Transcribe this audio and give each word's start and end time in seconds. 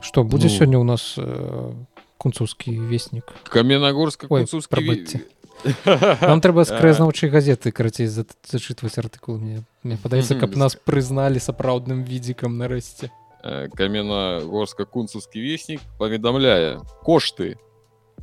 что 0.00 0.24
будзе 0.24 0.48
ну... 0.48 0.54
сёння 0.54 0.78
у 0.78 0.84
нас 0.84 1.14
э, 1.18 1.72
кунцовскі 2.18 2.78
вестнік 2.78 3.24
каменнагорска 3.44 4.26
нам 6.20 6.40
трэба 6.40 6.64
скрэзнаўчай 6.64 7.30
газеты 7.30 7.72
карацей 7.72 8.06
зачытваць 8.08 8.96
артыкул 9.00 9.38
мне 9.38 9.64
мне 9.82 9.96
падаецца 10.00 10.36
каб 10.40 10.56
нас 10.56 10.76
прызналі 10.76 11.40
сапраўдным 11.40 12.04
відзікам 12.04 12.56
нарэшце. 12.60 13.10
Каменнагорска 13.76 14.84
кунцаўскі 14.84 15.40
вестнік 15.40 15.80
паведамляе 15.98 16.80
кошты 17.04 17.56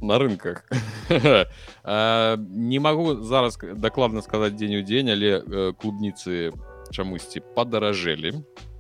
на 0.01 0.19
рынках 0.21 0.65
не 1.89 2.79
магу 2.79 3.21
зараз 3.25 3.57
дакладна 3.57 4.21
сказаць 4.21 4.53
дзень 4.53 4.77
у 4.77 4.83
дзень 4.85 5.09
але 5.09 5.41
клубніцы 5.73 6.53
чамусьці 6.93 7.41
падаражэлі 7.57 8.37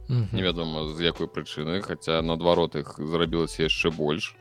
невядома 0.09 0.87
з 0.93 1.03
якой 1.03 1.27
прычыны 1.27 1.81
хаця 1.81 2.21
наадварот 2.21 2.75
іх 2.75 2.95
зрабілася 2.99 3.67
яшчэ 3.67 3.91
больш 3.91 4.35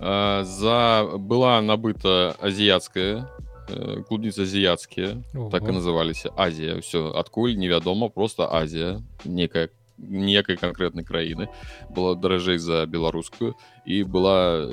за 0.00 0.78
была 1.18 1.60
набыта 1.60 2.34
азіяцкая 2.40 3.28
клубніца 4.08 4.42
азіяцкія 4.42 5.22
так 5.52 5.62
і 5.68 5.76
называліся 5.76 6.32
Азія 6.36 6.80
ўсё 6.80 7.12
адкуль 7.14 7.54
невядома 7.54 8.08
просто 8.08 8.48
Азія 8.48 9.00
некая 9.24 9.68
ніякай 9.98 10.56
канкрэтнай 10.56 11.04
краіны 11.04 11.48
была 11.92 12.16
даражэй 12.16 12.58
за 12.58 12.86
беларускую 12.86 13.54
і 13.84 14.02
была 14.04 14.72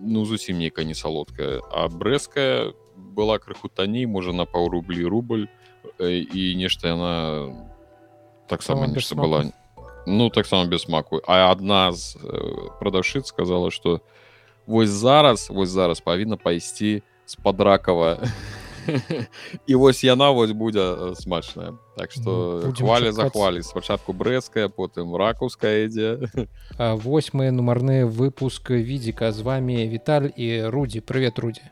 ну 0.00 0.24
зусім 0.24 0.58
нейкая 0.58 0.86
не 0.86 0.94
салодкая 0.94 1.60
а 1.70 1.88
брэская 1.88 2.72
была 2.96 3.38
крыху 3.38 3.68
танней 3.68 4.06
можа 4.06 4.32
на 4.32 4.46
паў 4.46 4.70
рублі 4.70 5.04
рубль 5.04 5.46
і 6.00 6.42
нешта 6.56 6.94
яна 6.94 7.12
не 7.50 7.71
таксама 8.52 8.86
нешта 8.86 9.16
была. 9.16 9.48
ну 10.06 10.28
таксама 10.28 10.68
без 10.68 10.82
смаку 10.82 11.20
а 11.26 11.50
адна 11.50 11.92
з 11.92 12.16
э, 12.20 12.68
прадаўшыц 12.80 13.32
сказала 13.32 13.70
что 13.70 14.00
вось 14.66 14.90
зараз 14.90 15.48
вось 15.50 15.68
зараз 15.68 16.00
павінна 16.00 16.36
пайсці 16.36 17.02
з-пад 17.26 17.60
ракава 17.60 18.18
і 19.66 19.74
вось 19.82 20.04
яна 20.04 20.30
вось 20.30 20.52
будзе 20.52 20.80
э, 20.80 21.14
смачная. 21.14 21.78
Так 21.96 22.12
что 22.12 22.72
хваля 22.76 23.12
захвалі 23.12 23.62
спачатку 23.62 24.12
брэская 24.12 24.68
потым 24.68 25.16
ракаўская 25.16 25.86
ідзе 25.86 26.28
восьмы 26.78 27.50
нумарны 27.50 28.04
выпуск 28.04 28.70
відзіка 28.70 29.32
з 29.32 29.40
вами 29.40 29.88
Віталь 29.88 30.28
і 30.36 30.66
рудзі 30.66 31.00
привет 31.00 31.38
рудзі 31.38 31.62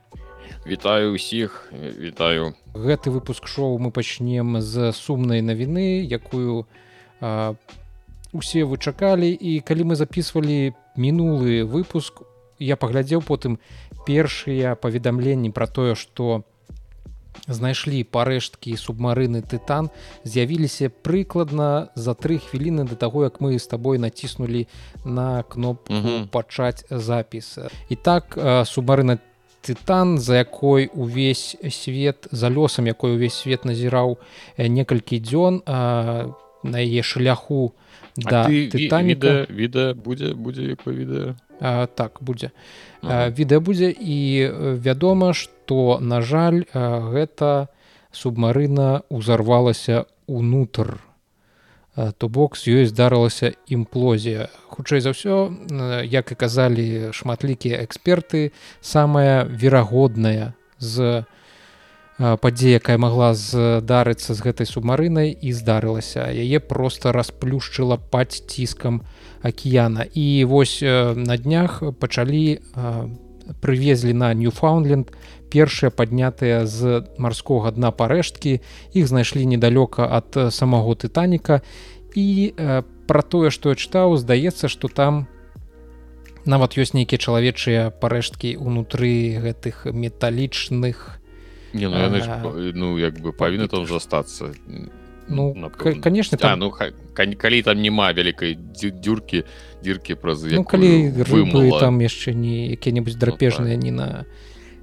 вітаю 0.67 1.15
усіх 1.15 1.73
вітаю. 1.73 2.55
Гэты 2.75 3.11
выпуск 3.11 3.47
шоу 3.47 3.79
мы 3.79 3.91
пачнем 3.91 4.61
з 4.61 4.93
сумнай 4.93 5.43
навіны 5.43 6.05
якую 6.05 6.67
а, 7.21 7.55
усе 8.33 8.65
вы 8.65 8.77
чакалі. 8.79 9.31
І 9.33 9.61
калі 9.61 9.85
мы 9.85 9.95
записывалі 9.97 10.75
мінулы 10.97 11.65
выпуск 11.65 12.23
я 12.59 12.77
паглядзеў 12.77 13.25
потым 13.25 13.59
першыя 14.07 14.77
паведамленні 14.77 15.51
про 15.51 15.67
тое 15.67 15.95
что 15.95 16.45
знайшлі 17.47 18.05
парэшткі 18.05 18.77
субмарыны 18.77 19.41
тытан 19.43 19.89
з'явіліся 20.25 20.91
прыкладна 20.91 21.89
за 21.95 22.15
тры 22.15 22.39
хвіліны 22.39 22.85
до 22.85 22.97
таго 23.01 23.25
як 23.25 23.41
мы 23.41 23.59
з 23.59 23.67
табой 23.67 23.99
націснулі 23.99 24.67
на 25.05 25.43
кнопку 25.43 26.29
пачаць 26.31 26.85
запіс 26.91 27.59
і 27.89 27.97
так 27.97 28.37
субмарына 28.67 29.19
тытан 29.63 30.19
за 30.19 30.43
якой 30.43 30.91
увесь 30.95 31.57
свет 31.71 32.29
за 32.31 32.49
лёсам 32.49 32.87
якой 32.87 33.15
увесь 33.15 33.35
свет 33.35 33.65
назіраў 33.65 34.19
некалькі 34.57 35.21
дзён 35.21 35.63
на 35.67 36.79
яе 36.81 37.03
шляху 37.03 37.75
да 38.17 38.45
тытаніда 38.49 39.47
відэа 39.49 39.95
будзе 39.95 40.35
будзе 40.35 40.77
якое 40.77 40.95
відэа? 40.95 41.29
Так 41.95 42.19
будзе. 42.21 42.51
Відэа 43.03 43.61
будзе 43.61 43.93
і 43.93 44.19
вядома 44.81 45.33
што 45.33 46.01
на 46.01 46.21
жаль 46.21 46.65
гэта 46.73 47.69
субмарына 48.13 49.03
узарвалася 49.09 50.05
унутр 50.27 50.99
то 51.95 52.29
бок 52.29 52.57
з 52.57 52.69
ёй 52.69 52.85
здарылася 52.87 53.53
імплозія. 53.67 54.49
Хутчэй 54.71 55.01
за 55.01 55.11
ўсё 55.11 55.51
як 56.07 56.33
і 56.33 56.35
казалі 56.39 56.87
шматлікія 57.11 57.83
эксперты 57.83 58.53
самая 58.81 59.45
верагодная 59.45 60.55
з 60.79 61.27
падзея 62.17 62.77
якая 62.79 63.01
магла 63.01 63.33
здарыцца 63.33 64.37
з 64.37 64.41
гэтай 64.45 64.69
субмарынай 64.69 65.33
і 65.33 65.51
здарылася. 65.57 66.29
Яе 66.29 66.61
просто 66.61 67.17
расплюшчыла 67.17 67.97
пад 67.97 68.33
ціскам 68.33 69.01
акіяна. 69.43 70.05
І 70.13 70.45
вось 70.45 70.85
на 70.85 71.37
днях 71.37 71.83
пачалі 71.99 72.61
прывезлі 73.61 74.15
на 74.15 74.33
ньюфаундленд 74.35 75.11
першыя 75.51 75.91
паднятыя 75.91 76.67
з 76.67 77.03
марскога 77.19 77.75
дна 77.75 77.91
парэшткі. 77.91 78.61
Іх 78.95 79.05
знайшлі 79.11 79.47
недалёка 79.47 80.07
ад 80.07 80.55
самого 80.55 80.95
тытаніка. 80.95 81.63
І 82.15 82.55
э, 82.57 82.83
пра 83.11 83.23
тое 83.23 83.51
што 83.51 83.75
я 83.75 83.77
чытаў 83.77 84.15
здаецца 84.15 84.71
што 84.71 84.87
там 84.87 85.27
нават 86.47 86.79
ёсць 86.79 86.95
нейкія 86.95 87.19
чалавечыя 87.19 87.91
парэшткі 87.91 88.57
унутры 88.57 89.43
гэтых 89.43 89.91
металічных 89.91 91.21
не, 91.73 91.87
ну, 91.87 91.99
яны, 91.99 92.19
а, 92.27 92.39
ну 92.75 92.99
як 92.99 93.21
бы 93.21 93.33
павінны 93.33 93.69
там 93.69 93.87
застацца 93.87 94.55
ну 95.31 95.71
конечно 96.03 96.39
там... 96.39 96.59
ну 96.59 96.71
калі 97.15 97.63
там 97.63 97.81
няма 97.81 98.13
вялікай 98.13 98.59
дзюркі 98.59 99.45
дзіркі 99.83 100.15
праз 100.15 100.45
ну, 100.45 100.65
калі 100.65 101.15
рыбы, 101.25 101.71
там 101.81 102.03
яшчэ 102.03 102.35
не 102.35 102.75
якія-небудзь 102.77 103.17
драпежныя 103.17 103.77
ну, 103.77 103.81
так. 103.81 103.85
не 103.85 103.91
на 103.91 104.09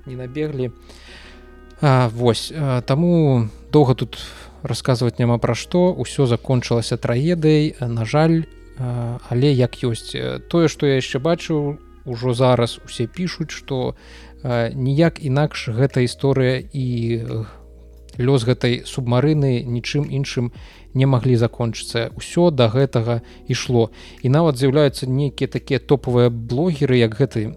не 0.08 0.16
набеглі 0.16 0.72
восьось 1.82 2.54
таму 2.86 3.50
доўга 3.72 3.94
тут 3.94 4.18
расказваць 4.64 5.20
няма 5.20 5.38
пра 5.38 5.54
што. 5.54 5.94
Ўсё 5.94 6.26
закончылася 6.26 6.98
трагедай 6.98 7.76
на 7.80 8.06
жаль 8.06 8.50
але 8.78 9.50
як 9.54 9.82
ёсць. 9.82 10.14
Тое 10.50 10.68
што 10.70 10.86
я 10.86 11.02
яшчэ 11.02 11.20
бачыў 11.20 11.78
ужо 12.06 12.34
зараз 12.34 12.80
усе 12.86 13.08
пішуць 13.08 13.52
што 13.52 13.98
ніяк 14.44 15.20
інакш 15.20 15.70
гэта 15.74 16.06
гісторыя 16.06 16.62
і 16.62 16.86
лёс 18.18 18.44
гэтай 18.44 18.84
субмарыны 18.86 19.64
нічым 19.64 20.10
іншым 20.10 20.52
не 20.94 21.06
маглі 21.06 21.38
закончыцца. 21.38 22.10
Ўсё 22.18 22.50
да 22.50 22.68
гэтага 22.74 23.22
ішло. 23.48 23.94
І 24.26 24.30
нават 24.34 24.58
з'яўляюцца 24.58 25.06
нейкія 25.06 25.48
такія 25.48 25.80
топавыя 25.80 26.30
блогеры 26.30 26.98
як 26.98 27.14
гэты 27.14 27.54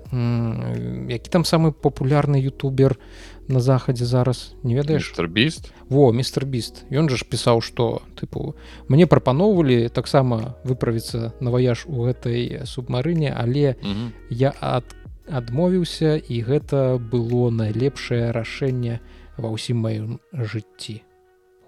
які 1.08 1.28
там 1.30 1.44
самы 1.44 1.72
папулярны 1.72 2.36
ютубер 2.36 3.00
на 3.48 3.60
захадзе 3.60 4.04
зараз 4.04 4.54
не 4.62 4.74
ведаеш? 4.74 5.14
Біст? 5.28 5.72
Во 5.88 6.12
мистер 6.12 6.46
біст. 6.46 6.84
Ён 6.90 7.08
жа 7.08 7.16
ж 7.16 7.24
пісаў 7.24 7.64
что 7.64 8.02
тыпу 8.14 8.54
мне 8.88 9.06
прапаноўвалі 9.06 9.88
таксама 9.88 10.54
выправіцца 10.64 11.32
на 11.40 11.50
ваяж 11.50 11.86
у 11.88 12.06
гэтай 12.06 12.66
субмарыне 12.66 13.34
але 13.36 13.74
-hmm. 13.80 14.10
я 14.30 14.52
ад 14.60 14.84
адмовіўся 15.30 16.16
і 16.28 16.42
гэта 16.42 16.98
было 16.98 17.50
найлепшае 17.50 18.32
рашэнне 18.32 19.00
ва 19.36 19.48
ўсім 19.52 19.84
маім 19.84 20.18
жыцці. 20.32 21.02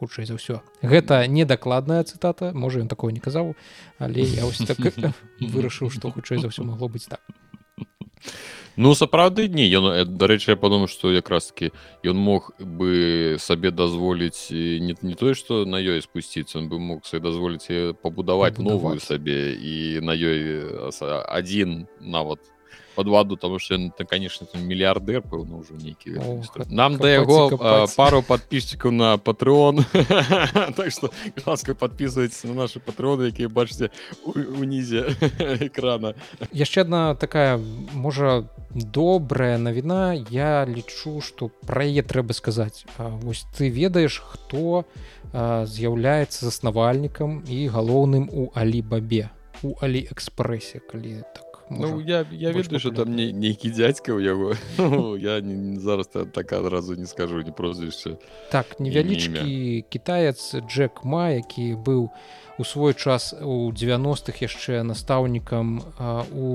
Хутчэй 0.02 0.26
за 0.26 0.34
ўсё. 0.34 0.58
Гэта 0.82 1.26
недакладная 1.30 2.02
цытата 2.02 2.50
можа 2.50 2.82
ён 2.82 2.90
такое 2.90 3.14
не 3.14 3.22
казаў 3.22 3.54
але 4.02 4.26
я 4.26 4.46
ось 4.46 4.58
так 4.58 4.78
вырашыў 5.54 5.94
што 5.94 6.10
хутчэй 6.10 6.42
за 6.42 6.50
ўсё 6.50 6.66
магло 6.66 6.90
быць 6.90 7.06
так. 7.06 7.22
Ну 8.76 8.94
сапраўды 8.96 9.48
не 9.52 9.68
ён 9.68 9.92
дарэчы 10.16 10.54
я 10.54 10.56
падумаю 10.56 10.88
што 10.88 11.12
якраз 11.12 11.52
таки 11.52 11.72
ён 12.02 12.16
мог 12.16 12.50
бы 12.58 13.36
сабе 13.38 13.70
дазволіць 13.70 14.48
не, 14.50 14.96
не 14.96 15.14
тое 15.14 15.34
што 15.36 15.66
на 15.68 15.76
ёй 15.76 16.00
спусціцца 16.00 16.58
он 16.58 16.70
бы 16.72 16.78
мог 16.80 17.04
сабе 17.04 17.28
дазволіць 17.28 17.94
пабудаваць 18.00 18.56
новую 18.56 18.96
сабе 19.00 19.52
і 19.52 20.00
на 20.00 20.16
ёй 20.16 20.64
адзін 21.28 21.86
нават 22.00 22.41
под 22.94 23.09
ваду 23.09 23.36
тому 23.36 23.59
что 23.59 23.74
это 23.74 24.04
конечно 24.04 24.47
мільярдер 24.54 25.22
пэўна 25.22 25.62
ўжо 25.62 25.74
нейкі 25.77 26.18
нам 26.68 26.97
да 26.97 27.09
яго 27.09 27.56
пару 27.97 28.22
подписчикаў 28.22 28.91
на 28.91 29.18
патрон 29.18 29.84
так 30.77 30.91
что 30.91 31.10
ласка 31.47 31.74
подписывайтесь 31.74 32.44
на 32.44 32.54
наши 32.54 32.80
патроны 32.80 33.33
якія 33.33 33.48
бачыце 33.48 33.91
унізе 34.24 35.16
экрана. 35.60 36.15
Яшчэ 36.53 36.83
одна 36.83 37.15
такая 37.15 37.59
можа 37.92 38.48
добрая 38.74 39.59
навіна 39.59 40.15
я 40.30 40.65
лічу 40.65 41.21
что 41.21 41.50
пра 41.66 41.84
яе 41.84 42.03
трэба 42.03 42.33
сказаць 42.33 42.84
вось 42.98 43.44
ты 43.56 43.68
ведаеш 43.68 44.22
хто 44.24 44.84
з'яўляецца 45.33 46.44
заснавальнікам 46.44 47.44
і 47.48 47.68
галоўным 47.68 48.28
у 48.33 48.50
алібабе 48.54 49.30
у 49.62 49.77
аліэкспрэсе 49.80 50.80
калі 50.89 51.22
так 51.36 51.52
Ну, 51.78 52.01
я, 52.01 52.27
я 52.30 52.53
ведаю 52.53 52.80
что 52.80 52.91
там 52.91 53.16
не, 53.16 53.33
нейкі 53.33 53.71
дзядзька 53.71 54.13
ў 54.13 54.21
яго 54.21 54.54
ну, 54.78 55.16
я 55.16 55.41
не, 55.41 55.54
не, 55.54 55.80
зараз 55.80 56.07
так 56.09 56.53
адразу 56.53 56.97
не 56.97 57.07
скажу 57.07 57.42
не 57.42 57.53
прозвішча 57.53 58.16
так 58.51 58.80
невялічкі 58.80 59.84
кітаец 59.89 60.54
Джек 60.69 61.04
ма 61.04 61.30
які 61.30 61.74
быў 61.74 62.10
у 62.59 62.65
свой 62.65 62.95
час 62.95 63.34
у 63.34 63.72
90-х 63.72 64.42
яшчэ 64.42 64.83
настаўнікам 64.83 65.83
у 66.36 66.48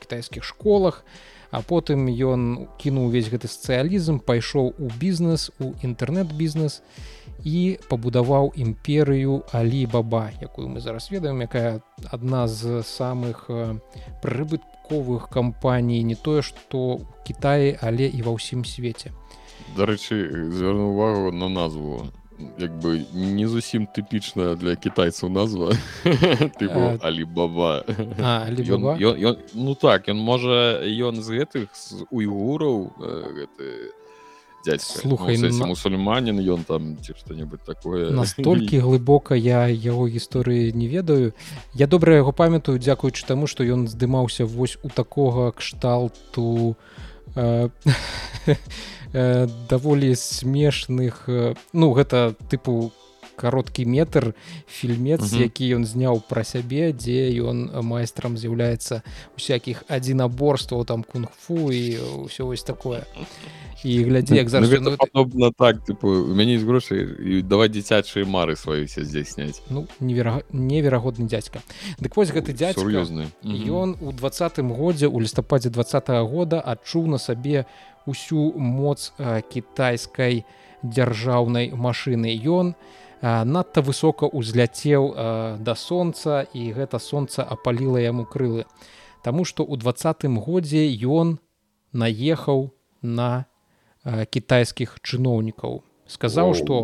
кітайскіх 0.00 0.44
школах 0.44 1.04
а 1.54 1.62
потым 1.62 2.10
ён 2.10 2.66
кінуў 2.82 3.14
увесь 3.14 3.30
гэты 3.30 3.46
сацыялізм 3.46 4.18
пайшоў 4.26 4.74
у 4.74 4.88
бізнес 4.98 5.54
у 5.62 5.70
інтэрнэт-бізнес 5.86 6.82
і 7.46 7.78
пабудаваў 7.86 8.50
імперыю 8.58 9.46
алі 9.54 9.86
баба 9.94 10.34
якую 10.42 10.66
мы 10.66 10.82
зараз 10.82 11.06
ведаем 11.14 11.46
якая 11.46 11.78
адна 12.10 12.48
з 12.50 12.82
самых 12.82 13.46
прыбытковых 14.18 15.30
кампаній 15.30 16.02
не 16.02 16.18
тое 16.18 16.42
што 16.42 16.98
Кіаі 17.22 17.78
але 17.78 18.10
і 18.10 18.26
ва 18.26 18.34
ўсім 18.34 18.66
свеце. 18.66 19.14
Дарэчы 19.78 20.50
звярну 20.50 20.90
увагу 20.90 21.30
на 21.30 21.48
назву 21.48 22.10
як 22.58 22.72
бы 22.80 23.04
не 23.14 23.46
зусім 23.46 23.86
тыпічная 23.86 24.56
для 24.56 24.76
кітайцаў 24.76 25.28
назва. 25.30 25.72
Алібаба. 27.02 27.84
ну 29.54 29.74
так 29.74 30.08
ён 30.08 30.18
можа 30.18 30.82
ён 30.82 31.22
з 31.22 31.28
гэтых 31.30 31.70
з 31.74 32.02
уйгураў 32.10 32.90
гэты 32.98 33.94
дядька. 34.64 34.98
слухай 34.98 35.36
ну, 35.38 35.48
на... 35.48 35.66
мусульманин 35.66 36.40
ён 36.40 36.64
там 36.64 36.96
ці 36.98 37.14
что-нибудь 37.14 37.60
такое 37.62 38.10
настолькі 38.10 38.78
глыбока 38.86 39.34
я 39.34 39.68
яго 39.68 40.08
гісторыі 40.08 40.72
не 40.72 40.88
ведаю. 40.88 41.32
Я 41.74 41.86
добра 41.86 42.16
яго 42.16 42.32
памятаю 42.32 42.78
дзякуючы 42.78 43.26
таму 43.26 43.46
что 43.46 43.64
ён 43.64 43.86
здымаўся 43.86 44.46
вось 44.46 44.78
у 44.82 44.88
такога 44.88 45.52
кшталту 45.52 46.76
э, 47.36 47.68
э, 49.14 49.46
даволі 49.70 50.14
смешных 50.18 51.24
э, 51.28 51.54
ну 51.72 51.94
гэта 51.94 52.34
тыпу 52.50 52.92
кароткі 53.36 53.86
метр 53.86 54.34
фільмец 54.66 55.32
які 55.32 55.76
ён 55.76 55.84
зняў 55.86 56.22
пра 56.28 56.44
сябе 56.44 56.92
дзе 56.92 57.30
ён 57.42 57.70
майстрам 57.82 58.38
з'яўляецца 58.38 59.02
усякіх 59.38 59.84
адзінаборстваў 59.88 60.84
там 60.84 61.02
кунг-фу 61.02 61.70
і 61.70 61.82
ўсё 62.26 62.46
вось 62.50 62.62
такое. 62.62 63.04
І 63.84 64.04
глядзі 64.04 64.36
як 64.36 64.48
зараз 64.48 64.70
ну, 64.80 64.96
падобна 64.96 65.52
так 65.52 65.84
тыпу 65.84 66.08
у 66.08 66.34
мяне 66.34 66.58
з 66.58 66.64
грошай 66.64 67.04
і 67.04 67.42
давай 67.42 67.68
дзіцячыя 67.68 68.24
мары 68.24 68.56
свае 68.56 68.88
все 68.88 69.04
здзяйсняць 69.04 69.60
ну 69.68 69.86
невера... 70.00 70.40
неверагодны 70.52 71.28
дзядзька 71.28 71.60
дык 72.00 72.16
вось 72.16 72.32
гэты 72.32 72.56
дзядзьёзны 72.56 73.28
ён 73.44 73.98
у 74.00 74.12
двадцатым 74.12 74.72
годзе 74.72 75.06
у 75.06 75.20
лістападзе 75.20 75.68
два 75.68 75.84
года 76.24 76.60
адчуў 76.64 77.06
на 77.06 77.18
сабе 77.18 77.66
усю 78.06 78.52
моц 78.56 79.12
кітайскай 79.50 80.44
дзяржаўнай 80.82 81.72
машыны 81.72 82.34
ён 82.44 82.74
надта 83.24 83.80
высока 83.80 84.28
ўзляцеў 84.28 85.14
да 85.64 85.74
сонца 85.74 86.44
і 86.52 86.72
гэта 86.76 87.00
сонца 87.00 87.40
апаліла 87.42 88.02
яму 88.04 88.28
крылы. 88.28 88.68
Таму 89.24 89.48
што 89.48 89.64
ў 89.64 89.80
двадцатым 89.80 90.36
годзе 90.36 90.84
ён 91.08 91.40
наехаў 91.96 92.70
на 93.00 93.48
кітайскіх 94.04 95.00
чыноўнікаў 95.00 95.80
сказаў 96.06 96.54
что 96.54 96.76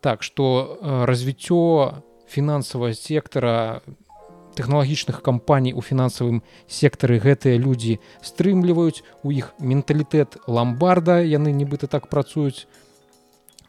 так 0.00 0.22
что 0.22 0.78
развіццё 0.82 2.02
фінансавага 2.26 2.94
сектара 2.94 3.82
тэхналагічных 4.54 5.22
кампаній 5.22 5.72
у 5.72 5.82
фінансавым 5.82 6.42
сектары 6.68 7.18
гэтыя 7.18 7.58
людзі 7.58 7.98
стрымліваюць 8.20 9.02
у 9.22 9.32
іх 9.32 9.52
менталітэт 9.58 10.38
ламбарда 10.46 11.20
яны 11.24 11.52
нібыта 11.52 11.86
так 11.86 12.08
працуюць 12.08 12.66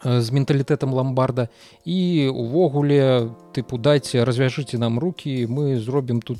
з 0.03 0.31
менталітэтам 0.31 0.93
ламбарда. 0.93 1.47
І 1.85 2.27
увогуле 2.27 3.31
тыпу 3.55 3.77
дайце 3.77 4.25
развяжыце 4.25 4.77
нам 4.77 4.99
руки 4.99 5.47
мы 5.47 5.79
зробім 5.79 6.21
тут 6.21 6.39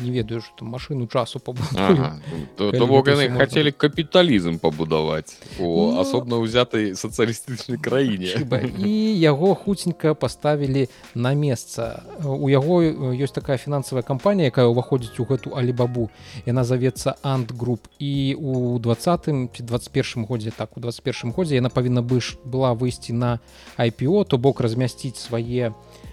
не 0.00 0.10
ведаю 0.10 0.40
что 0.40 0.64
машину 0.64 1.06
часу 1.06 1.40
ага. 1.76 2.20
то, 2.56 2.86
бок 2.86 3.08
яны 3.08 3.28
хацелі 3.36 3.72
капіталізм 3.72 4.58
пабудаваць 4.58 5.36
у 5.58 5.92
ну, 5.92 6.00
асобна 6.00 6.38
ўзятай 6.38 6.94
сацыялістычнай 6.94 7.78
краіне 7.78 8.34
і 8.78 8.92
яго 9.18 9.54
хуценька 9.54 10.14
поставілі 10.14 10.88
на 11.14 11.34
месца 11.34 12.02
у 12.24 12.48
яго 12.48 12.82
ёсць 13.14 13.34
такая 13.34 13.58
фінансавая 13.58 14.02
кампанія 14.02 14.50
якая 14.50 14.66
ўваходзіць 14.66 15.18
у 15.20 15.28
гэту 15.28 15.54
алібабу 15.54 16.10
яна 16.46 16.64
завецца 16.64 17.18
антгруп 17.22 17.86
і 17.98 18.36
у 18.38 18.78
двадцатым 18.78 19.48
ці 19.50 19.62
21 19.62 20.24
годзе 20.24 20.50
так 20.50 20.76
у 20.76 20.80
21 20.80 21.32
годзе 21.32 21.58
яна 21.58 21.68
павінна 21.68 22.02
быш 22.02 22.38
была 22.44 22.74
выйсці 22.74 23.12
на 23.12 23.40
IPO 23.78 24.24
то 24.24 24.38
бок 24.38 24.60
размясціць 24.60 25.18
свае 25.18 25.72
у 25.72 26.07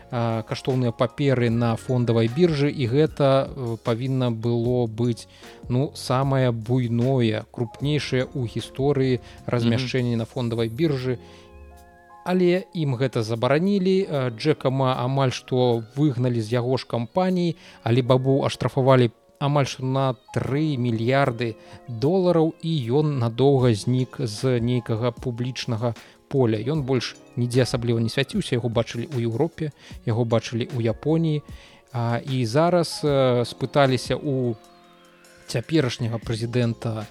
каштоўныя 0.50 0.92
паперы 0.92 1.50
на 1.50 1.76
фондавай 1.76 2.30
біржы 2.36 2.70
і 2.72 2.88
гэта 2.92 3.50
павінна 3.84 4.32
было 4.32 4.86
быць 4.88 5.28
ну 5.70 5.92
самае 5.96 6.52
буйное 6.52 7.44
крупнейшае 7.52 8.24
ў 8.24 8.42
гісторыі 8.48 9.20
размяшчэння 9.46 10.14
mm 10.14 10.16
-hmm. 10.16 10.24
на 10.24 10.26
фондавай 10.26 10.70
біржы 10.70 11.18
але 12.26 12.64
ім 12.74 12.96
гэта 12.96 13.22
забаранілі 13.22 13.98
джекама 14.38 14.96
амаль 15.04 15.36
што 15.36 15.84
выгналі 15.98 16.42
з 16.42 16.58
яго 16.58 16.78
ж 16.78 16.88
кампаній 16.88 17.56
але 17.84 18.02
бабу 18.02 18.42
аштрафавалі 18.46 19.12
амаль 19.40 19.70
што 19.70 19.86
на 19.86 20.06
3 20.34 20.78
мільярды 20.82 21.54
долараў 21.88 22.54
і 22.62 22.74
ён 23.00 23.18
надоўга 23.20 23.74
знік 23.74 24.18
з 24.20 24.60
нейкага 24.60 25.12
публічнага 25.12 25.94
поля 26.30 26.60
ён 26.60 26.84
больш 26.84 27.16
нідзе 27.36 27.64
асабліва 27.64 28.00
не 28.00 28.10
свяціўся 28.10 28.56
яго 28.56 28.70
бачылі 28.70 29.08
ў 29.12 29.30
Еўропе 29.30 29.72
яго 30.06 30.26
бачылі 30.26 30.68
ў 30.72 30.82
Японіі. 30.92 31.42
А, 31.96 32.20
і 32.20 32.46
зараз 32.46 33.00
а, 33.04 33.44
спыталіся 33.48 34.20
у 34.20 34.56
цяперашняга 35.48 36.20
прэзідэнта 36.20 37.06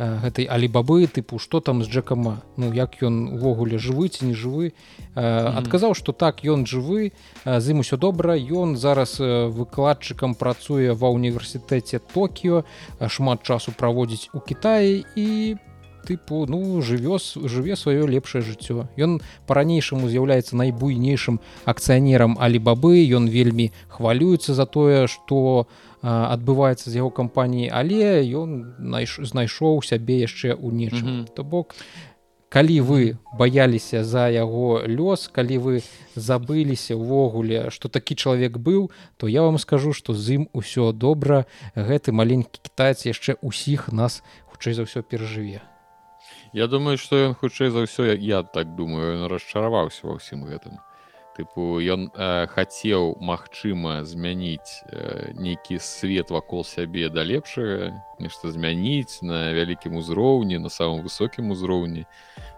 гэтай 0.00 0.48
алібабы 0.48 1.04
тыпу 1.12 1.36
што 1.36 1.60
там 1.60 1.84
з 1.84 1.92
джекама 1.92 2.40
ну 2.56 2.72
як 2.72 2.96
ён 3.04 3.36
увогуле 3.36 3.76
жывы 3.76 4.08
ці 4.08 4.32
не 4.32 4.34
жывы. 4.34 4.72
Адказаў 5.14 5.92
што 5.92 6.16
так 6.16 6.40
ён 6.40 6.64
жывы 6.64 7.12
з 7.44 7.64
ім 7.68 7.84
усё 7.84 8.00
добра. 8.00 8.32
Ён 8.32 8.80
зараз 8.80 9.20
выкладчыкам 9.20 10.32
працуе 10.40 10.96
ва 10.96 11.12
ўніверсітэце 11.12 12.00
токіо 12.00 12.64
шмат 13.12 13.44
часу 13.44 13.76
праводзіць 13.76 14.32
у 14.32 14.40
Кіаі 14.40 15.04
і 15.20 15.28
тыпу 16.06 16.46
ну 16.48 16.80
жывёс 16.80 17.36
жыве 17.36 17.76
сваё 17.76 18.06
лепшае 18.06 18.42
жыццё 18.42 18.88
ён 18.96 19.20
па-ранейшаму 19.46 20.08
з'яўляецца 20.08 20.56
найбуйнейшым 20.56 21.40
акцыянерам 21.64 22.36
алібабы 22.40 23.04
ён 23.16 23.28
вельмі 23.28 23.70
хвалюецца 23.88 24.54
за 24.54 24.66
тое 24.66 25.06
што 25.06 25.66
адбываецца 26.02 26.90
з 26.90 26.96
яго 26.96 27.10
кампаніі 27.10 27.68
але 27.68 28.24
ён 28.32 28.74
найш... 28.78 29.20
знайшоў 29.20 29.84
сябе 29.84 30.24
яшчэ 30.24 30.56
ў 30.56 30.72
нечым. 30.72 31.08
Mm 31.08 31.20
-hmm. 31.20 31.34
то 31.34 31.44
бок 31.44 31.74
калі 32.50 32.80
вы 32.82 33.16
баяліся 33.38 34.02
за 34.04 34.28
яго 34.28 34.82
лёс 34.82 35.30
калі 35.30 35.58
вы 35.58 35.74
забыліся 36.16 36.98
ўвогуле 36.98 37.70
што 37.70 37.88
такі 37.88 38.14
чалавек 38.18 38.58
быў 38.58 38.90
то 39.16 39.28
я 39.28 39.42
вам 39.42 39.58
скажу 39.58 39.92
што 39.92 40.14
з 40.14 40.42
ім 40.42 40.48
усё 40.52 40.92
добра. 40.92 41.46
Гэты 41.76 42.12
маленькі 42.12 42.58
кітаец 42.62 43.06
яшчэ 43.06 43.38
усіх 43.42 43.92
нас 43.92 44.22
хутчэй 44.50 44.74
за 44.74 44.82
ўсё 44.82 45.06
перажыве 45.06 45.62
Я 46.52 46.66
думаю 46.66 46.98
что 46.98 47.16
ён 47.16 47.34
хутчэй 47.34 47.70
за 47.70 47.86
ўсё 47.86 48.10
я 48.18 48.42
так 48.42 48.74
думаю 48.74 49.28
расчараваўся 49.30 50.10
ва 50.10 50.18
ўсім 50.18 50.42
гэтым 50.50 50.82
тыпу 51.38 51.78
ён 51.78 52.10
э, 52.10 52.46
хацеў 52.50 53.16
магчыма 53.22 54.02
змяніць 54.04 54.82
э, 54.90 55.30
нейкі 55.38 55.78
свет 55.78 56.30
вакол 56.30 56.64
сябе 56.64 57.08
да 57.08 57.22
лепшага 57.22 57.94
нешта 58.18 58.50
змяніць 58.50 59.22
на 59.22 59.54
вялікім 59.54 59.96
узроўні 60.02 60.58
на 60.58 60.68
самым 60.68 61.06
высокім 61.06 61.54
узроўні 61.54 62.04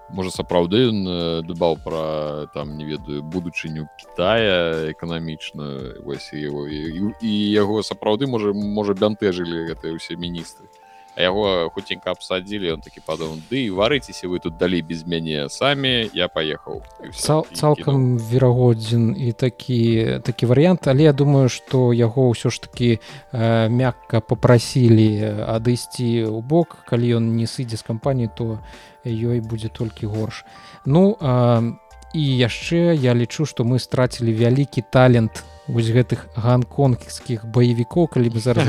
можа 0.08 0.32
сапраўды 0.32 0.88
ён 0.88 0.98
э, 1.04 1.42
дбаў 1.52 1.76
пра 1.84 2.48
там 2.56 2.76
не 2.80 2.88
ведаю 2.88 3.22
будучыню 3.22 3.88
Китая 4.00 4.88
эканамічна 4.96 6.00
вось 6.00 6.32
его 6.32 6.64
і, 6.64 7.12
і 7.20 7.32
яго 7.52 7.82
сапраўды 7.84 8.26
можа 8.26 8.56
можа 8.56 8.96
бянтэжылі 8.96 9.68
гэтыя 9.68 10.00
ўсе 10.00 10.16
міністры 10.16 10.64
яго 11.16 11.70
хуценька 11.74 12.12
абсадзілі 12.12 12.72
он 12.72 12.80
такі 12.80 13.00
падумаў 13.04 13.40
ды 13.50 13.68
варыцеся 13.72 14.28
вы 14.28 14.38
тут 14.40 14.56
далей 14.56 14.82
без 14.82 15.06
мяне 15.06 15.48
самі 15.48 16.10
я 16.14 16.28
паехаў 16.28 16.82
Цал, 17.14 17.46
цалкам 17.52 18.18
верагодзін 18.18 19.14
і 19.16 19.32
такі 19.32 20.20
такі 20.24 20.46
варыянт 20.46 20.88
але 20.88 21.04
я 21.10 21.12
думаю 21.12 21.48
что 21.48 21.92
яго 21.92 22.32
ўсё 22.32 22.50
ж 22.50 22.60
таки 22.60 23.00
э, 23.32 23.68
мякка 23.68 24.20
попрасілі 24.20 25.44
адысці 25.46 26.28
ў 26.28 26.40
бок. 26.40 26.78
Калі 26.88 27.20
ён 27.20 27.36
не 27.36 27.46
сыдзе 27.46 27.76
з 27.76 27.84
кампаніі 27.86 28.30
то 28.36 28.58
ёй 29.04 29.40
будзе 29.40 29.68
толькі 29.68 30.06
горш. 30.06 30.44
Ну 30.86 31.16
а, 31.20 31.62
і 32.14 32.22
яшчэ 32.22 32.94
я 32.96 33.14
лічу 33.14 33.46
что 33.46 33.64
мы 33.64 33.78
страцілі 33.78 34.32
вялікі 34.32 34.84
талент 34.90 35.44
вось 35.68 35.90
гэтых 35.94 36.26
ганконгскіх 36.36 37.46
баевікоў 37.46 38.08
калі 38.10 38.28
бы 38.34 38.40
зараз 38.40 38.66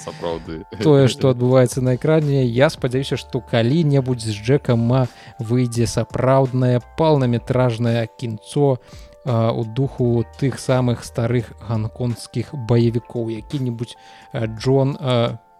сапраўды. 0.06 0.64
тое 0.82 1.08
што 1.08 1.30
адбываецца 1.34 1.80
на 1.84 1.96
экране 1.96 2.44
я 2.44 2.70
спадзяюся 2.70 3.16
што 3.16 3.40
калі-небудзь 3.40 4.30
з 4.30 4.36
джекама 4.40 5.06
выйдзе 5.38 5.86
сапраўднае 5.86 6.80
палнаметражнае 6.96 8.08
кінцо 8.16 8.78
у 9.26 9.64
духу 9.64 10.24
тых 10.40 10.58
самых 10.58 11.04
старых 11.04 11.52
ганконгскіх 11.68 12.54
баевікоў. 12.54 13.28
Які-небудзь 13.28 13.96
Джон 14.32 14.96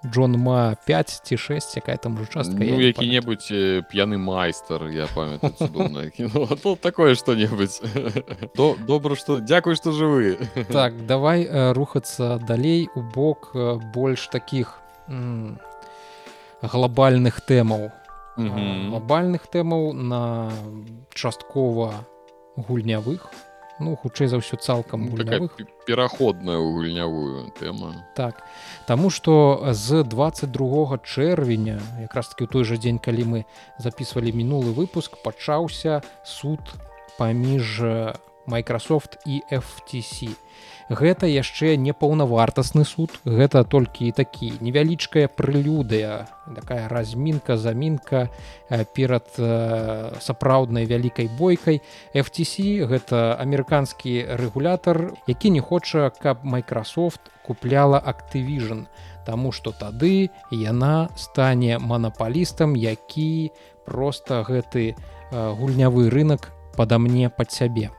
Джон 0.07 0.33
ма 0.38 0.76
5 0.87 1.21
ці 1.25 1.37
6 1.37 1.76
якая 1.76 1.97
там 1.97 2.14
уже 2.14 2.26
частка 2.33 2.57
ну, 2.57 2.80
які-небудзь 2.80 3.85
п'яны 3.92 4.16
майстар 4.19 4.88
я 4.88 5.07
памятаю 5.07 5.52
ну, 6.64 6.76
такое 6.76 7.14
что-небудзь 7.14 7.83
добра 8.87 9.16
что 9.16 9.40
дзякуй 9.40 9.76
что 9.76 9.92
жывы 9.92 10.38
так 10.73 11.07
давай 11.07 11.49
рухацца 11.73 12.38
далей 12.38 12.88
у 12.95 13.02
бок 13.02 13.52
больш 13.95 14.26
таких 14.28 14.80
глобальных 16.62 17.40
тэмаў 17.40 17.92
глобальных 18.37 19.47
тэмаў 19.49 19.92
на 19.92 20.50
часткова 21.12 22.07
гульнявых. 22.57 23.28
у 23.33 23.50
ну 23.80 23.96
хутчэй 23.96 24.28
за 24.28 24.38
ўсё 24.38 24.60
цалкам 24.60 25.08
ну, 25.08 25.49
пераходная 25.88 26.60
ў 26.60 26.68
гульнявую 26.76 27.50
тэму 27.58 27.96
так 28.14 28.44
Таму 28.87 29.10
што 29.10 29.72
з 29.72 30.04
22 30.04 31.00
чэрвеня 31.02 31.80
якраз 32.00 32.30
таки 32.30 32.44
ў 32.44 32.49
той 32.52 32.64
жа 32.68 32.76
дзень 32.76 33.00
калі 33.00 33.25
мы 33.25 33.38
записывалі 33.80 34.37
мінулы 34.37 34.76
выпуск 34.76 35.18
пачаўся 35.25 36.04
суд 36.25 36.60
паміж 37.18 37.80
Microsoft 38.46 39.18
і 39.26 39.42
FTC 39.50 40.34
гэта 40.90 41.30
яшчэ 41.30 41.76
не 41.78 41.94
паўнавартасны 41.94 42.82
суд 42.85 43.14
гэта 43.25 43.62
толькі 43.62 44.11
такі 44.11 44.59
невялічкая 44.59 45.30
прылюдыя 45.30 46.26
такая 46.50 46.88
размінка 46.90 47.56
замінка 47.56 48.28
э, 48.68 48.85
перад 48.94 49.30
э, 49.38 50.18
сапраўднай 50.20 50.87
вялікай 50.90 51.30
бойкай. 51.38 51.80
FTC 52.14 52.82
гэта 52.90 53.38
амерыканскі 53.38 54.35
рэгулятар 54.35 55.14
які 55.30 55.50
не 55.50 55.61
хоча 55.61 56.11
каб 56.11 56.42
Microsoft 56.44 57.30
купляла 57.47 58.02
Activision 58.02 58.87
Таму 59.25 59.52
што 59.52 59.70
тады 59.70 60.30
яна 60.50 61.09
стане 61.14 61.78
манапалістам 61.78 62.75
які 62.75 63.52
просто 63.87 64.42
гэты 64.42 64.94
э, 64.94 64.94
гульнявы 65.30 66.11
рынок 66.11 66.50
падамне 66.75 67.30
пад 67.30 67.52
сябе 67.52 67.90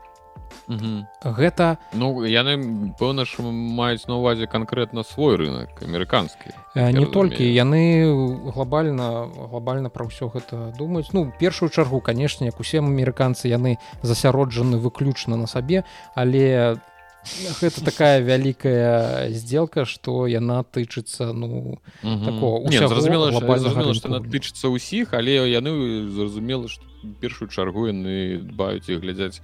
гэта 0.68 1.77
ну 1.94 2.24
яны 2.24 2.94
пэўна 3.00 3.25
ж 3.25 3.41
маюць 3.41 4.08
на 4.08 4.18
увазе 4.18 4.48
канкрэтна 4.48 5.03
свой 5.03 5.36
рынок 5.36 5.82
амерыканскі. 5.82 6.53
Не 6.75 7.06
толькі 7.06 7.44
яны 7.48 8.08
глобальна 8.51 9.27
глобальна 9.27 9.89
пра 9.89 10.08
ўсё 10.08 10.30
гэта 10.30 10.74
думаюць. 10.77 11.13
Ну 11.13 11.32
першую 11.39 11.70
чаргу 11.70 12.01
канешне 12.01 12.53
як 12.53 12.60
усе 12.60 12.80
амерыканцы 12.80 13.48
яны 13.48 13.77
засяроджаны 14.01 14.77
выключна 14.77 15.36
на 15.36 15.48
сабе 15.48 15.84
але 16.15 16.77
гэта 17.62 17.86
такая 17.86 18.20
вялікая 18.20 19.30
сделка 19.30 19.86
что 19.86 20.25
яна 20.27 20.63
тычыцца 20.63 21.34
ну 21.34 21.77
зразумела 22.01 23.30
тычыцца 24.25 24.74
ўсіх 24.74 25.13
але 25.13 25.38
яны 25.46 26.10
зразумела 26.10 26.68
што 26.68 26.84
першую 27.22 27.50
чаргу 27.50 27.88
яны 27.94 28.41
дбаюць 28.41 28.89
і 28.89 28.98
глядзяць 28.98 29.41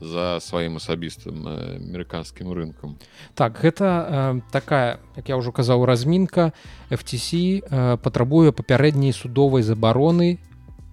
за 0.00 0.40
сваім 0.40 0.80
асабістым 0.80 1.44
амерыканскім 1.46 2.52
рынкам 2.52 2.96
так 3.34 3.60
гэта 3.60 3.86
э, 3.86 4.40
такая 4.50 4.98
як 5.16 5.28
я 5.28 5.36
ўжо 5.36 5.52
казаў 5.52 5.84
размінка 5.84 6.52
FTC 6.88 7.60
э, 7.60 7.96
патрабуе 8.00 8.52
папярэдняй 8.52 9.12
судовай 9.12 9.62
забароны 9.62 10.40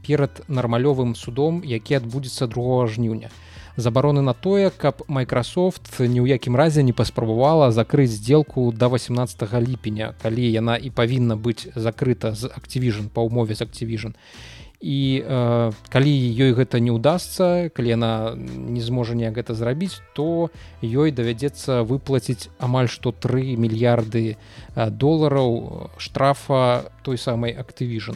перад 0.03 0.43
нармалёвым 0.47 1.15
судом 1.15 1.63
які 1.63 2.03
адбудзецца 2.03 2.47
2 2.47 2.87
жніўня 2.87 3.31
забароны 3.77 4.21
на 4.21 4.33
тое 4.33 4.69
каб 4.69 5.07
Microsoft 5.07 5.87
ні 6.03 6.19
ў 6.19 6.27
якім 6.35 6.59
разе 6.59 6.83
не 6.83 6.91
паспрабавала 6.91 7.71
закрыць 7.71 8.11
сделку 8.11 8.73
до 8.75 8.91
18 8.91 9.39
ліпеня 9.63 10.15
калі 10.21 10.51
яна 10.51 10.75
і 10.75 10.89
павінна 10.89 11.39
быць 11.39 11.71
закрыта 11.75 12.35
з 12.35 12.51
Activision 12.51 13.07
па 13.07 13.23
ўмове 13.23 13.55
з 13.55 13.63
Activision. 13.63 14.11
і 14.11 14.47
і 14.79 15.23
э, 15.25 15.71
калі 15.89 16.13
ёй 16.37 16.51
гэта 16.53 16.77
не 16.77 16.93
ўдасся 16.93 17.73
калі 17.73 17.89
яна 17.89 18.11
не 18.37 18.81
зможа 18.81 19.17
неяк 19.17 19.33
гэта 19.41 19.57
зрабіць 19.57 20.01
то 20.13 20.53
ёй 20.85 21.09
давядзецца 21.09 21.81
выплаціць 21.81 22.53
амаль 22.61 22.85
што 22.85 23.09
3 23.09 23.57
мільярды 23.57 24.37
э, 24.37 24.89
долараў 24.89 25.89
штрафа 25.97 26.91
той 27.01 27.17
самай 27.17 27.57
Activision. 27.57 28.15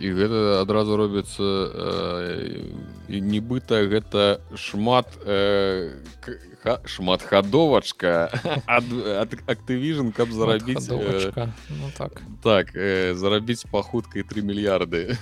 І 0.00 0.16
гэта 0.16 0.64
адразу 0.64 0.96
робіцца 0.96 1.44
э, 1.44 2.64
нібыта 3.08 3.84
гэта 3.84 4.40
шмат 4.56 5.12
э, 5.28 5.92
шматхадовачка 6.84 8.30
актывіжн 9.46 10.12
каб 10.12 10.32
зарабіць 10.32 10.88
э, 10.90 11.48
ну, 11.70 11.90
так. 11.96 12.22
так 12.42 12.74
э, 12.74 13.14
зарабіць 13.14 13.64
пахуткай 13.70 14.22
3 14.22 14.42
мільярды 14.42 15.16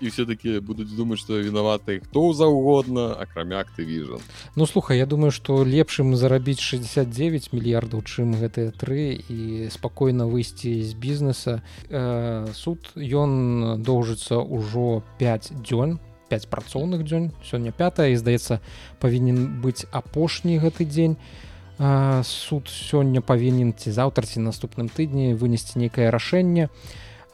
і 0.00 0.06
все-таки 0.12 0.60
будуць 0.60 0.90
думаць 0.94 1.18
что 1.18 1.40
вінаваты 1.40 2.00
хто 2.04 2.32
заўгодна 2.32 3.14
акрамя 3.18 3.60
актывіжн 3.64 4.22
Ну 4.56 4.66
слухай 4.66 4.98
Я 4.98 5.06
думаю 5.06 5.30
что 5.30 5.64
лепшым 5.64 6.16
зарабіць 6.16 6.60
69 6.60 7.52
мільярдаў 7.52 8.02
чым 8.02 8.34
гэтыя 8.38 8.70
тры 8.70 9.18
і 9.28 9.68
спакойна 9.70 10.26
выйсці 10.26 10.82
з 10.82 10.94
бізнеса 10.94 11.62
э, 11.90 12.46
суд 12.54 12.78
ён 12.96 13.82
доўжыцца 13.82 14.38
ўжо 14.38 15.02
5 15.18 15.52
дзён 15.62 15.98
5 16.34 16.50
працоўных 16.50 17.06
дзён 17.06 17.30
сёння 17.46 17.70
5 17.70 18.10
і 18.10 18.18
здаецца 18.18 18.58
павінен 18.98 19.62
быць 19.62 19.86
апошні 19.94 20.58
гэты 20.58 20.82
дзень. 20.82 21.14
Суд 22.22 22.70
сёння 22.70 23.22
павінен 23.22 23.74
ці 23.74 23.90
заўтра 23.90 24.26
ці 24.26 24.42
наступным 24.42 24.90
тыдні 24.90 25.34
вынесці 25.38 25.78
нейкае 25.78 26.10
рашэнне. 26.10 26.70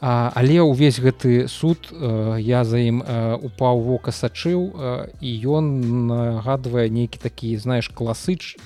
Але 0.01 0.65
ўвесь 0.65 0.97
гэты 0.97 1.45
суд 1.45 1.93
я 2.41 2.65
за 2.65 2.81
ім 2.81 3.05
упаў 3.37 3.85
вока 3.85 4.09
сачыў 4.09 4.73
і 5.21 5.29
ён 5.45 5.65
нагадвае 6.09 6.89
нейкі 6.89 7.21
такі 7.21 7.53
знаеш 7.61 7.93
класыч 7.93 8.57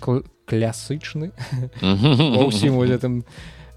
клясычны. 0.48 1.36
Ўсім 1.84 2.80
гэтым 2.80 3.28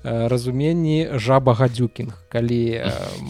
разуменні 0.03 1.09
жаба 1.15 1.55
гадзюкінг. 1.55 2.15
Калі 2.29 2.83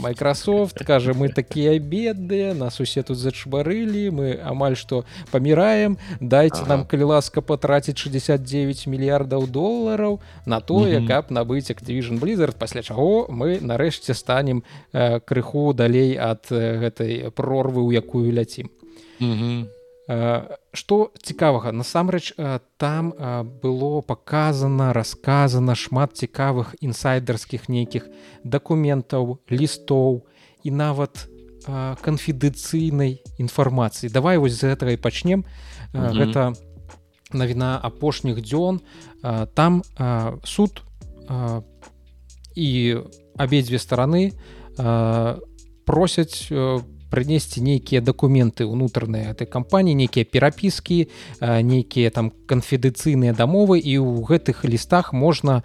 Microsoft 0.03 0.85
кажа 0.85 1.15
мы 1.15 1.29
такія 1.33 1.79
бедныя 1.79 2.55
нас 2.55 2.81
усе 2.81 3.03
тут 3.03 3.17
зачварылі 3.19 4.11
мы 4.11 4.27
амаль 4.43 4.77
што 4.77 5.05
паміраем 5.31 5.97
дайце 6.21 6.63
ага. 6.63 6.69
нам 6.69 6.81
калі 6.85 7.15
ласка 7.15 7.41
патраціць 7.41 7.97
69 7.97 8.87
мільярдаў 8.87 9.47
долараў 9.47 10.21
на 10.47 10.61
тое 10.61 11.07
каб 11.07 11.31
набыць 11.31 11.71
Activision 11.71 12.21
Blizzard 12.21 12.59
пасля 12.59 12.83
чаго 12.83 13.27
мы 13.29 13.61
нарэшце 13.61 14.15
станем 14.15 14.63
крыху 14.93 15.73
далей 15.73 16.19
ад 16.19 16.47
гэтай 16.51 17.31
прорвы 17.31 17.83
у 17.83 17.91
якую 17.93 18.33
ляцім 18.33 18.69
Што 20.09 21.13
цікавага? 21.21 21.69
Насамрэч 21.73 22.33
там 22.81 23.13
было 23.61 24.01
паказана 24.01 24.97
расказана 24.97 25.77
шмат 25.77 26.17
цікавых 26.17 26.73
інсайдерскіх 26.81 27.69
нейкіх 27.69 28.09
дакументаў 28.41 29.45
лістоў 29.53 30.25
і 30.65 30.71
нават 30.73 31.29
канфідыцыйнай 32.01 33.21
інфармацыі. 33.37 34.09
Давай 34.09 34.41
вось 34.41 34.57
з 34.57 34.73
гэтага 34.73 34.97
і 34.97 34.97
пачнем. 34.97 35.45
Mm 35.93 36.01
-hmm. 36.01 36.17
гэта 36.17 36.43
навіна 37.33 37.81
апошніх 37.83 38.41
дзён. 38.41 38.81
Там 39.55 39.83
суд 40.45 40.83
і 42.57 42.97
абедзве 43.37 43.77
стараны 43.77 44.33
просяць 45.85 46.49
по 46.49 46.98
прынесці 47.11 47.61
нейкія 47.61 48.01
дакументы 48.01 48.65
унутраныя 48.65 49.33
этой 49.33 49.47
кампаніі 49.47 49.95
нейкія 49.95 50.25
перапіскі 50.25 51.09
нейкія 51.41 52.11
там 52.11 52.33
канфідыцыйныя 52.47 53.33
дамовы 53.33 53.79
і 53.81 53.99
ў 53.99 54.25
гэтых 54.25 54.65
лістах 54.65 55.13
можна 55.13 55.63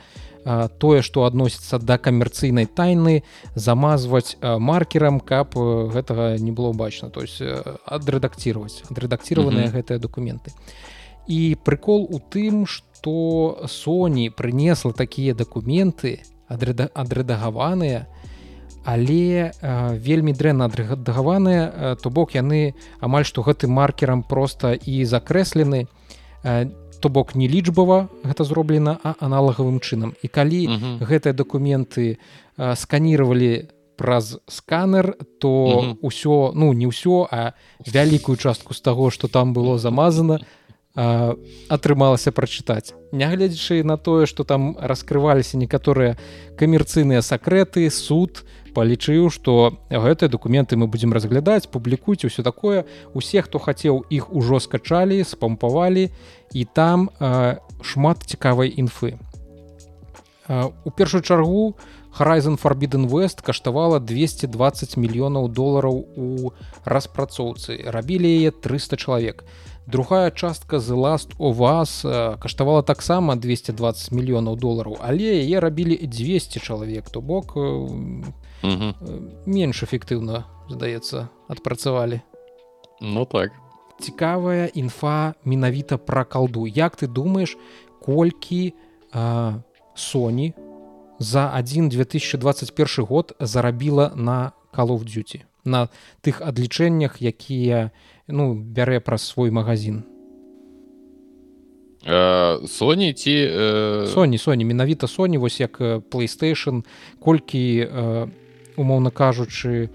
тое 0.79 1.01
што 1.01 1.23
адносіцца 1.23 1.79
да 1.79 1.97
камерцыйнай 1.97 2.67
тайны 2.67 3.23
замазваць 3.55 4.35
маркерам 4.41 5.19
каб 5.19 5.55
гэтага 5.55 6.37
не 6.39 6.51
было 6.51 6.73
бачна 6.73 7.09
то 7.09 7.21
есть 7.21 7.41
адрэдакціваць 7.85 8.83
адрэдакціраваныя 8.91 9.67
mm 9.67 9.71
-hmm. 9.71 9.77
гэтыя 9.77 9.99
дакументы 9.99 10.51
і 11.27 11.55
прыкол 11.63 12.07
у 12.09 12.19
тым 12.19 12.65
што 12.67 13.67
Соні 13.67 14.29
прынесла 14.29 14.93
такія 14.93 15.33
дакументы 15.33 16.19
адрэдагаваныя 16.47 18.07
але 18.83 19.51
э, 19.51 19.97
вельмі 19.97 20.33
дрэнна 20.33 20.67
адрыгадагаваныя 20.67 21.63
э, 21.63 21.95
то 22.01 22.09
бок 22.09 22.35
яны 22.35 22.75
амаль 22.99 23.23
што 23.23 23.41
гэтым 23.41 23.71
маркерам 23.71 24.23
проста 24.23 24.73
і 24.75 25.05
закрэслены 25.05 25.87
э, 26.43 26.69
то 26.99 27.09
бок 27.09 27.35
не 27.35 27.47
лічбава 27.47 28.09
гэта 28.23 28.43
зроблена 28.43 28.99
а 29.03 29.15
аналагавым 29.19 29.79
чынам 29.79 30.15
і 30.21 30.27
калі 30.27 30.67
uh 30.67 30.71
-huh. 30.71 30.99
гэтыя 30.99 31.33
дакументы 31.33 32.17
сканировали 32.75 33.69
праз 33.95 34.39
сканер 34.47 35.15
то 35.39 35.49
uh 35.49 35.83
-huh. 35.83 35.97
ўсё 36.01 36.51
ну 36.55 36.73
не 36.73 36.87
ўсё 36.87 37.27
а 37.31 37.53
вялікую 37.87 38.37
частку 38.37 38.73
з 38.73 38.81
таго 38.81 39.11
что 39.11 39.27
там 39.27 39.53
было 39.53 39.77
замазано 39.77 40.39
атрымалася 41.69 42.31
прачытаць 42.31 42.93
нягледзячы 43.11 43.83
на 43.83 43.97
тое 43.97 44.25
что 44.25 44.43
там 44.43 44.77
раскрываліся 44.79 45.57
некаторыя 45.57 46.17
камерцыйныя 46.55 47.21
сакрэты 47.21 47.89
суд 47.89 48.43
палічыў 48.73 49.29
что 49.29 49.77
гэтыя 49.89 50.29
документы 50.29 50.75
мы 50.75 50.87
будзем 50.87 51.13
разглядаць 51.13 51.69
публікуйте 51.69 52.27
ўсё 52.27 52.43
такое. 52.43 52.85
Усе 53.13 53.41
хто 53.41 53.59
хацеў 53.59 54.05
іх 54.09 54.33
ужо 54.33 54.59
скачалі 54.59 55.23
спампавалі 55.23 56.09
і 56.53 56.65
там 56.65 57.09
э, 57.19 57.57
шмат 57.81 58.25
цікавай 58.25 58.73
інфы. 58.73 59.17
Э, 60.49 60.69
у 60.83 60.89
першую 60.91 61.21
чаргу 61.21 61.75
Horizon 62.19 62.61
Forbidden 62.61 63.09
West 63.09 63.41
каштавала 63.41 63.99
220 63.99 64.97
мільёнаў 64.97 65.49
долараў 65.49 66.05
у 66.17 66.53
распрацоўцы. 66.85 67.77
Рабілі 67.89 68.29
яе 68.29 68.51
300 68.51 68.97
чалавек. 68.97 69.43
а 69.43 69.72
другая 69.87 70.31
частка 70.31 70.77
the 70.77 70.95
last 70.95 71.33
о 71.37 71.51
вас 71.51 72.05
э, 72.05 72.37
каштавала 72.39 72.83
таксама 72.83 73.35
220 73.35 74.11
мільёнаў 74.11 74.55
долараў 74.55 74.97
але 75.01 75.43
яе 75.43 75.59
рабілі 75.59 75.97
200 76.07 76.59
чалавек 76.59 77.09
то 77.09 77.21
бок 77.21 77.55
угу. 77.55 78.93
менш 79.45 79.83
эфектыўна 79.83 80.43
здаецца 80.69 81.27
адпрацавалі. 81.47 82.21
Ну 83.01 83.25
так. 83.25 83.51
Цікавая 83.99 84.71
інфа 84.73 85.33
менавіта 85.45 85.97
пра 85.97 86.23
калду. 86.23 86.65
Як 86.67 86.95
ты 86.95 87.07
думаешь 87.07 87.57
колькі 88.01 88.73
Соні 89.95 90.53
за 91.19 91.53
один 91.57 91.89
2021 91.89 93.05
год 93.05 93.35
зарабіла 93.39 94.11
на 94.15 94.51
call 94.73 94.87
of 94.87 95.03
duty 95.05 95.41
на 95.65 95.89
тых 96.21 96.41
адлічэннях 96.41 97.21
якія 97.21 97.91
ну 98.27 98.53
бярэ 98.55 98.99
праз 98.99 99.23
свой 99.27 99.51
магазин 99.51 100.03
Соні 102.67 103.13
ці 103.13 103.33
Соні 104.13 104.37
Соні 104.37 104.65
менавіта 104.65 105.07
Соні 105.07 105.37
вось 105.37 105.59
як 105.59 105.79
playstation 106.11 106.83
колькі 107.19 107.87
умоўна 108.75 109.11
кажучы 109.11 109.89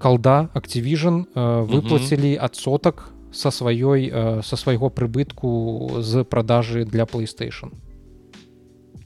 калда 0.00 0.48
Activision 0.54 1.28
выплацілі 1.68 2.38
адсотак 2.40 3.12
са 3.32 3.50
сваёй 3.52 4.08
са 4.42 4.56
свайго 4.56 4.88
прыбытку 4.88 6.00
з 6.00 6.24
продажы 6.24 6.84
для 6.84 7.04
playstation. 7.04 7.76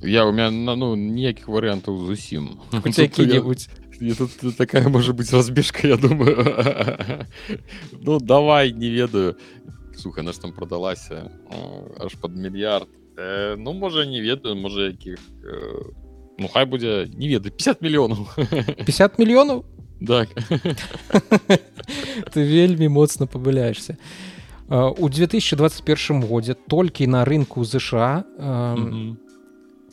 Я 0.00 0.26
у 0.26 0.32
меня 0.32 0.50
ну 0.50 0.94
ніякіх 0.96 1.48
варыянтаў 1.48 2.06
зусім. 2.06 2.58
Які-небудзь 2.84 3.68
тут 4.10 4.56
такая 4.56 4.88
может 4.88 5.16
быть 5.16 5.32
разбежка 5.32 5.88
я 5.88 5.96
думаю. 5.96 7.26
Ну 7.92 8.18
давай 8.18 8.72
не 8.72 8.88
ведаю. 8.90 9.36
Суха 9.96 10.22
наш 10.22 10.38
там 10.38 10.52
продалася 10.52 11.30
аж 11.98 12.14
под 12.14 12.36
мільярд 12.36 12.88
э, 13.16 13.56
ну 13.56 13.72
можа 13.72 14.06
не 14.06 14.20
ведаю 14.20 14.56
можа 14.56 14.86
якіх 14.86 15.18
э, 15.44 15.92
ну 16.38 16.48
хай 16.48 16.64
будзе 16.64 17.08
не 17.14 17.28
ведаю 17.28 17.52
50 17.52 17.82
мільёнаў 17.82 18.26
50 18.86 19.18
мільёнаў 19.18 19.64
так 20.06 20.28
ты 22.32 22.42
вельмі 22.42 22.88
моцна 22.88 23.26
пабыляешься 23.26 23.96
у 24.68 25.08
2021 25.08 26.22
годзе 26.24 26.54
толькі 26.54 27.06
на 27.06 27.24
рынку 27.24 27.64
ЗША 27.64 28.24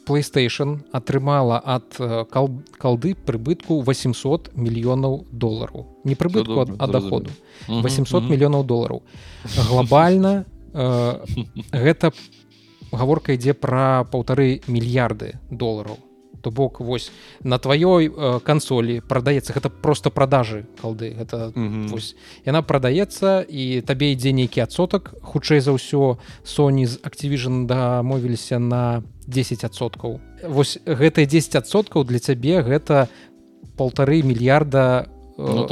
PlayStation 0.09 0.81
атрымала 0.91 1.61
ад 1.61 1.93
э, 1.99 2.25
кал 2.31 2.49
калды 2.81 3.13
прыбытку 3.13 3.83
800 3.85 4.57
мільёнаў 4.57 5.29
долараў 5.29 5.85
не 6.03 6.15
прыбытку 6.17 6.65
ад, 6.65 6.69
ад 6.81 6.91
доходу. 6.91 7.29
800 7.69 8.25
мільёнаў 8.25 8.65
долараў 8.65 9.03
глобальна 9.69 10.45
э, 10.73 11.25
гэта 11.85 12.11
гаворка 12.91 13.37
ідзе 13.37 13.53
пра 13.53 14.03
паўтары 14.09 14.65
мільярды 14.65 15.37
долараў 15.51 16.01
то 16.41 16.51
бок 16.51 16.79
вось 16.79 17.11
на 17.43 17.57
тваёй 17.57 18.09
э, 18.09 18.39
кансолі 18.43 19.01
прадаецца 19.01 19.53
гэта 19.53 19.69
просто 19.69 20.09
продажы 20.09 20.65
калды 20.81 21.15
гэта 21.19 21.51
mm 21.55 21.69
-hmm. 21.69 21.87
вось, 21.87 22.15
яна 22.45 22.61
прадаецца 22.61 23.45
і 23.49 23.81
табе 23.81 24.11
ідзе 24.11 24.31
нейкі 24.31 24.61
адсотак 24.61 25.13
хутчэй 25.21 25.59
за 25.59 25.71
ўсё 25.71 26.17
Sony 26.45 26.85
з 26.85 26.99
Activision 27.03 27.65
дамовіліся 27.65 28.59
на 28.59 29.03
10соткаў 29.27 30.19
вось 30.47 30.79
гэтыя 30.85 31.27
10соткаў 31.27 32.03
для 32.03 32.19
цябе 32.19 32.61
гэта 32.61 33.07
полторы 33.77 34.23
мільярда 34.23 35.07
ну, 35.39 35.67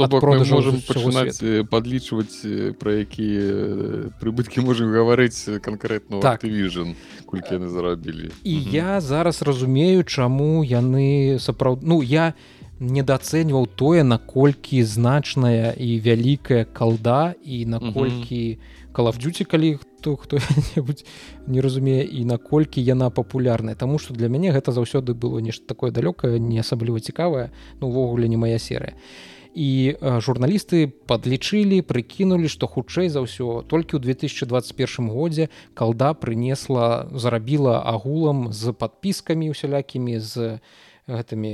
можем 0.48 0.80
пачынаць 0.80 1.44
падлічваць 1.68 2.40
пра 2.80 3.04
якія 3.04 4.08
прыбыткі 4.20 4.64
можем 4.64 4.92
гаварыць 4.92 5.60
канкрэтно 5.60 6.20
так. 6.24 6.44
Vision 6.44 6.96
колькі 7.28 7.60
яны 7.60 7.68
зарабілі 7.68 8.32
і 8.44 8.54
угу. 8.56 8.70
я 8.72 9.00
зараз 9.00 9.42
разумею 9.42 10.04
чаму 10.04 10.64
яны 10.64 11.36
сапраўд 11.36 11.84
ну 11.84 12.00
я 12.00 12.32
недацэньваў 12.80 13.68
тое 13.76 14.02
наколькі 14.06 14.82
значная 14.86 15.74
і 15.76 16.00
вялікая 16.00 16.64
калда 16.64 17.34
і 17.44 17.66
наколькі 17.66 18.58
калавдзюці 18.96 19.44
калі 19.44 19.76
хто 19.82 20.16
хто-небудзь 20.16 21.04
не 21.46 21.60
разумее 21.60 22.06
і 22.06 22.24
наколькі 22.24 22.78
яна 22.80 23.10
папулярная. 23.10 23.74
Таму 23.74 23.98
што 23.98 24.14
для 24.14 24.30
мяне 24.30 24.54
гэта 24.54 24.70
заўсёды 24.70 25.14
было 25.14 25.42
нешта 25.42 25.66
такое 25.66 25.90
далёкае 25.90 26.38
не 26.38 26.62
асабліва 26.62 27.02
цікавае 27.02 27.50
ну 27.82 27.90
увогуле 27.90 28.30
не 28.30 28.38
моя 28.38 28.62
серыя. 28.62 28.94
і 28.94 29.37
і 29.58 29.98
журналісты 30.22 30.86
падлічылі 31.10 31.82
прыкінулі 31.82 32.46
што 32.46 32.70
хутчэй 32.70 33.10
за 33.10 33.26
ўсё 33.26 33.66
толькі 33.66 33.98
ў 33.98 34.14
2021 34.14 35.10
годзе 35.10 35.50
калда 35.74 36.14
прынесла 36.14 37.10
зарабіла 37.10 37.82
агулам 37.82 38.54
з 38.54 38.70
подпіскамі 38.70 39.50
усялякімі 39.50 40.22
з 40.22 40.62
гэтымі 41.10 41.52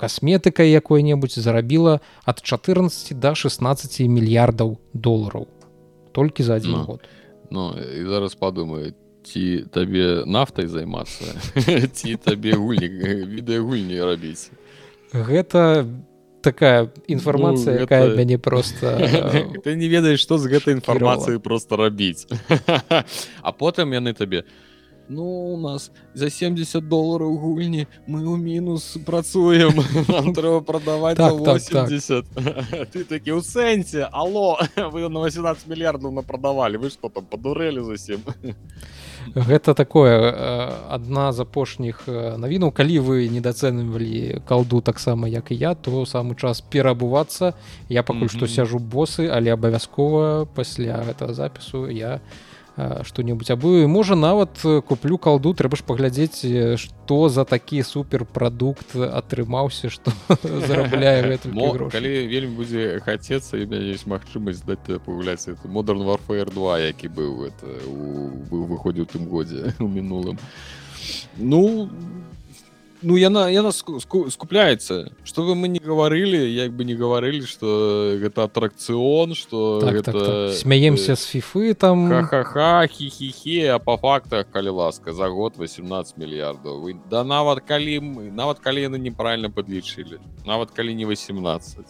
касметыкай 0.00 0.74
якой-небудзь 0.74 1.38
зарабіла 1.38 2.00
ад 2.26 2.42
14 2.42 3.14
до 3.14 3.34
16 3.38 4.00
мільярдаў 4.08 4.80
долараў. 4.90 5.46
Толькі 6.10 6.42
за 6.42 6.58
один 6.58 6.82
ну, 6.82 6.84
год. 6.84 7.00
Ну 7.50 7.76
і 7.78 8.02
зараз 8.08 8.34
падумаю 8.34 8.94
ці 9.22 9.68
табе 9.70 10.24
нафтай 10.26 10.66
займацца 10.66 11.36
ці 11.98 12.16
табе 12.16 12.56
гульнік 12.56 12.98
відэагульні 13.36 14.00
рабіць. 14.02 14.50
Гэта 15.12 15.84
без 15.84 16.13
такая 16.44 16.92
інфармацыя 17.08 17.80
ну, 17.80 17.86
якая 17.88 18.04
гэта... 18.04 18.18
мяне 18.20 18.38
просто 18.38 18.92
ты 19.64 19.74
не 19.80 19.88
ведаеш 19.88 20.20
што 20.20 20.36
з 20.36 20.52
гэтай 20.52 20.76
інфармацыі 20.76 21.40
просто 21.40 21.80
рабіць 21.80 22.28
а 23.42 23.50
потым 23.56 23.96
яны 23.96 24.12
табе 24.12 24.44
ну 25.08 25.24
у 25.24 25.56
нас 25.56 25.90
за 26.14 26.30
70 26.30 26.88
доллараў 26.88 27.36
гульні 27.40 27.86
мы 28.06 28.24
ў 28.24 28.36
мінус 28.36 28.96
працуем 29.08 29.80
нам 30.12 30.32
трэба 30.36 30.60
прадаваць 30.60 31.16
так, 31.16 31.40
80 31.40 32.28
так, 32.28 32.44
так. 32.44 32.88
ты 32.92 33.04
такі 33.04 33.36
ў 33.36 33.40
сэнсе 33.40 34.08
алло 34.12 34.60
вы 34.76 35.08
на 35.08 35.24
18 35.24 35.66
мільярдаў 35.68 36.12
на 36.12 36.22
прадавалі 36.22 36.84
вы 36.84 36.92
што 36.92 37.08
там 37.08 37.24
падурэлі 37.24 37.84
зусім 37.84 38.20
гэта 39.34 39.74
такое 39.74 40.32
адна 40.90 41.32
з 41.32 41.40
апошніх 41.40 42.04
навінаў 42.08 42.72
калі 42.72 42.98
вы 43.00 43.28
недацэнвалі 43.28 44.44
калду 44.48 44.80
таксама 44.80 45.28
як 45.28 45.50
і 45.50 45.56
я 45.56 45.74
то 45.74 46.04
самы 46.04 46.36
час 46.36 46.60
перабувацца 46.60 47.54
я 47.88 48.02
пакуль 48.02 48.28
што 48.28 48.44
mm 48.44 48.48
-hmm. 48.48 48.56
сяжу 48.56 48.78
босы 48.78 49.28
але 49.28 49.52
абавязкова 49.52 50.46
пасля 50.54 51.02
гэтага 51.06 51.32
запісу 51.32 51.90
я 51.90 52.20
што-небудзь 52.76 53.52
абую 53.54 53.86
можа 53.88 54.16
нават 54.18 54.58
куплю 54.86 55.18
калду 55.18 55.54
трэба 55.54 55.78
ж 55.78 55.86
паглядзець 55.86 56.42
што 56.80 57.28
за 57.30 57.44
такі 57.46 57.82
суперпрадукт 57.86 58.96
атрымаўся 58.98 59.90
што 59.94 60.10
зарабляе 60.68 61.38
калі 61.94 62.12
вельмі 62.26 62.54
будзе 62.58 62.98
хацецца 63.06 63.62
і 63.62 63.70
мяне 63.70 63.94
ёсць 63.94 64.10
магчымасць 64.10 64.66
даць 64.66 64.82
пагуляць 65.06 65.46
это 65.46 65.70
модерн 65.70 66.02
варфаер 66.02 66.50
2 66.50 66.78
які 66.90 67.14
быў 67.14 67.46
это 67.46 67.70
быў 68.50 68.66
выходзіў 68.74 69.06
тым 69.06 69.30
годзе 69.30 69.70
у 69.78 69.86
мінулым 69.86 70.38
ну 71.38 71.88
ну 73.04 73.16
яна 73.20 73.48
яна 73.52 73.70
скупляецца 73.72 75.12
что 75.24 75.44
вы 75.44 75.54
мы 75.54 75.68
не 75.68 75.78
гаварылі 75.78 76.40
як 76.48 76.72
бы 76.72 76.84
не 76.84 76.94
гаварылі 76.94 77.46
что 77.46 78.16
гэта 78.20 78.44
атракцыон 78.44 79.34
что 79.34 79.80
так, 79.80 79.92
гэта... 79.92 80.12
так, 80.12 80.22
так. 80.24 80.54
смяемся 80.56 81.16
с 81.16 81.24
фіфы 81.24 81.74
там. 81.74 82.08
ха-ха 82.26 82.86
хі-хі-хі 82.88 83.66
а 83.74 83.78
по 83.78 83.96
фактах 83.96 84.46
калі 84.50 84.68
ласка 84.68 85.12
за 85.12 85.28
год 85.28 85.54
18 85.58 86.16
мільярдаў 86.16 86.80
вы 86.80 86.96
да 87.10 87.24
нават 87.24 87.60
калі 87.68 88.00
мы 88.00 88.30
нават 88.30 88.58
калі 88.58 88.88
яны 88.88 88.98
неправильно 88.98 89.50
подлічылі 89.50 90.18
нават 90.46 90.70
калі 90.70 90.94
не 90.94 91.04
18 91.04 91.86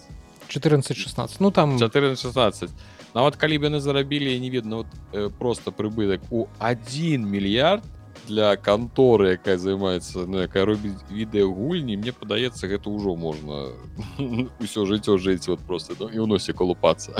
14 0.48 0.96
16 0.96 1.40
ну 1.40 1.50
там 1.50 1.78
14 1.78 2.20
16 2.20 2.70
нават 3.14 3.36
калі 3.36 3.58
б 3.58 3.70
яны 3.70 3.80
зарабілі 3.80 4.40
не 4.40 4.50
видно. 4.50 4.76
Вот, 4.76 4.86
э, 5.12 5.30
просто 5.38 5.70
прыбытак 5.70 6.20
у 6.30 6.46
1 6.58 7.24
мільярд 7.30 7.82
для 8.28 8.56
канторы 8.56 9.36
якая 9.36 9.58
займаецца 9.58 10.26
ну 10.26 10.42
якая 10.44 10.64
робіць 10.64 10.98
відэагульні 11.10 11.96
мне 11.96 12.12
падаецца 12.12 12.68
гэта 12.68 12.90
ўжо 12.90 13.16
можна 13.16 13.76
ўсё 14.62 14.84
жыццё 14.88 15.18
жыць 15.18 15.48
вот 15.48 15.60
просто 15.60 15.94
ну, 16.00 16.08
і 16.08 16.18
ў 16.22 16.26
носе 16.26 16.52
колупацца 16.52 17.14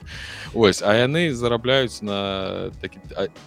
ось 0.54 0.82
а 0.82 0.94
яны 0.94 1.34
зарабляюць 1.34 2.02
на 2.02 2.70
такі 2.80 2.98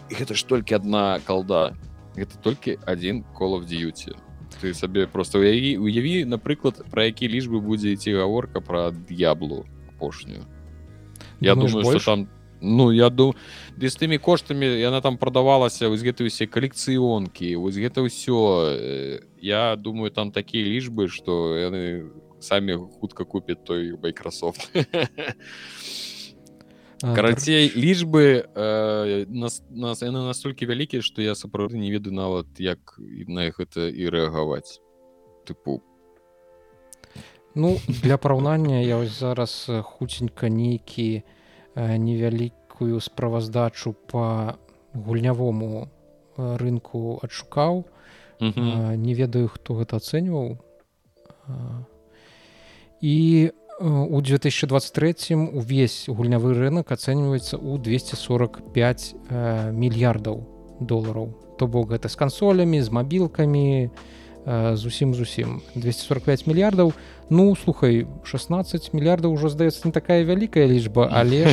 гэта 0.09 0.33
ж 0.33 0.41
толькі 0.47 0.75
одна 0.75 1.19
калда. 1.25 1.75
Гэта 2.17 2.33
толькі 2.41 2.79
один 2.85 3.23
колов 3.37 3.65
дьюти 3.65 4.17
ты 4.61 4.73
сабе 4.73 5.05
просто 5.07 5.39
уяві 5.39 5.77
уяві 5.77 6.25
напрыклад 6.25 6.81
про 6.89 7.05
які 7.05 7.29
лічбы 7.29 7.61
будзе 7.61 7.93
ісці 7.93 8.13
гаворка 8.17 8.61
про 8.61 8.91
д'яблу 8.91 9.65
апошнюю. 9.89 10.45
Я 11.39 11.53
Думаешь, 11.53 11.71
думаю 11.71 11.85
больш? 11.85 12.01
что 12.01 12.15
там 12.15 12.29
ну 12.61 12.91
я 12.91 13.09
думаю 13.09 13.35
з 13.77 13.95
тымі 13.95 14.17
коштамі 14.17 14.65
яна 14.65 15.01
там 15.01 15.17
прадавалася 15.17 15.89
вось 15.89 16.01
гэты 16.01 16.25
усе 16.25 16.47
калекцыёнкі 16.47 17.55
вось 17.55 17.77
гэта 17.77 18.01
ўсё 18.01 19.29
я 19.41 19.75
думаю 19.75 20.11
там 20.11 20.31
такія 20.31 20.65
лічбы 20.65 21.07
что 21.07 21.57
яны 21.57 22.09
самі 22.39 22.77
хутка 22.77 23.25
купяць 23.25 23.63
той 23.65 23.97
Microsoft. 23.97 24.69
Карацей 27.01 27.71
лічбы 27.75 28.49
э, 28.55 29.25
нас 29.29 29.61
нас 29.69 30.01
яны 30.01 30.25
настолькі 30.25 30.65
вялікія 30.65 31.05
што 31.05 31.21
я 31.21 31.37
сапраўды 31.37 31.77
не 31.77 31.93
ведаю 31.93 32.17
нават 32.17 32.47
як 32.57 32.97
на 32.97 33.53
гэта 33.53 33.85
і 33.85 34.09
рэагаваць 34.09 34.81
тыпу 35.45 35.85
ну 37.53 37.77
для 38.01 38.17
параўнання 38.17 38.81
я 38.81 38.97
вось 38.97 39.13
зараз 39.13 39.69
хуценька 39.93 40.49
нейкі 40.49 41.21
невялікую 41.77 42.99
справаздачу 43.01 43.93
по 44.09 44.57
гульнявому 44.93 45.87
рынку 46.37 47.19
адшукаў. 47.21 47.85
Не 48.41 49.13
ведаю 49.13 49.47
хто 49.53 49.77
гэта 49.77 50.01
ацэньваў. 50.01 50.57
І 53.01 53.17
у 53.53 53.67
у 53.79 54.21
2023 54.21 55.35
увесь 55.53 56.05
гульнявы 56.09 56.53
рынок 56.57 56.91
ацэньваецца 56.91 57.61
ў 57.61 57.77
245 57.77 58.73
э, 59.29 59.71
мільярдаў 59.71 60.41
долараў. 60.81 61.37
То 61.61 61.67
бок 61.69 61.93
гэта 61.93 62.09
з 62.09 62.17
кансолямі 62.17 62.81
з 62.81 62.89
мабілкамі 62.89 63.85
э, 63.85 63.89
зусім 64.73 65.13
зусім. 65.13 65.61
245 65.75 66.47
мільярдаў 66.47 66.93
ну 67.29 67.55
слухай 67.55 68.07
16 68.23 68.93
мільярдаў 68.93 69.35
ўжо 69.35 69.49
здаецца 69.51 69.83
не 69.85 69.91
такая 69.91 70.23
вялікая 70.23 70.67
лічба 70.67 71.11
але 71.11 71.51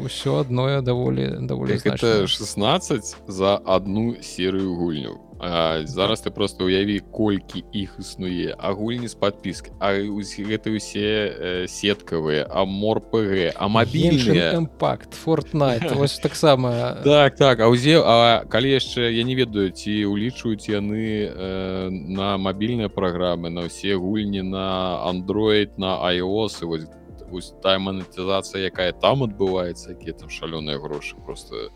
ўсё 0.00 0.40
адное 0.40 0.80
даволі 0.80 1.44
даволі 1.44 1.76
16 1.76 3.16
за 3.28 3.56
одну 3.60 4.16
серыю 4.24 4.72
гульню 4.74 5.20
А, 5.44 5.82
зараз 5.86 6.22
ты 6.22 6.30
просто 6.30 6.64
уяві 6.64 7.02
колькі 7.10 7.64
іх 7.72 7.96
існуе. 7.98 8.54
Агульні 8.58 9.08
з 9.08 9.14
подпіск 9.14 9.74
А 9.80 9.90
гэта 9.90 10.70
усе 10.70 11.34
э, 11.34 11.66
сеткавыя. 11.66 12.46
А 12.46 12.64
морпг 12.64 13.50
а 13.56 13.66
мабільныя. 13.66 14.54
Імпакт 14.54 15.14
фортнайт 15.14 15.90
вось 15.98 16.18
таксама. 16.22 17.02
Так 17.02 17.34
так 17.34 17.58
а 17.58 17.66
ўзе 17.66 17.98
А 17.98 18.46
калі 18.46 18.70
яшчэ 18.70 19.10
я 19.10 19.26
не 19.26 19.34
ведаю 19.34 19.74
ці 19.74 20.06
улічваюць 20.06 20.70
яны 20.70 21.26
э, 21.26 21.90
на 21.90 22.38
мабільныя 22.38 22.86
праграмы 22.86 23.50
на 23.50 23.66
ўсе 23.66 23.98
гульні 23.98 24.46
на 24.46 25.02
android 25.10 25.74
на 25.74 25.98
iOS 26.06 26.62
і 26.62 26.86
вось 27.32 27.50
тая 27.62 27.82
манетызацыя 27.82 28.70
якая 28.70 28.92
там 28.92 29.26
адбываецца 29.26 29.98
якія 29.98 30.14
там 30.14 30.30
шалёныя 30.30 30.78
грошы 30.78 31.16
просто 31.18 31.74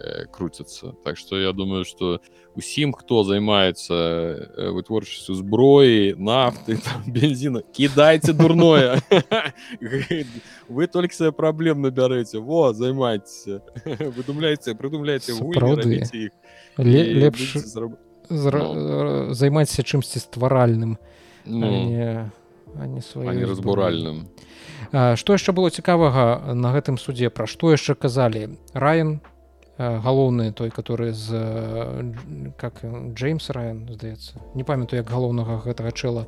э, 0.00 0.26
круцяцца 0.32 0.94
Так 1.04 1.16
што 1.16 1.38
я 1.38 1.52
думаю 1.52 1.84
что 1.84 2.20
усім 2.56 2.92
хто 2.92 3.24
займаецца 3.24 3.94
э, 3.94 4.70
вытворчасцю 4.72 5.34
зброі 5.34 6.14
нафты 6.18 6.78
бензина 7.06 7.62
кідайце 7.72 8.32
дурное. 8.32 9.00
Вы 10.68 10.86
толькі 10.86 11.14
свае 11.14 11.32
праблем 11.32 11.82
набярэце 11.82 12.40
во 12.40 12.72
займайцеся 12.72 13.62
выдумляйце 14.16 14.74
прыдумляйце 14.74 15.36
лепш 16.78 17.56
займайцеся 18.30 19.82
чымсьці 19.82 20.18
стваральным 20.18 20.98
ну, 21.44 22.30
не 22.74 23.44
разбуральным. 23.44 24.28
Што 24.90 25.34
яшчэ 25.34 25.52
было 25.52 25.70
цікавага 25.70 26.54
на 26.54 26.72
гэтым 26.74 26.98
судзе 26.98 27.30
пра 27.30 27.46
што 27.46 27.70
яшчэ 27.70 27.94
казалі? 27.94 28.58
Э, 28.74 29.20
галоўны 29.80 30.52
той 30.52 30.70
который 30.70 31.12
з 31.12 31.30
э, 31.32 32.12
как 32.56 32.84
Джеймс 33.14 33.50
Райан 33.50 33.88
здаецца. 33.88 34.36
Не 34.54 34.64
памятаю 34.64 35.00
як 35.00 35.10
галоўнага 35.10 35.62
гэтага 35.64 35.90
чэла 35.92 36.26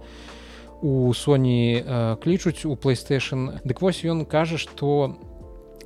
у 0.80 1.12
Sony 1.12 1.84
э, 1.84 2.16
клічуць 2.16 2.64
у 2.64 2.74
playstation. 2.76 3.60
Дык 3.64 3.82
вось 3.82 4.04
ён 4.04 4.24
кажа 4.24 4.56
что 4.56 5.16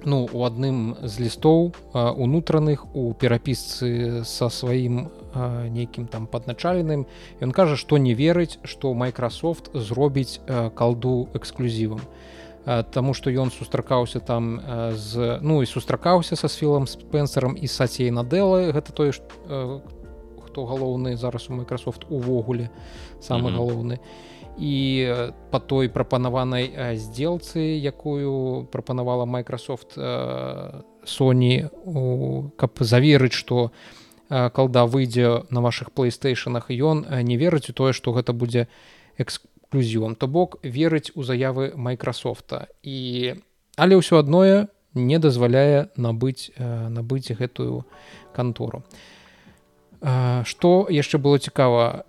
ну 0.05 0.29
у 0.33 0.45
адным 0.47 0.95
з 1.03 1.19
лістоў 1.27 1.75
унутраных 1.93 2.87
у 2.95 3.13
перапісцы 3.15 4.23
са 4.23 4.49
сваім 4.49 5.11
нейкім 5.73 6.07
там 6.07 6.27
падначаленым 6.31 7.07
ён 7.43 7.51
кажа 7.51 7.75
што 7.75 7.99
не 7.99 8.15
верыць 8.15 8.63
што 8.63 8.95
Microsoft 8.95 9.75
зробіць 9.75 10.39
калду 10.77 11.29
эксклюзівам. 11.35 11.99
то 11.99 12.36
Таму 12.67 13.15
што 13.15 13.31
ён 13.31 13.55
сустракаўся 13.55 14.19
там 14.19 14.59
з 14.99 15.39
ну 15.41 15.63
і 15.63 15.67
сустракаўся 15.71 16.35
са 16.35 16.49
сфілам 16.51 16.91
спенсером 16.91 17.55
і 17.55 17.67
сацей 17.71 18.11
надэлы 18.11 18.75
гэта 18.75 18.91
тое 18.91 19.15
хто 19.15 20.67
галоўны 20.67 21.15
зараз 21.17 21.47
у 21.47 21.55
Microsoft 21.55 22.11
увогуле 22.11 22.71
самы 23.21 23.51
mm 23.51 23.55
-hmm. 23.55 23.59
галоўны 23.59 23.99
і 24.59 25.09
по 25.51 25.59
той 25.59 25.89
прапанаванай 25.89 26.97
сделцы 26.97 27.59
якую 27.79 28.67
прапанавала 28.73 29.25
Microsoft 29.25 29.99
Sony 31.05 31.69
каб 32.57 32.71
заверыць 32.81 33.37
што 33.37 33.71
калда 34.29 34.87
выйдзе 34.87 35.43
на 35.51 35.61
ваших 35.61 35.91
плейстейшнах 35.91 36.71
ён 36.71 37.23
не 37.23 37.37
верыць 37.37 37.71
у 37.71 37.73
тое 37.73 37.93
што 37.93 38.13
гэта 38.13 38.33
будзе 38.33 38.67
эксклю 39.19 39.51
эксклюзівам 39.67 40.15
то 40.15 40.27
бок 40.29 40.59
верыць 40.63 41.11
у 41.15 41.23
заявы 41.23 41.73
майкрасофта 41.77 42.69
і 42.83 43.35
але 43.77 43.97
ўсё 43.99 44.19
адное 44.19 44.69
не 44.95 45.19
дазваляе 45.19 45.91
набыць 45.97 46.51
э, 46.57 46.89
набыць 46.89 47.33
гэтую 47.33 47.85
кантору 48.33 48.85
што 50.45 50.87
яшчэ 50.91 51.19
было 51.19 51.39
цікава 51.39 52.05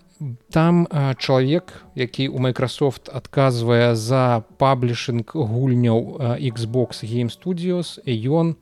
там 0.49 0.87
э, 0.89 1.15
чалавек 1.17 1.85
які 1.95 2.29
у 2.29 2.39
Microsoft 2.39 3.09
адказвае 3.09 3.95
за 3.95 4.43
паблішынг 4.57 5.33
гульняў 5.33 6.17
э, 6.19 6.51
Xbox 6.51 7.03
game 7.03 7.29
Studios 7.29 7.97
ён 8.05 8.55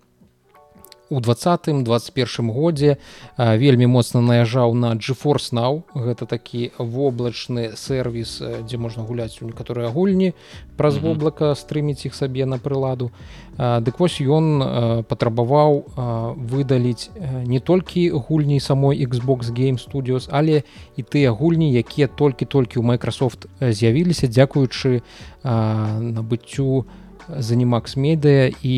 у 1.09 1.15
у 1.15 1.19
двадцатым 1.19 1.83
21 1.83 2.51
годзе 2.51 2.97
вельмі 3.37 3.87
моцна 3.87 4.21
наязджаў 4.21 4.73
на 4.73 4.93
GeForce 4.95 5.53
now. 5.53 5.83
Гэта 5.93 6.25
такі 6.25 6.71
воблачны 6.77 7.77
сервіс 7.77 8.41
дзе 8.41 8.77
можна 8.77 9.03
гуляць 9.03 9.41
у 9.41 9.45
некаторыя 9.45 9.89
гульні 9.89 10.33
праз 10.77 10.97
воблака 10.97 11.53
стрыміць 11.55 12.05
іх 12.05 12.15
сабе 12.15 12.45
на 12.45 12.57
прыладу. 12.57 13.11
Дык 13.57 13.99
вось 13.99 14.19
ён 14.19 15.05
патрабаваў 15.05 16.35
выдаліць 16.35 17.09
не 17.45 17.59
толькі 17.59 18.09
гульні 18.09 18.59
самой 18.59 19.05
Xbox 19.05 19.53
game 19.53 19.77
Studios 19.77 20.27
але 20.31 20.63
і 20.97 21.01
тыя 21.03 21.31
гульні 21.31 21.71
якія 21.71 22.07
толькі-толькі 22.07 22.81
ў 22.81 22.83
Microsoft 22.83 23.45
з'явіліся 23.61 24.27
дзякуючы 24.27 25.01
набыццю 25.43 26.85
занімакс 27.29 27.95
медыа 27.95 28.51
і 28.61 28.77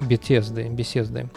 у 0.00 0.04
бецезды 0.04 0.68
беседы 0.68 1.28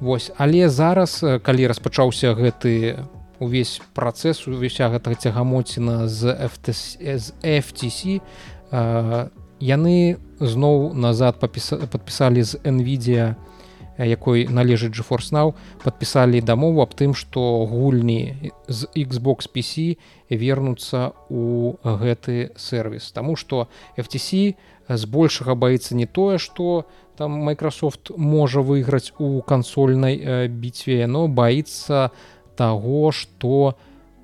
Вось 0.00 0.32
але 0.36 0.68
зараз 0.68 1.22
калі 1.42 1.66
распачаўся 1.70 2.34
гэты 2.34 3.06
увесь 3.38 3.80
працэс 3.94 4.46
увеся 4.46 4.88
гэтага 4.90 5.14
цягамоціна 5.14 6.08
з 6.08 6.34
FTC, 6.50 7.18
з 7.18 7.26
FTC 7.42 8.18
э, 8.18 9.28
яны 9.60 9.96
зноў 10.40 10.94
назад 10.94 11.38
падпісалі 11.38 12.42
з 12.42 12.58
NVIDIA 12.66 13.34
якой 13.98 14.48
належыць 14.48 14.94
GeForce 14.94 15.30
now 15.30 15.54
падпісалі 15.84 16.40
дамову 16.40 16.82
аб 16.82 16.94
тым 16.98 17.14
што 17.14 17.66
гульні 17.66 18.50
з 18.66 18.88
Xbox 18.96 19.46
PC 19.46 19.98
вернуцца 20.30 21.12
у 21.28 21.76
гэты 21.84 22.56
сервіс 22.56 23.12
Таму 23.12 23.36
што 23.36 23.68
FTC 23.98 24.56
збольшага 24.88 25.54
баіцца 25.54 25.94
не 25.94 26.06
тое 26.06 26.38
што 26.38 26.64
у 26.64 26.84
там 27.16 27.42
Microsoft 27.48 28.10
можа 28.16 28.60
выйграць 28.60 29.12
у 29.18 29.42
кансольнай 29.42 30.16
э, 30.16 30.48
бітве 30.48 31.06
но 31.06 31.28
баіцца 31.28 32.10
таго 32.56 33.12
што 33.12 33.76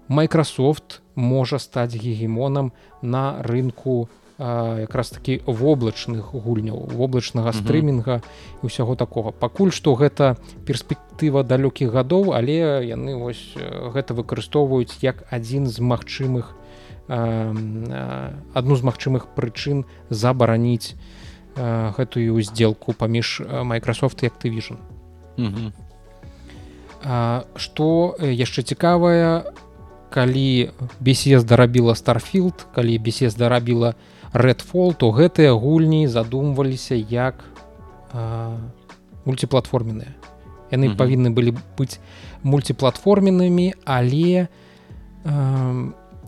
Microsoft 0.09 1.01
можа 1.15 1.59
стаць 1.59 1.95
гегемонам 1.95 2.73
на 3.03 3.43
рынку 3.43 4.09
якраз 4.39 5.11
такі 5.11 5.43
воблачных 5.47 6.31
гульняў 6.31 6.87
воблачнага 6.95 7.51
стрымінга 7.51 8.23
і 8.63 8.71
ўсяго 8.71 8.95
такога. 8.95 9.35
Пакуль 9.35 9.75
што 9.75 9.99
гэта 9.99 10.39
перспектыва 10.63 11.43
далёкіх 11.43 11.91
гадоў 11.91 12.39
але 12.39 12.87
яны 12.87 13.19
вось 13.19 13.59
гэта 13.59 14.15
выкарыстоўваюць 14.15 15.03
як 15.03 15.27
адзін 15.35 15.67
з 15.67 15.83
магчымых 15.83 16.55
адну 17.11 18.75
з 18.79 18.83
магчымых 18.87 19.35
прычын 19.35 19.83
забараніць 20.07 20.95
гэтую 21.59 22.41
сделку 22.43 22.93
паміж 22.93 23.43
Microsoft 23.45 24.23
і 24.23 24.31
Activision. 24.31 24.79
Што 27.57 28.17
яшчэ 28.23 28.63
цікавая 28.63 29.43
калі 30.11 30.71
бесес 31.01 31.45
дарабіла 31.45 31.95
старфілд 31.95 32.67
калі 32.75 32.99
бесес 32.99 33.35
дарабіла 33.35 33.95
redфол 34.33 34.95
то 34.95 35.11
гэтыя 35.13 35.53
гульні 35.53 36.09
задумваліся 36.09 36.95
як 36.95 37.45
мультиплатформенныя. 39.27 40.17
Яны 40.73 40.97
павінны 40.97 41.31
былі 41.33 41.57
быць 41.77 42.01
мультиплатформеннымі 42.43 43.75
але 43.85 44.49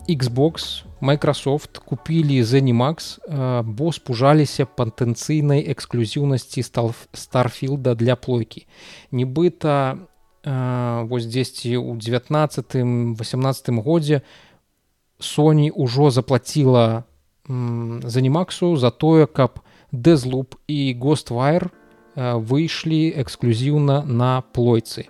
xbox 0.09 0.85
Microsoft 1.01 1.81
купілі 1.81 2.43
Zenimax 2.45 3.19
бо 3.65 3.91
спужаліся 3.91 4.69
патэнцыйнай 4.69 5.65
эксклюзіўнасці 5.73 6.61
старфілда 7.13 7.95
для 7.95 8.15
плойкі. 8.15 8.69
Нібыта 9.11 9.97
вось 10.45 11.25
дзесьці 11.25 11.77
ў 11.77 11.97
19 11.97 13.17
18 13.17 13.69
годзе 13.81 14.21
Sony 15.21 15.69
ўжо 15.73 16.09
заплаціла 16.09 17.03
занімаксу 17.47 18.77
за 18.77 18.89
тое 18.89 19.25
каб 19.25 19.61
дэзлуп 19.91 20.55
і 20.67 20.93
гостwire 20.97 21.69
выйшлі 22.15 23.13
эксклюзіўна 23.21 24.03
на 24.05 24.41
плойцы. 24.53 25.07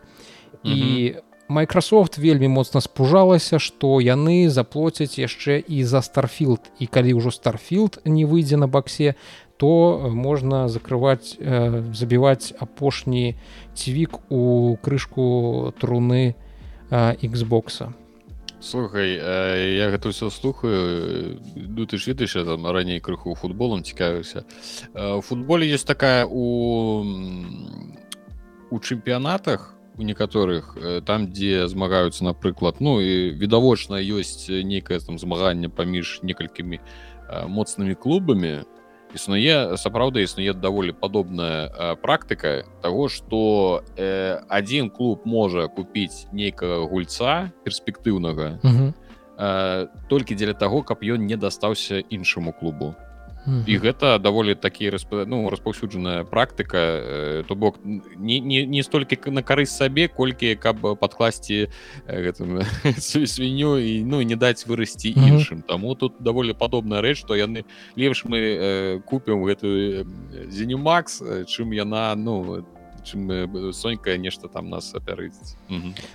І 0.64 1.16
Microsoft 1.52 2.16
вельмі 2.18 2.48
моцна 2.48 2.80
спужалася 2.80 3.60
што 3.60 4.00
яны 4.00 4.48
заплоцяць 4.48 5.20
яшчэ 5.20 5.60
і 5.60 5.84
за 5.84 6.00
старфілд 6.00 6.72
і 6.80 6.88
калі 6.88 7.20
ўжо 7.20 7.32
старфілд 7.36 8.00
не 8.08 8.24
выйдзе 8.24 8.56
на 8.56 8.72
баксе 8.72 9.20
то 9.60 10.10
можна 10.10 10.72
закрываць 10.72 11.36
забіваць 11.92 12.56
апошні 12.56 13.36
цівік 13.76 14.32
у 14.32 14.78
крышку 14.80 15.76
труны 15.76 16.36
Xбокса 16.90 17.92
слухай 18.62 19.20
я 19.20 19.92
гэта 19.92 20.14
ўсё 20.14 20.30
слухаю. 20.30 21.42
Ну 21.56 21.86
ты 21.86 21.98
ж 21.98 22.14
ведаеш 22.14 22.34
там 22.34 22.64
раней 22.68 23.00
крыху 23.00 23.36
футболом 23.36 23.84
цікавіўся. 23.84 24.46
У 24.94 25.22
футболе 25.22 25.68
есть 25.68 25.88
такая 25.88 26.26
у 26.26 27.04
у 28.72 28.80
чэмпіянатах 28.80 29.76
у 30.02 30.04
некаторых 30.04 30.74
там 31.06 31.30
дзе 31.30 31.70
змагаюцца 31.70 32.26
напрыклад 32.26 32.82
ну 32.82 32.98
і 33.00 33.38
відавочна 33.38 34.02
ёсць 34.02 34.50
нейкае 34.50 34.98
там 35.00 35.22
змаганне 35.22 35.70
паміж 35.70 36.26
некалькімі 36.26 36.82
моцнымі 37.46 37.94
клубамі 37.94 38.66
існуе 39.14 39.78
сапраўды 39.78 40.26
існуе 40.26 40.58
даволі 40.58 40.98
падобная 40.98 41.96
практыка 42.02 42.66
того 42.82 43.10
что 43.10 43.84
э, 43.96 44.42
один 44.50 44.90
клуб 44.90 45.22
можа 45.26 45.68
купіць 45.68 46.26
нейкага 46.32 46.88
гульца 46.90 47.52
перспектыўнага 47.64 48.58
э, 49.38 49.88
толькі 50.10 50.36
дзеля 50.36 50.58
таго 50.58 50.82
каб 50.82 51.06
ён 51.06 51.30
не 51.30 51.38
дастаўся 51.38 52.02
іншаму 52.10 52.54
клубу 52.58 52.96
і 53.48 53.78
гэта 53.78 54.20
даволі 54.20 54.54
такі 54.56 54.90
расп... 54.90 55.14
ну, 55.26 55.50
распаўсюджаная 55.50 56.24
практыка 56.24 56.78
э, 56.78 57.44
то 57.48 57.56
бок 57.56 57.80
не, 57.84 58.40
не, 58.40 58.66
не 58.66 58.84
столькі 58.84 59.18
на 59.32 59.42
карысць 59.42 59.74
сабе 59.74 60.08
колькі 60.08 60.56
каб 60.56 60.78
падкласці 61.00 61.70
гэтым 62.06 62.62
свінню 63.02 63.78
і 63.82 64.04
ну 64.06 64.22
не 64.22 64.36
даць 64.36 64.68
вырасці 64.68 65.10
іншым. 65.10 65.62
Таму 65.66 65.96
тут 65.96 66.22
даволі 66.22 66.54
падобная 66.54 67.02
рэч 67.02 67.26
што 67.26 67.34
яны 67.34 67.66
лепш 67.98 68.26
мы 68.26 68.38
э, 68.38 69.00
купім 69.06 69.42
гэтую 69.50 70.06
зенімакс 70.50 71.22
чым 71.50 71.74
яна 71.74 72.14
ну 72.16 72.62
чым 73.02 73.74
сонька 73.74 74.18
нешта 74.18 74.48
там 74.54 74.70
нас 74.70 74.94
апярыць 74.94 75.58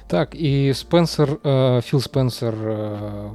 так 0.07 0.39
і 0.39 0.71
спенсер 0.79 1.43
філ 1.83 2.01
спенсер 2.01 2.55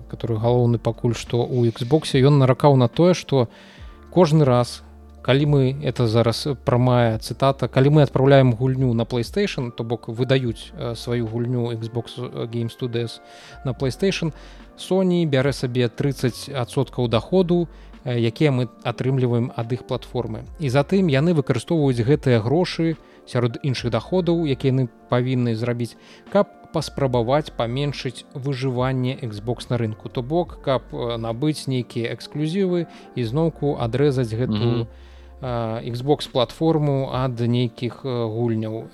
который 0.08 0.40
галоўны 0.40 0.80
пакуль 0.80 1.12
што 1.12 1.44
у 1.44 1.68
Xбосе 1.68 2.24
ён 2.24 2.40
наракаў 2.40 2.80
на 2.80 2.88
тое 2.88 3.12
што 3.14 3.52
у 3.52 3.72
кожны 4.12 4.46
раз 4.46 4.84
калі 5.24 5.46
мы 5.46 5.62
это 5.84 6.08
зараз 6.08 6.48
прамая 6.66 7.18
цытата 7.18 7.68
калі 7.68 7.90
мы 7.90 8.02
адпраўляем 8.04 8.54
гульню 8.54 8.94
на 8.94 9.04
playstation 9.04 9.72
то 9.72 9.84
бок 9.84 10.10
выдаюць 10.10 10.74
сваю 10.96 11.28
гульню 11.28 11.72
xbox 11.80 12.20
game 12.52 12.70
studios 12.70 13.22
на 13.66 13.72
playstation 13.74 14.34
Sony 14.78 15.26
бярэ 15.26 15.54
сабе 15.54 15.88
30соткаў 15.88 17.08
доходу 17.08 17.68
якія 18.06 18.52
мы 18.52 18.68
атрымліваем 18.84 19.52
ад 19.56 19.72
іх 19.74 19.86
платформы. 19.86 20.42
І 20.60 20.70
затым 20.74 21.06
яны 21.08 21.38
выкарыстоўваюць 21.38 22.02
гэтыя 22.02 22.42
грошы 22.42 22.98
сярод 23.30 23.62
іншых 23.62 23.92
доходаў 23.94 24.46
якія 24.50 24.74
яны 24.74 24.90
павінны 25.10 25.56
зрабіць 25.56 25.96
каб 26.34 26.50
паспрабаваць 26.74 27.52
паменшыць 27.52 28.26
выжыванне 28.34 29.18
Xbox 29.22 29.70
на 29.70 29.78
рынку 29.78 30.10
то 30.10 30.22
бок 30.22 30.60
каб 30.64 30.82
набыць 30.94 31.68
нейкія 31.68 32.14
эксклюзівы 32.14 32.88
і 33.16 33.22
зноўку 33.24 33.78
адрэзаць 33.80 34.34
гэту 34.34 34.58
mm 34.58 34.74
-hmm. 34.74 34.88
Xbox 35.92 36.30
платформу 36.30 37.10
ад 37.14 37.40
нейкіх 37.40 38.06
гульняў 38.06 38.86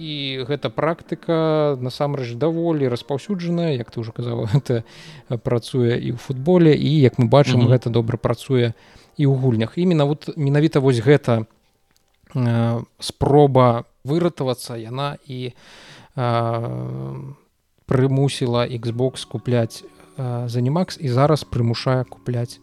і 0.00 0.44
гэта 0.48 0.72
практыка 0.72 1.76
насамрэч 1.76 2.34
даволі 2.34 2.88
распаўсюджаная 2.88 3.76
як 3.76 3.90
ты 3.92 4.00
ўжо 4.00 4.12
казаў 4.12 4.48
это 4.58 4.82
працуе 5.44 6.00
і 6.00 6.12
ў 6.12 6.16
футболе 6.16 6.72
і 6.74 7.00
як 7.00 7.18
мы 7.18 7.28
бачым 7.28 7.60
mm 7.60 7.66
-hmm. 7.66 7.72
гэта 7.72 7.90
добра 7.90 8.16
працуе 8.16 8.72
і 9.16 9.26
ў 9.26 9.34
гульнях 9.36 9.78
іменно 9.78 10.06
вот 10.06 10.36
менавіта 10.36 10.80
вось 10.80 11.02
гэта 11.04 11.44
спроба 12.98 13.84
выратавацца 14.04 14.76
яна 14.76 15.16
і 15.26 15.52
прымусіла 17.86 18.66
Xbox 18.66 19.26
купляць 19.28 19.84
занімакс 20.46 20.98
і 21.00 21.08
зараз 21.08 21.44
прымушае 21.44 22.04
купляць 22.04 22.60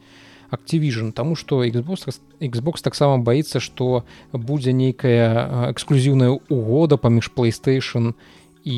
Activision. 0.52 1.12
Таму 1.12 1.36
што 1.36 1.66
Xbox, 1.68 2.20
Xbox 2.40 2.82
таксама 2.82 3.20
баіцца 3.20 3.60
што 3.60 4.08
будзе 4.32 4.72
нейкая 4.72 5.72
эксклюзіўная 5.76 6.40
угода 6.48 6.98
паміж 6.98 7.32
PlayStation 7.36 8.14
і 8.64 8.78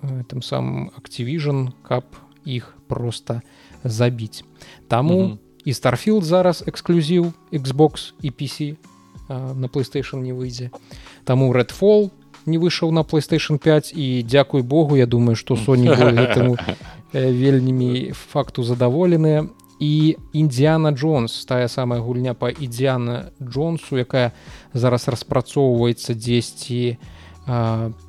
тым 0.00 0.40
самым 0.40 0.90
Activision 0.96 1.76
каб 1.84 2.04
іх 2.44 2.76
просто 2.88 3.42
забіць 3.84 4.44
Таму 4.88 5.20
mm 5.20 5.28
-hmm. 5.28 5.38
і 5.64 5.72
Starfield 5.72 6.22
зараз 6.22 6.64
эксклюзіў 6.66 7.32
Xbox 7.52 8.12
і 8.22 8.30
PC 8.30 8.76
на 9.28 9.68
PlayStation 9.68 10.16
не 10.16 10.32
выйдзе 10.32 10.70
Таму 11.24 11.52
Redfall 11.52 12.10
не 12.46 12.58
выйшаў 12.58 12.90
на 12.92 13.02
playstation 13.02 13.58
5 13.58 13.92
і 13.94 14.22
дзякуй 14.22 14.62
Богу 14.62 14.96
я 14.96 15.06
думаю 15.06 15.36
что 15.36 15.54
Sony 15.54 15.88
гэтаму 15.88 16.56
вельмі 17.12 18.12
факту 18.12 18.62
задаволеныя 18.62 19.48
і 19.80 20.16
індзіана 20.32 20.92
Джонс 20.92 21.44
тая 21.44 21.68
самая 21.68 22.00
гульня 22.00 22.34
по 22.34 22.48
ідзіана 22.48 23.32
Джонсу 23.42 23.96
якая 23.96 24.32
зараз 24.72 25.08
распрацоўваецца 25.08 26.14
дзесьці 26.14 26.98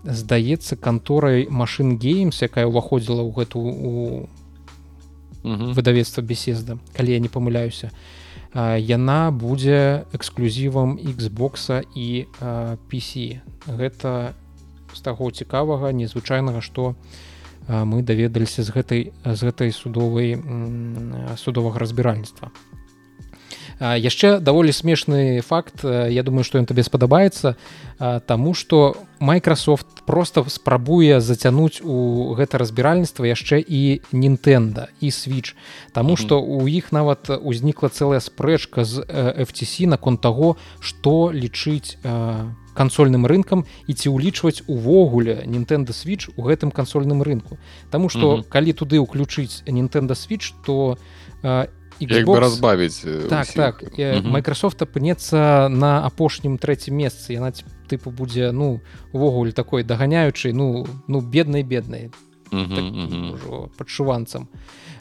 здаецца 0.04 0.76
канторай 0.76 1.48
машин 1.50 1.98
геймс 1.98 2.44
якая 2.44 2.68
ўваходзіла 2.68 3.24
ў 3.24 3.32
гэту 3.32 3.60
у 3.60 4.28
выдавецтва 5.44 6.22
беседа 6.22 6.78
калі 6.94 7.16
я 7.16 7.20
не 7.20 7.32
памыляюся 7.32 7.92
яна 8.54 9.32
будзе 9.32 10.04
эксклюзівам 10.12 11.00
Xбокса 11.00 11.84
і 11.96 12.28
PC 12.92 13.40
гэта 13.68 14.34
з 14.92 15.00
таго 15.00 15.32
цікавага 15.32 15.92
незвычайнага 15.96 16.60
што 16.60 16.96
мы 17.72 18.04
даведаліся 18.04 18.64
з 18.64 18.70
гэтай 18.76 19.02
з 19.24 19.40
гэтай 19.40 19.72
судовай 19.72 20.36
судовага 21.40 21.80
разбіральніцтва 21.80 22.52
яшчэ 23.82 24.40
даволі 24.40 24.72
смешны 24.72 25.42
факт 25.42 25.84
я 25.84 26.24
думаю 26.24 26.46
что 26.46 26.62
ён 26.62 26.70
табе 26.70 26.86
спадабаецца 26.86 27.58
тому 28.28 28.54
что 28.54 28.96
Microsoft 29.20 30.06
просто 30.06 30.46
спрабуе 30.50 31.22
зацянуць 31.22 31.82
у 31.82 32.34
гэта 32.38 32.58
разбіральніцтва 32.58 33.26
яшчэ 33.26 33.62
і 33.62 34.02
Нінтэнда 34.12 34.90
і 35.02 35.10
switch. 35.10 35.54
Таму 35.94 36.18
что 36.18 36.42
у 36.42 36.68
іх 36.68 36.92
нават 36.92 37.30
узнікла 37.30 37.90
цэлая 37.90 38.20
спрэчка 38.20 38.86
з 38.86 39.06
FTC 39.06 39.86
наконт 39.86 40.22
таго 40.22 40.58
што 40.82 41.30
лічыць 41.34 41.98
кансольным 42.74 43.26
рынкам 43.30 43.66
і 43.86 43.94
ці 43.94 44.10
ўлічваць 44.10 44.66
увогуле 44.66 45.46
Nintendo 45.46 45.94
switch 45.94 46.30
у 46.38 46.42
гэтым 46.42 46.72
кансольным 46.72 47.22
рынку. 47.22 47.58
Таму 47.90 48.10
что 48.10 48.38
mm 48.38 48.40
-hmm. 48.42 48.50
калі 48.50 48.74
туды 48.74 48.98
ўключыць 48.98 49.64
Nintendo 49.68 50.14
switch 50.18 50.54
то 50.66 50.98
Xbox... 52.10 52.40
разбавіць 52.40 53.06
так 53.30 53.42
усіх. 53.42 53.56
так 53.56 53.84
mm 53.84 54.22
-hmm. 54.22 54.32
Microsoft 54.32 54.82
апынецца 54.82 55.70
на 55.70 56.06
апошнім 56.06 56.58
трэцім 56.58 56.94
месцы 56.96 57.34
яна 57.34 57.52
тыпу 57.90 58.12
будзе 58.12 58.52
ну 58.52 58.80
увогуле 59.14 59.52
такой 59.52 59.84
даганяючай 59.84 60.54
ну 60.54 60.86
ну 61.08 61.22
беднай 61.22 61.64
беднай 61.64 62.10
так, 62.52 62.60
-hmm. 62.60 63.68
падшуванцам 63.78 64.48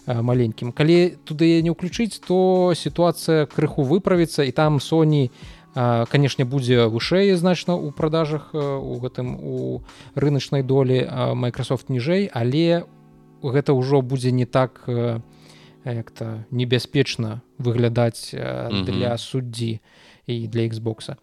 маленькім 0.07 0.73
калі 0.73 1.17
туды 1.25 1.63
не 1.63 1.71
ўключыць 1.71 2.21
то 2.27 2.73
сітуацыя 2.75 3.47
крыху 3.47 3.83
выправіцца 3.83 4.43
і 4.43 4.53
там 4.53 4.79
Sony 4.79 5.07
не 5.07 5.31
канешне 5.75 6.45
будзе 6.45 6.91
вышэй 6.91 7.35
значна 7.39 7.79
ў 7.79 7.95
продажах 7.95 8.51
у 8.55 8.99
гэтым 8.99 9.39
у 9.39 9.83
рыначнай 10.19 10.63
долі 10.67 11.07
Microsoft 11.35 11.87
ніжэй 11.89 12.27
але 12.27 12.83
гэта 13.43 13.73
ўжо 13.73 14.03
будзе 14.03 14.35
не 14.35 14.47
так 14.47 14.83
як-то 15.85 16.45
небяспечна 16.51 17.43
выглядаць 17.59 18.31
для 18.33 19.17
суддзі 19.19 19.81
і 20.27 20.47
для 20.47 20.69
Xбокса 20.69 21.17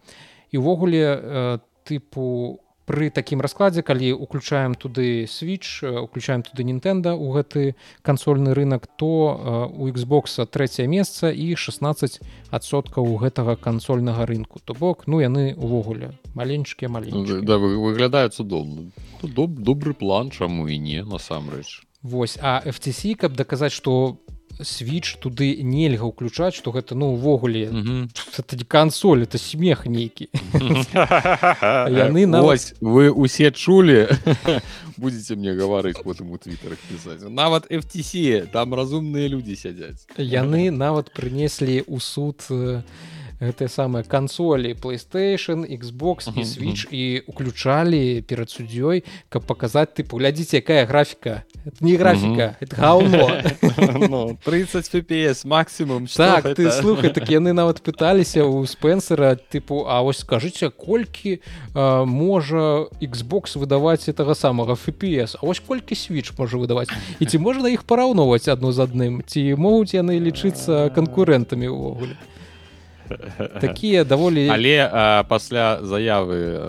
і 0.52 0.56
ўвогуле 0.58 1.60
тыпу 1.84 2.22
у 2.22 2.68
пры 2.88 3.10
такім 3.12 3.44
раскладзе 3.44 3.84
калі 3.84 4.16
уключаем 4.16 4.72
туды 4.72 5.28
switch 5.28 5.84
уключаем 5.84 6.40
туды 6.42 6.64
Нінтэнда 6.64 7.12
у 7.12 7.36
гэты 7.36 7.76
кансольны 8.00 8.56
рынок 8.56 8.88
то 8.96 9.68
у 9.68 9.92
Xбокса 9.92 10.48
трэцяе 10.48 10.88
месца 10.88 11.28
і 11.28 11.52
16соткаў 11.52 13.04
у 13.04 13.20
гэтага 13.20 13.60
кансольнага 13.60 14.24
рынку. 14.24 14.64
То 14.64 14.72
бок 14.72 15.04
ну 15.06 15.20
яны 15.20 15.52
увогуле 15.52 16.16
маленькія 16.32 16.88
маленькія 16.88 17.44
да, 17.44 17.60
выглядаюць 17.60 18.32
цудоўна 18.32 18.88
Доб, 19.22 19.60
добры 19.60 19.92
план 19.92 20.30
чаму 20.30 20.68
і 20.68 20.78
не 20.78 21.04
насамрэч. 21.04 21.84
Вось 22.02 22.38
а 22.40 22.62
FTC 22.64 23.20
каб 23.20 23.36
даказаць 23.36 23.76
што 23.76 24.16
switch 24.60 25.18
туды 25.20 25.62
нельга 25.62 26.04
ўключаць 26.08 26.54
что 26.54 26.72
гэта 26.72 26.94
ну 26.94 27.14
увогуле 27.14 27.70
это 28.38 28.64
кансоль 28.64 29.22
это 29.22 29.38
смех 29.38 29.86
нейкі. 29.86 30.28
Яны 31.90 32.26
навось 32.26 32.74
вы 32.80 33.10
усе 33.10 33.50
чулі. 33.50 34.08
Будете 34.96 35.36
мне 35.36 35.54
гаварыць 35.54 36.02
потым 36.02 36.32
у 36.32 36.38
твиттерах 36.38 36.78
пісаць. 36.90 37.22
Нават 37.22 37.70
FTC 37.70 38.50
там 38.52 38.74
разумныя 38.74 39.28
людзі 39.28 39.56
сядзяць. 39.56 40.06
Яны 40.18 40.70
нават 40.70 41.12
прынеслі 41.14 41.84
у 41.86 42.00
суд 42.00 42.42
у 42.50 42.82
гэтыя 43.40 43.70
самыя 43.70 44.02
кансолі 44.02 44.74
playstation 44.74 45.62
xbox 45.62 46.26
і 46.34 46.42
switch 46.42 46.90
і 46.90 47.22
уключалі 47.30 48.22
перад 48.26 48.50
суддзёй 48.50 49.04
каб 49.30 49.46
паказаць 49.46 49.94
ты 49.94 50.02
паглядзіце 50.02 50.58
якая 50.58 50.86
графіка. 50.86 51.46
Это 51.64 51.78
не 51.80 51.94
графіка 51.96 52.56
это 52.60 52.74
гаўно. 52.76 54.36
30 54.44 54.90
fps 54.90 55.46
максимум 55.46 56.06
так 56.06 56.54
ты 56.54 56.70
слухай 56.70 57.10
так 57.10 57.30
яны 57.30 57.52
нават 57.60 57.82
пыталіся 57.82 58.42
у 58.44 58.66
спенсера 58.66 59.38
тыпу 59.38 59.86
А 59.86 60.02
вось 60.02 60.18
скажыце 60.18 60.70
колькі 60.70 61.38
можа 61.74 62.90
xbox 63.00 63.54
выдаваць 63.54 64.08
этого 64.08 64.34
самага 64.34 64.74
fps 64.74 65.38
А 65.40 65.46
вось 65.46 65.60
колькі 65.60 65.94
switch 65.94 66.34
можа 66.38 66.58
выдаваць? 66.58 66.90
І 67.20 67.26
ці 67.26 67.38
можна 67.38 67.68
іх 67.70 67.84
параўноўваць 67.84 68.48
адно 68.48 68.72
з 68.72 68.82
адным? 68.82 69.22
Ці 69.22 69.54
могуць 69.54 69.94
яны 69.94 70.18
лічыцца 70.18 70.90
канкурэнтамі 70.98 71.70
ўвогуле 71.70 72.18
такія 73.60 74.04
даволі 74.04 74.48
але 74.48 74.90
а, 74.92 75.24
пасля 75.28 75.80
заявы 75.82 76.60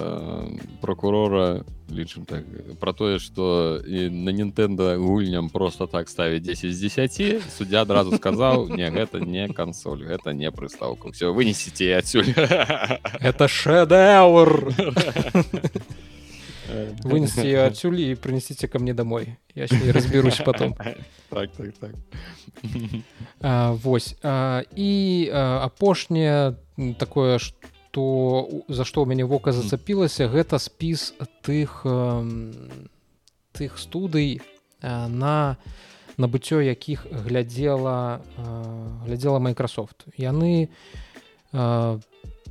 прокурора 0.81 1.63
лічым 1.91 2.25
так 2.25 2.43
про 2.79 2.93
тое 2.93 3.19
что 3.19 3.81
на 3.85 4.31
Нтэнда 4.31 4.97
гульням 4.97 5.49
просто 5.49 5.87
так 5.87 6.09
ставіць 6.09 6.43
10 6.43 6.75
з 6.75 6.79
10 6.79 7.51
суддзя 7.57 7.81
адразу 7.81 8.15
сказаў 8.15 8.69
не 8.69 8.89
гэта 8.89 9.19
не 9.19 9.47
кансоль 9.49 10.05
гэта 10.05 10.33
не 10.33 10.51
прыстаўка 10.51 11.11
все 11.11 11.33
вынесіце 11.33 11.97
адсюль. 11.97 12.33
Это 13.19 13.47
шэдэвр 13.47 14.73
вынести 17.03 17.53
адсюль 17.53 17.99
і 18.11 18.15
принесите 18.15 18.67
ко 18.67 18.79
мне 18.79 18.93
домой. 18.93 19.37
Я 19.55 19.67
не 19.71 19.91
разберусь 19.91 20.41
потом. 20.45 20.75
Так, 21.29 21.51
так, 21.51 21.73
так. 21.79 21.91
А, 23.41 23.71
вось. 23.71 24.15
А, 24.23 24.63
і 24.75 25.29
апошняе 25.33 26.55
такое 26.97 27.37
что 27.39 28.49
за 28.67 28.85
што 28.85 29.01
ў 29.01 29.09
мяне 29.09 29.25
вока 29.25 29.51
зацапілася 29.51 30.29
гэта 30.29 30.57
спіс 30.57 31.13
тых 31.41 31.85
тых 33.53 33.77
студый 33.77 34.41
на 34.81 35.57
набыццё 36.17 36.61
якіх 36.61 37.05
глядзела 37.09 38.21
глядзела 39.05 39.39
Microsoft. 39.39 40.05
Яны 40.17 40.69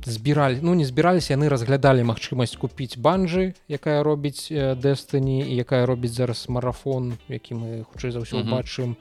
збіралі 0.05 0.59
ну 0.61 0.75
не 0.75 0.85
збіраліся 0.85 1.33
яны 1.33 1.49
разглядалі 1.49 2.03
магчымасць 2.07 2.55
купіць 2.55 2.97
банжы 2.97 3.53
якая 3.67 4.03
робіць 4.03 4.47
дэстані 4.51 5.43
і 5.43 5.53
якая 5.59 5.85
робіць 5.85 6.15
зараз 6.15 6.45
марафон 6.49 7.17
які 7.27 7.59
мы 7.59 7.83
хутчэй 7.89 8.11
за 8.15 8.23
ўсё 8.23 8.43
бачым 8.45 8.95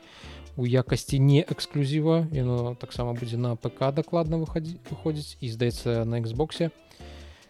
у 0.58 0.66
якасці 0.66 1.22
не 1.22 1.46
эксклюзіва 1.46 2.26
яно 2.32 2.74
таксама 2.74 3.14
будзе 3.14 3.38
на 3.38 3.54
ПК 3.54 3.94
дакладна 3.94 4.42
выходзіць 4.42 4.82
выходзіць 4.90 5.38
і 5.40 5.46
здаецца 5.54 6.04
на 6.04 6.18
Xбосе 6.18 6.70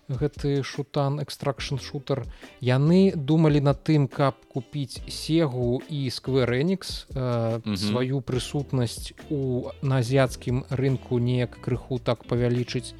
гэты 0.08 0.62
шутан 0.62 1.20
экстракшн 1.20 1.76
шутер. 1.76 2.24
Яны 2.60 3.12
думалі 3.12 3.60
над 3.60 3.84
тым 3.84 4.08
каб 4.08 4.40
купіць 4.48 5.04
сегу 5.08 5.82
і 5.88 6.08
скверэнікс 6.08 7.06
э, 7.12 7.76
сваю 7.76 8.20
прысутнасць 8.24 9.12
у 9.28 9.68
на 9.82 10.00
азіяцкім 10.00 10.64
рынку 10.70 11.20
неяк 11.20 11.60
крыху 11.60 12.00
так 12.00 12.24
павялічыць 12.24 12.96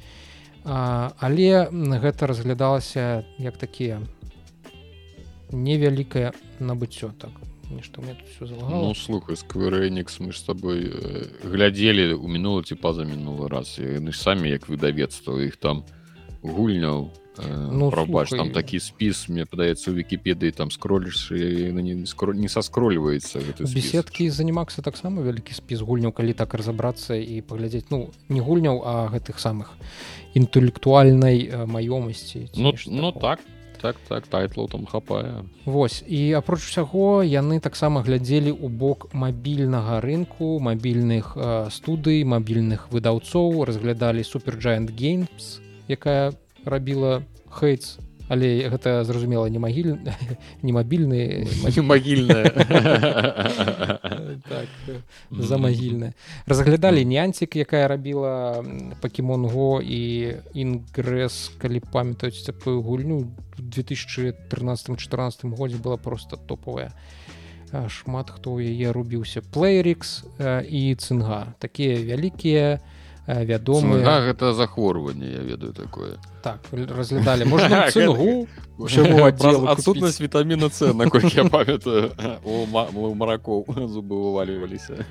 а, 0.65 1.11
але 1.19 1.69
гэта 1.71 2.27
разглядалася 2.27 3.23
як 3.37 3.57
такія 3.57 4.01
невялікае 5.51 6.33
набыццё 6.59 7.11
так 7.17 7.31
нешта 7.69 8.01
мне 8.01 8.15
тут 8.15 8.49
ну, 8.49 8.93
слухай 8.95 9.37
скверэнікс 9.37 10.19
мы 10.19 10.31
ж 10.31 10.39
с 10.39 10.43
тобой 10.43 10.89
э, 10.89 11.25
глядзелі 11.43 12.13
у 12.13 12.27
мінулы 12.27 12.63
ці 12.63 12.75
па-за 12.75 13.05
мінулы 13.05 13.47
раз 13.47 13.77
яны 13.77 14.11
ж 14.11 14.17
самі 14.17 14.49
як 14.49 14.69
выдавецтва 14.69 15.37
іх 15.45 15.57
там 15.57 15.85
гульняў 16.41 17.13
ну 17.71 17.89
пробач 17.91 18.29
там 18.29 18.51
такі 18.51 18.79
спіс 18.79 19.29
мне 19.29 19.45
падаецца 19.45 19.91
у 19.91 19.95
вкіпедыі 19.95 20.51
там 20.51 20.71
скролліш 20.71 21.31
не 21.31 22.05
скро 22.05 22.33
не 22.33 22.49
саскрольваецца 22.49 23.41
беседкі 23.59 24.29
занімакса 24.29 24.81
таксама 24.81 25.21
вялікі 25.21 25.53
спіс 25.53 25.81
гульняў 25.81 26.11
калі 26.11 26.33
так 26.33 26.53
разабрацца 26.53 27.15
і 27.15 27.41
паглядзець 27.41 27.87
ну 27.89 28.09
не 28.29 28.41
гульняў 28.41 28.83
а 28.85 29.07
гэтых 29.13 29.39
самых 29.39 29.75
інтэлектуальнай 30.33 31.49
маёмасці 31.65 32.49
ну, 32.55 32.73
ну 32.87 33.11
так 33.11 33.39
так 33.81 33.95
так 34.07 34.27
тайтлаў 34.27 34.67
там 34.67 34.85
хапае 34.85 35.43
Вось. 35.65 36.03
І 36.07 36.33
апроч 36.33 36.67
усяго 36.67 37.23
яны 37.23 37.59
таксама 37.59 38.03
глядзелі 38.03 38.51
ў 38.51 38.67
бок 38.67 39.09
мабільнага 39.13 40.03
рынку 40.03 40.59
мабільных 40.59 41.37
студый 41.71 42.23
мабільных 42.23 42.91
выдаўцоў 42.91 43.63
разглядалі 43.63 44.23
суперджайант 44.23 44.91
геймс 44.91 45.59
якая 45.87 46.35
рабіла 46.69 47.21
хейтс 47.49 47.97
але 48.29 48.69
гэта 48.69 49.03
зразумела 49.03 49.49
не 49.49 49.59
магіль 49.59 49.97
не 50.61 50.71
мабільны 50.71 51.49
магільная. 51.81 52.45
Так, 54.49 54.69
за 55.31 55.57
магільная 55.57 56.13
разглядалі 56.45 57.05
нянцік 57.05 57.55
якая 57.55 57.87
рабіла 57.87 58.63
покемон 59.01 59.49
го 59.49 59.81
і 59.81 60.37
інгрэс 60.53 61.57
калі 61.57 61.81
памятаюць 61.91 62.45
такую 62.45 62.81
гульню 62.85 63.33
2013-14 63.57 65.55
годзе 65.57 65.77
была 65.77 65.97
просто 65.97 66.37
топовая. 66.37 66.93
Шмат 67.89 68.29
хто 68.29 68.61
яе 68.61 68.93
рубіўся. 68.93 69.41
Плейрикс 69.41 70.23
і 70.69 70.95
цынга 70.95 71.53
такія 71.59 71.97
вялікія 71.97 72.79
Э, 72.79 72.98
вядомы 73.29 74.01
а 74.03 74.21
гэта 74.25 74.53
захворванне 74.53 75.29
я 75.29 75.41
ведаю 75.45 75.73
такое. 75.73 76.17
Так 76.41 76.59
разглядалі 76.71 77.45
можна 77.45 77.85
адсутнасць 79.69 80.21
вітаміна 80.21 80.69
С 80.69 80.93
наколькі 80.93 81.37
я 81.37 81.45
памятаю. 81.55 82.11
Маракоў 83.15 83.65
зубы 83.87 84.15
вываліваліся 84.15 85.05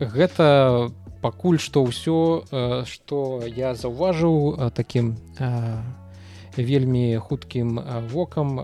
гэта 0.00 0.90
пакуль 1.22 1.58
што 1.58 1.84
ўсё 1.88 2.44
што 2.84 3.42
я 3.46 3.74
заўважыў 3.74 4.70
такім 4.76 5.16
вельмі 6.56 7.16
хуткім 7.18 7.80
вокам 8.12 8.60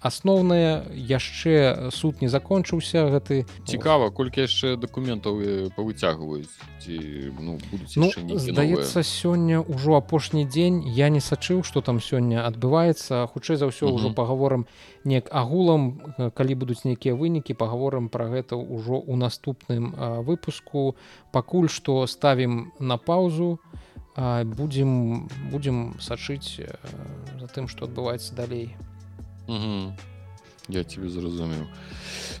асноўнае 0.00 0.84
яшчэ 0.94 1.90
суд 1.90 2.20
не 2.20 2.28
закончыўся 2.28 3.08
гэты 3.10 3.44
цікава 3.64 4.10
колькі 4.10 4.44
яшчэ 4.44 4.76
дакументаў 4.76 5.72
павыцягваюць 5.76 6.52
ці 6.84 6.96
ну, 7.40 7.58
ну, 7.96 8.38
здаецца 8.38 9.02
сёння 9.02 9.60
ўжо 9.64 9.96
апошні 9.96 10.44
дзень. 10.44 10.84
Я 10.86 11.08
не 11.08 11.20
сачыў 11.20 11.64
што 11.64 11.80
там 11.80 12.00
сёння 12.00 12.46
адбываецца. 12.46 13.26
Хутчэй 13.32 13.56
за 13.56 13.72
ўсё 13.72 13.90
ўжо 13.90 14.12
паговорам 14.12 14.66
неяк 15.04 15.32
агулам 15.32 16.14
калі 16.36 16.54
будуць 16.54 16.84
нейкія 16.84 17.16
вынікі 17.16 17.56
паговорам 17.58 18.08
пра 18.08 18.28
гэта 18.30 18.54
ўжо 18.54 19.00
ў 19.00 19.16
наступным 19.16 19.96
выпуску. 20.22 20.94
Пакуль 21.32 21.72
што 21.72 22.06
ставім 22.06 22.72
на 22.78 22.96
паўзу 23.00 23.58
будзем 24.16 25.28
будзем 25.50 25.96
сачыць 26.00 26.60
за 26.60 27.48
тым 27.52 27.68
што 27.68 27.90
адбываецца 27.90 28.36
далей 28.36 28.76
Угу. 29.48 29.92
Я 30.68 30.84
тебе 30.84 31.08
зразумеў 31.08 31.66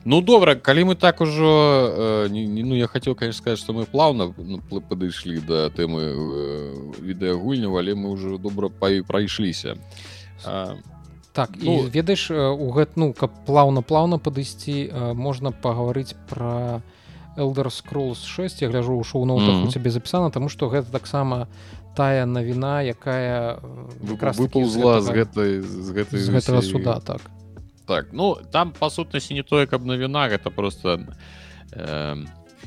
Ну 0.04 0.20
добра 0.20 0.54
калі 0.54 0.84
мы 0.84 0.94
так 0.94 1.20
ужо 1.20 2.26
э, 2.26 2.28
не, 2.30 2.62
ну 2.62 2.74
я 2.74 2.86
хотел 2.86 3.14
конечно 3.14 3.38
сказать 3.38 3.58
что 3.58 3.72
мы 3.72 3.86
плавно 3.86 4.34
ну, 4.36 4.60
падышлі 4.80 5.40
да 5.40 5.70
тэмы 5.70 6.02
э, 6.02 6.92
відэагульняў 7.00 7.78
але 7.78 7.94
мы 7.94 8.10
уже 8.10 8.38
добра 8.38 8.68
прайшліся 8.68 9.76
так 11.32 11.50
ну, 11.60 11.86
і 11.86 11.90
ведаеш 11.90 12.30
у 12.30 12.70
гэт 12.70 12.96
ну 12.96 13.12
каб 13.12 13.30
плаўна 13.46 13.82
плаўна 13.82 14.18
падысці 14.18 14.90
можна 15.14 15.50
пагаварыць 15.50 16.14
про 16.28 16.82
элдер 17.36 17.68
scrolls 17.68 18.24
6 18.26 18.62
я 18.62 18.68
гляжу 18.68 18.94
у 18.94 19.04
шоу-ноутах 19.04 19.54
mm 19.54 19.62
-hmm. 19.62 19.68
у 19.68 19.72
цябе 19.72 19.90
запісана 19.90 20.30
тому 20.30 20.48
что 20.48 20.68
гэта 20.68 20.90
таксама 20.90 21.46
тая 21.96 22.26
навіна 22.28 22.84
якая 22.84 23.56
выпаўзла 24.04 25.00
з 25.00 25.16
гэтай 25.16 25.52
з 25.64 25.88
гэтай 25.96 26.20
з 26.20 26.28
гэтага 26.36 26.62
суда 26.62 27.00
так. 27.00 27.24
Так 27.86 28.12
ну 28.12 28.36
там 28.52 28.74
па 28.76 28.90
сутнасці 28.90 29.34
не 29.34 29.42
тое 29.42 29.66
каб 29.66 29.86
навіна 29.88 30.28
гэта 30.28 30.50
просто 30.50 31.08
э, 31.72 32.16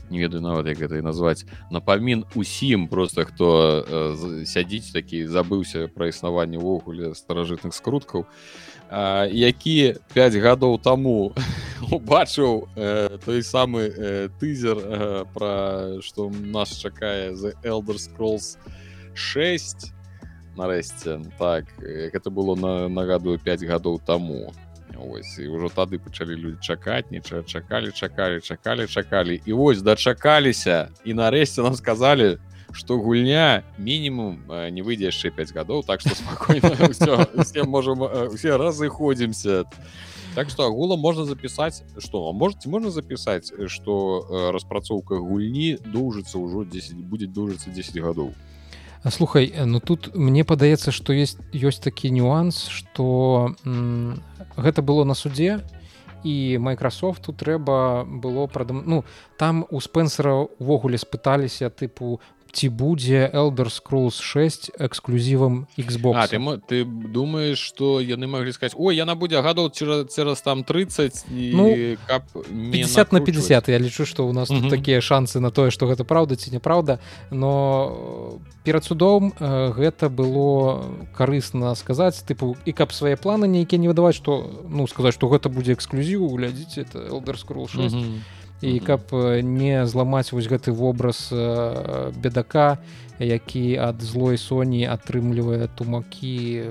не 0.10 0.20
ведаю 0.20 0.42
нават 0.42 0.66
як 0.68 0.82
гэта 0.82 0.98
і 0.98 1.06
назваць 1.06 1.46
напамін 1.70 2.26
усім 2.36 2.88
просто 2.88 3.26
хто 3.26 3.86
э, 3.86 4.46
сядзіць 4.46 4.92
такі 4.92 5.28
забыўся 5.28 5.88
пра 5.94 6.10
існаванне 6.10 6.58
ўвогуле 6.58 7.14
старажытных 7.14 7.78
скруткаў 7.78 8.26
э, 8.26 9.30
які 9.30 10.02
5 10.14 10.42
гадоў 10.42 10.80
таму 10.82 11.34
убачыў 11.92 12.68
э, 12.76 13.18
той 13.26 13.44
самы 13.44 13.82
э, 13.94 14.30
тызер 14.40 14.78
э, 14.78 15.26
пра 15.34 16.02
што 16.02 16.30
нас 16.30 16.74
чакае 16.74 17.36
за 17.36 17.54
elder 17.64 18.02
scrolls 18.02 18.58
6 19.20 19.92
нарэшце 20.56 21.20
так 21.38 21.70
гэта 21.84 22.32
было 22.32 22.56
на 22.56 22.88
нагадую 22.88 23.38
5 23.40 23.68
гадоў 23.68 24.00
таму 24.00 24.50
ось 25.00 25.40
і 25.40 25.48
ўжо 25.48 25.70
тады 25.70 26.00
пачалі 26.00 26.36
людзі 26.36 26.60
чакаць 26.62 27.08
ніча 27.12 27.44
чакалі 27.44 27.92
чакалі 27.92 28.42
чакалі 28.42 28.88
чакалі. 28.88 29.42
І 29.46 29.54
вось 29.54 29.82
дачакаліся 29.82 30.90
і 31.06 31.14
нарэшце 31.14 31.64
нам 31.64 31.76
сказалі 31.76 32.38
что 32.72 33.00
гульня 33.00 33.64
мінімум 33.78 34.46
не 34.72 34.82
выйдзе 34.82 35.10
яшчэ 35.10 35.32
5 35.32 35.54
гадоў 35.54 35.84
так 35.84 36.02
что 36.02 36.16
спокойно 36.16 36.76
можем 37.66 38.02
усе 38.02 38.56
разыходзімся. 38.56 39.66
Так 40.36 40.50
что 40.50 40.66
агулам 40.66 41.00
можна 41.00 41.26
запісаць 41.26 41.84
что 41.98 42.32
можете 42.34 42.70
можна 42.70 42.92
запісаць 42.92 43.54
что 43.68 44.52
распрацоўка 44.54 45.16
гульні 45.16 45.78
доўжыцца 45.86 46.38
ўжо 46.38 46.64
10 46.64 46.98
будет 47.08 47.34
доўжыцца 47.34 47.72
10 47.72 47.98
гадоў 48.04 48.34
слухай 49.08 49.54
ну 49.66 49.80
тут 49.80 50.16
мне 50.16 50.44
падаецца 50.44 50.92
что 50.92 51.14
есть 51.14 51.40
ёсць 51.54 51.80
такі 51.80 52.12
нюанс 52.12 52.68
что 52.68 53.56
гэта 54.58 54.82
было 54.82 55.04
на 55.04 55.16
суде 55.16 55.64
і 56.24 56.58
майкрасофту 56.60 57.32
трэба 57.32 58.04
было 58.04 58.48
прадам 58.48 58.84
ну 58.86 59.06
там 59.38 59.66
у 59.72 59.80
спенсера 59.80 60.36
увогуле 60.60 60.98
спыталіся 60.98 61.70
тыпу 61.70 62.20
ці 62.52 62.70
будзе 62.70 63.30
elder 63.34 63.70
scrolls 63.70 64.22
6 64.22 64.72
эксклюзівам 64.80 65.68
xbox 65.78 66.16
а, 66.16 66.28
ты, 66.28 66.40
ты 66.68 66.86
думаешь 66.86 67.60
что 67.60 68.02
яны 68.02 68.28
могли 68.28 68.52
сказать 68.52 68.74
ой 68.78 68.96
яна 68.96 69.16
будзе 69.16 69.42
гадоў 69.42 69.70
цераз, 69.70 70.42
там 70.42 70.64
30 70.64 71.26
і 71.30 71.52
ну, 71.54 71.98
кап 72.08 72.24
50 72.50 73.14
на 73.14 73.20
50 73.22 73.70
я 73.70 73.80
лічу 73.80 74.06
что 74.06 74.28
у 74.28 74.34
нас 74.34 74.50
такія 74.70 75.02
шансы 75.02 75.40
на 75.40 75.52
тое 75.52 75.72
что 75.72 75.86
гэта 75.88 76.04
праўда 76.04 76.36
ці 76.36 76.52
неправда 76.52 77.00
но 77.32 78.40
перад 78.64 78.84
судом 78.84 79.34
э, 79.40 79.72
гэта 79.74 80.10
было 80.10 80.84
карысна 81.16 81.76
сказаць 81.76 82.24
тыпу 82.24 82.58
і 82.66 82.72
каб 82.72 82.92
свае 82.94 83.16
планы 83.16 83.48
нейкія 83.48 83.80
не 83.80 83.88
выдаваць 83.88 84.16
что 84.16 84.66
ну 84.70 84.88
сказаць 84.88 85.14
что 85.14 85.28
гэта 85.30 85.50
будзе 85.50 85.74
эксклюзіву 85.74 86.30
глядзіце 86.36 86.82
это 86.82 87.08
elder 87.10 87.38
scroll 87.38 87.68
6 87.68 87.94
mm 87.94 88.02
-hmm 88.02 88.39
і 88.62 88.80
каб 88.80 89.12
не 89.44 89.86
зламаць 89.86 90.32
вось 90.32 90.48
гэты 90.48 90.72
вобраз 90.72 91.30
бедака 92.16 92.80
які 93.20 93.76
ад 93.76 94.02
злой 94.02 94.40
соні 94.40 94.88
атрымлівае 94.88 95.68
тумакі 95.76 96.64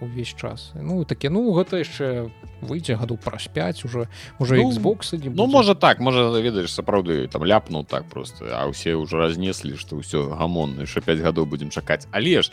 увесь 0.00 0.32
час. 0.32 0.72
Ну 0.74 1.04
такі 1.04 1.28
ну 1.28 1.52
гэта 1.52 1.84
яшчэ 1.84 2.32
выйдзе 2.64 2.96
гаду 2.96 3.20
праз 3.20 3.48
5 3.52 3.84
уже 3.84 4.08
уже 4.38 4.56
ну, 4.56 4.72
Xbox 4.72 5.12
ну 5.20 5.46
можа 5.46 5.74
так. 5.74 6.00
Можа 6.00 6.32
ведаеш 6.32 6.72
сапраўды 6.72 7.28
там 7.28 7.44
ляпнуў 7.44 7.84
так 7.84 8.08
просто 8.08 8.48
а 8.56 8.64
ўсе 8.72 8.96
ўжо 8.96 9.20
разнеслі 9.20 9.76
што 9.76 10.00
ўсё 10.00 10.32
гамон 10.32 10.80
яшчэ 10.80 11.04
5 11.04 11.20
гадоў 11.20 11.44
будзем 11.44 11.68
чакаць. 11.68 12.08
Але 12.10 12.40
ж 12.42 12.50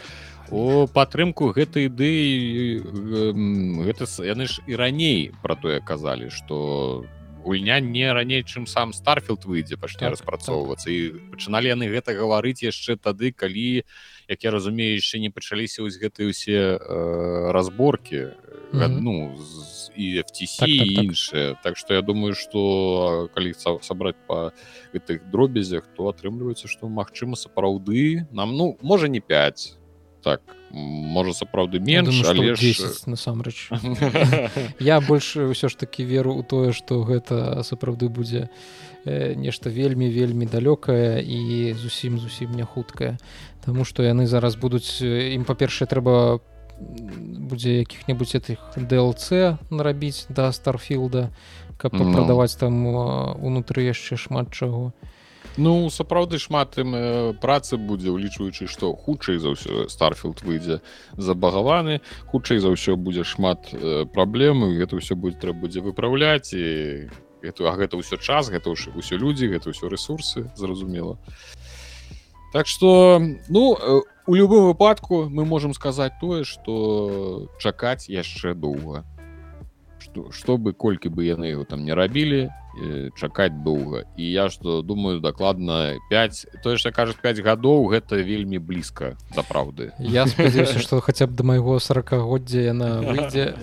у 0.52 0.88
падтрымку 0.92 1.56
гэтай 1.56 1.88
ідэі 1.88 2.84
гэта 3.88 4.04
яны 4.28 4.52
ж 4.52 4.60
і 4.68 4.76
раней 4.76 5.32
про 5.42 5.56
тое 5.56 5.80
казалі 5.80 6.28
что 6.28 7.06
там 7.08 7.19
гульня 7.44 7.80
не 7.80 8.12
раней 8.12 8.44
чым 8.44 8.68
сам 8.68 8.94
старфілд 8.94 9.46
выйдзе 9.46 9.78
пачне 9.78 10.08
так, 10.08 10.18
распрацоўвацца 10.18 10.86
так. 10.86 10.94
і 10.94 11.32
пачыналі 11.34 11.74
яны 11.74 11.90
гэта 11.90 12.14
гаварыць 12.14 12.64
яшчэ 12.64 12.98
тады 12.98 13.32
калі 13.32 13.84
як 14.28 14.44
я 14.44 14.52
разумею 14.52 15.00
яшчэ 15.00 15.20
не 15.20 15.30
пачаліся 15.30 15.82
вось 15.82 15.98
гэтыя 15.98 16.30
ўсе 16.30 16.78
э, 16.78 17.52
разборки 17.52 18.36
mm 18.74 18.80
-hmm. 18.80 19.00
ну 19.02 19.38
з, 19.38 19.92
і 19.96 20.20
FTC 20.20 20.60
так, 20.60 20.70
так, 20.70 20.96
так. 20.96 21.04
іншыя 21.06 21.56
так 21.64 21.78
што 21.78 21.94
я 21.94 22.02
думаю 22.02 22.34
что 22.34 23.30
калі 23.36 23.54
сабраць 23.82 24.20
по 24.28 24.52
гэтых 24.94 25.30
дробязях 25.32 25.88
то 25.96 26.10
атрымліваецца 26.10 26.68
што 26.68 26.88
магчыма 26.88 27.36
сапраўды 27.36 28.28
нам 28.32 28.56
ну 28.56 28.78
можа 28.82 29.08
не 29.08 29.20
5 29.20 29.79
так 30.24 30.42
можа 30.72 31.34
сапраўды 31.34 31.80
менш 31.80 32.22
але 32.28 32.54
насамрэч. 33.06 33.70
Я 34.80 35.02
больше 35.02 35.50
ўсё 35.50 35.70
ж 35.70 35.76
таки 35.76 36.04
веру 36.04 36.36
у 36.36 36.44
тое 36.44 36.72
что 36.74 37.02
гэта 37.04 37.64
сапраўды 37.64 38.10
будзе 38.10 38.50
э, 39.06 39.34
нешта 39.34 39.70
вельмі 39.70 40.10
вельмі 40.10 40.46
далёкае 40.46 41.24
і 41.24 41.74
зусім 41.74 42.20
зусім 42.20 42.54
не 42.54 42.64
хуткае. 42.64 43.18
Таму 43.66 43.86
что 43.86 44.04
яны 44.04 44.28
зараз 44.28 44.56
будуць 44.56 45.02
ім 45.02 45.46
па-першае 45.46 45.88
трэба 45.88 46.40
будзе 46.80 47.84
якіх-небудзь 47.84 48.36
этих 48.36 48.60
DLC 48.76 49.58
нарабіць 49.70 50.28
да 50.30 50.52
старфілда 50.52 51.34
каб 51.78 51.94
ну. 51.96 52.12
прадаваць 52.14 52.56
там 52.60 52.86
унутры 52.86 53.88
яшчэ 53.90 54.16
шмат 54.20 54.52
чаго. 54.54 54.94
і 54.94 55.19
Ну 55.58 55.90
сапраўды 55.90 56.40
шмат 56.40 56.78
ім 56.78 56.94
э, 56.96 57.34
працы 57.42 57.78
будзе 57.78 58.14
ўлічваючы 58.14 58.70
што 58.70 58.94
хутчэй 58.94 59.42
за 59.42 59.56
ўсё 59.58 59.90
старфілд 59.90 60.46
выйдзе 60.46 60.80
забагаваны 61.18 62.00
хутчэй 62.32 62.62
за 62.64 62.72
ўсё 62.72 62.96
будзе 62.96 63.26
шмат 63.26 63.74
э, 63.74 64.06
праблемы 64.06 64.78
гэта 64.78 64.96
ўсё 65.02 65.18
будзе 65.18 65.42
трэба 65.42 65.68
будзе 65.68 65.82
выпраўляць 65.82 66.54
і 66.54 67.10
гэту 67.44 67.68
а 67.68 67.76
гэта 67.76 67.98
ўсё 67.98 68.22
час 68.22 68.54
гэта 68.54 68.72
ўжо 68.72 68.94
ўсё 68.96 69.18
людзі 69.18 69.50
гэта 69.52 69.74
ўсё 69.74 69.90
ресурсы 69.90 70.48
зразумела. 70.56 71.18
Так 72.54 72.68
што 72.68 73.20
ну 73.50 73.76
э, 73.76 74.02
у 74.28 74.34
любым 74.36 74.70
выпадку 74.70 75.28
мы 75.30 75.46
можемм 75.46 75.74
сказаць 75.74 76.14
тое 76.22 76.46
што 76.46 77.50
чакаць 77.60 78.08
яшчэ 78.08 78.54
доўга 78.54 79.04
чтобы 80.32 80.74
колькі 80.74 81.10
бы 81.10 81.26
яны 81.26 81.46
его 81.56 81.64
там 81.64 81.84
не 81.84 81.94
рабілі 81.94 82.50
чакаць 83.18 83.54
доўга 83.66 84.06
і 84.16 84.24
я 84.32 84.50
что 84.50 84.82
думаю 84.82 85.20
дакладна 85.20 85.98
5 86.10 86.64
тое 86.64 86.78
что 86.78 86.92
кажуць 86.92 87.18
5 87.22 87.40
гадоў 87.40 87.90
гэта 87.90 88.16
вельмі 88.22 88.60
блізка 88.60 89.18
да 89.36 89.44
праўды 89.44 89.92
я 90.00 90.28
спадзяюся 90.28 90.80
что 90.80 91.02
хаця 91.02 91.28
б 91.28 91.36
да 91.36 91.44
майго 91.44 91.78
40годдзя 91.78 92.62
яна 92.72 93.02
выйдзе 93.02 93.58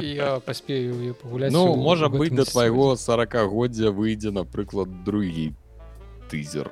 я 0.00 0.40
паспею 0.40 1.14
пагуляць 1.14 1.52
ну 1.52 1.76
можа 1.76 2.08
быть 2.08 2.34
да 2.34 2.44
твайго 2.44 2.94
40годдзя 2.94 3.90
выйдзе 3.90 4.30
напрыклад 4.30 5.04
другі 5.04 5.54
тызер 6.30 6.70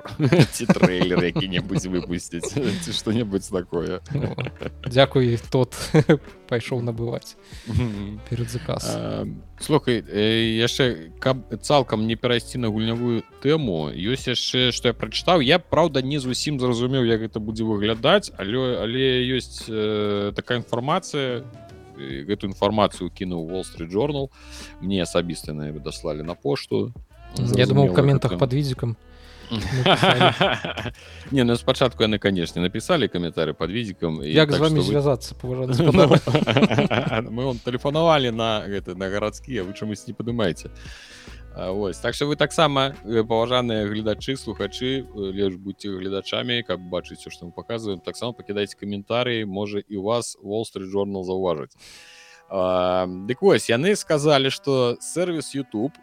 ці 0.51 0.65
трейлер 0.75 1.23
які-небудзь 1.23 1.87
выпусціць 1.87 2.51
ці 2.51 2.91
что-небудзь 2.99 3.49
такое. 3.49 4.01
Дякуй 4.85 5.39
тот 5.49 5.75
пайшоў 6.49 6.81
набываць 6.85 7.35
перед 8.29 8.49
заказ. 8.49 8.85
Слухай 9.59 10.03
яшчэ 10.03 11.15
каб 11.19 11.43
цалкам 11.61 12.07
не 12.07 12.15
перайсці 12.15 12.59
на 12.59 12.69
гульнявую 12.69 13.23
тэму 13.41 13.95
ёсць 13.95 14.27
яшчэ 14.29 14.71
што 14.75 14.91
я 14.91 14.95
прачытаў 14.95 15.41
я 15.41 15.59
праўда 15.59 16.01
не 16.01 16.19
зусім 16.19 16.59
зразумеў 16.59 17.07
як 17.07 17.25
гэта 17.25 17.39
будзе 17.39 17.63
выглядаць 17.63 18.31
але 18.37 18.83
але 18.83 19.05
ёсць 19.35 19.63
такая 20.35 20.59
інфармацыя 20.59 21.43
гэту 21.95 22.51
інфармацыю 22.51 23.09
кінуў 23.09 23.47
wall 23.47 23.63
street 23.63 23.91
journal. 23.91 24.29
Мне 24.81 25.01
асабіста 25.01 25.53
на 25.53 25.71
даслалі 25.71 26.23
на 26.23 26.35
пошту 26.35 26.91
я 27.55 27.65
думаў 27.65 27.91
у 27.91 27.93
каментах 27.93 28.37
под 28.37 28.53
відзікам 28.53 28.95
не 31.31 31.43
ну 31.43 31.55
спачатку 31.55 32.03
яны 32.03 32.19
канешне 32.19 32.61
напісалі 32.61 33.07
каментары 33.07 33.53
под 33.53 33.71
відзікам 33.71 34.23
як 34.23 34.49
так, 34.49 34.57
з 34.57 34.59
вами 34.61 34.81
звязацца 34.81 35.35
мы 37.29 37.45
он 37.45 37.59
тэлефанавалі 37.59 38.31
на 38.31 38.65
гэты 38.67 38.95
на 38.95 39.09
гарадскія 39.09 39.63
вы 39.63 39.73
чамусь 39.73 40.07
не 40.07 40.13
падымаеце 40.13 40.69
Вось 41.55 41.97
так 41.97 42.15
что 42.15 42.25
вы 42.25 42.35
таксама 42.35 42.95
паважаныя 43.05 43.87
гледачы 43.87 44.35
слухачы 44.35 45.07
леш 45.15 45.55
будьце 45.55 45.87
гледачамі 45.87 46.63
каб 46.63 46.81
бачыць 46.81 47.23
што 47.31 47.45
мы 47.45 47.51
показываем. 47.55 48.01
Таксама 48.03 48.33
пакідайце 48.33 48.75
каментарыі 48.75 49.45
можа 49.45 49.79
і 49.79 49.97
вас 49.97 50.35
wall 50.43 50.67
street 50.67 50.91
journal 50.91 51.23
заўважыць 51.23 51.71
дык 52.51 53.41
вось 53.41 53.69
яны 53.69 53.95
сказалі 53.95 54.49
что 54.49 54.97
сервис 54.99 55.55
youtube 55.55 55.95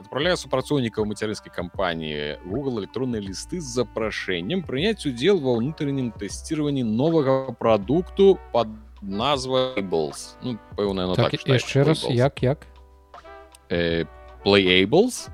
адпраўляе 0.00 0.36
супрацоўнікаў 0.40 1.04
мацярынскай 1.06 1.52
кампаніі 1.52 2.40
google 2.44 2.80
электронныя 2.80 3.20
лісты 3.20 3.60
з 3.60 3.68
запрашэннем 3.80 4.64
прыняць 4.64 5.04
удзел 5.04 5.40
ва 5.44 5.60
ўнутраным 5.60 6.12
тэсціраванні 6.16 6.84
новага 6.84 7.52
прадукту 7.60 8.38
под 8.52 8.72
назвай 9.02 9.84
balls 9.84 10.36
ну, 10.42 10.56
пэўна 10.76 11.12
так, 11.14 11.36
так, 11.36 11.46
яшчэ 11.46 11.84
раз 11.84 12.04
як 12.08 12.42
як? 12.42 12.66
Э, 13.68 14.04
playables? 14.44 15.28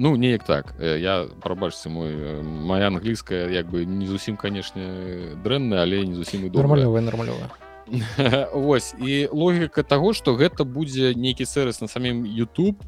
Ну 0.00 0.16
неяк 0.16 0.44
так. 0.44 0.74
Я 0.80 1.28
прабачце 1.42 1.90
мой 1.90 2.42
моя 2.42 2.86
англійская 2.86 3.50
як 3.50 3.68
бы 3.68 3.84
не 3.84 4.06
зусім 4.06 4.36
канешне 4.36 5.36
дрэнная 5.44 5.84
але 5.84 6.06
не 6.06 6.14
зусім 6.14 6.46
і 6.46 6.50
нормалёвая 6.50 7.04
нормалёва 7.04 7.52
Вось 8.52 8.94
і 8.98 9.28
логіка 9.32 9.82
таго 9.82 10.12
што 10.12 10.34
гэта 10.38 10.64
будзе 10.64 11.14
нейкі 11.14 11.46
сервис 11.46 11.80
на 11.80 11.88
самім 11.88 12.22
YouTube 12.24 12.78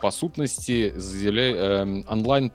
па 0.00 0.10
сутнасці 0.10 0.94
з'яля 0.96 1.84
онлайн 2.08 2.50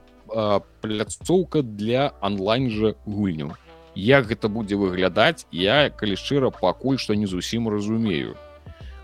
пляцоўка 0.81 1.61
для 1.61 2.11
онлайн 2.21 2.69
жа 2.71 2.95
гульняў. 3.05 3.53
Як 3.95 4.27
гэта 4.27 4.49
будзе 4.49 4.75
выглядаць 4.75 5.45
я 5.51 5.89
калі 5.89 6.15
шчыра 6.15 6.49
пакуль 6.49 6.97
што 6.97 7.13
не 7.15 7.27
зусім 7.27 7.69
разумею. 7.69 8.35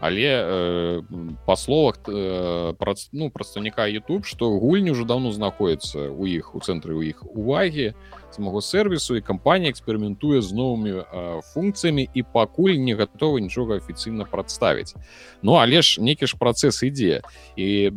Але 0.02 0.26
э, 0.26 1.02
па 1.46 1.56
словах 1.56 2.02
э, 2.10 2.74
пра, 2.74 2.96
ну 3.14 3.30
прадстаўніка 3.30 3.86
YouTube 3.86 4.26
што 4.26 4.50
гульні 4.58 4.98
ўжо 4.98 5.06
даўно 5.06 5.32
знаходіцца 5.32 6.10
у 6.10 6.26
іх 6.26 6.56
у 6.56 6.60
цэнтры 6.60 6.98
у 6.98 7.06
іх 7.06 7.22
увагі 7.22 7.94
самого 8.34 8.62
сервісу 8.62 9.16
і 9.16 9.22
кампанія 9.22 9.72
эксперыментуе 9.72 10.42
з 10.42 10.52
новымі 10.54 10.92
э, 11.04 11.42
функцыямі 11.54 12.10
і 12.14 12.24
пакуль 12.24 12.78
не 12.78 12.96
гатова 12.96 13.40
нічога 13.40 13.78
афіцыйна 13.78 14.26
прадставіць. 14.26 14.96
Ну 15.42 15.54
але 15.54 15.82
ж 15.82 16.02
нейкі 16.02 16.28
ж 16.28 16.38
працэс 16.40 16.84
ідзе. 16.84 17.22
І 17.56 17.92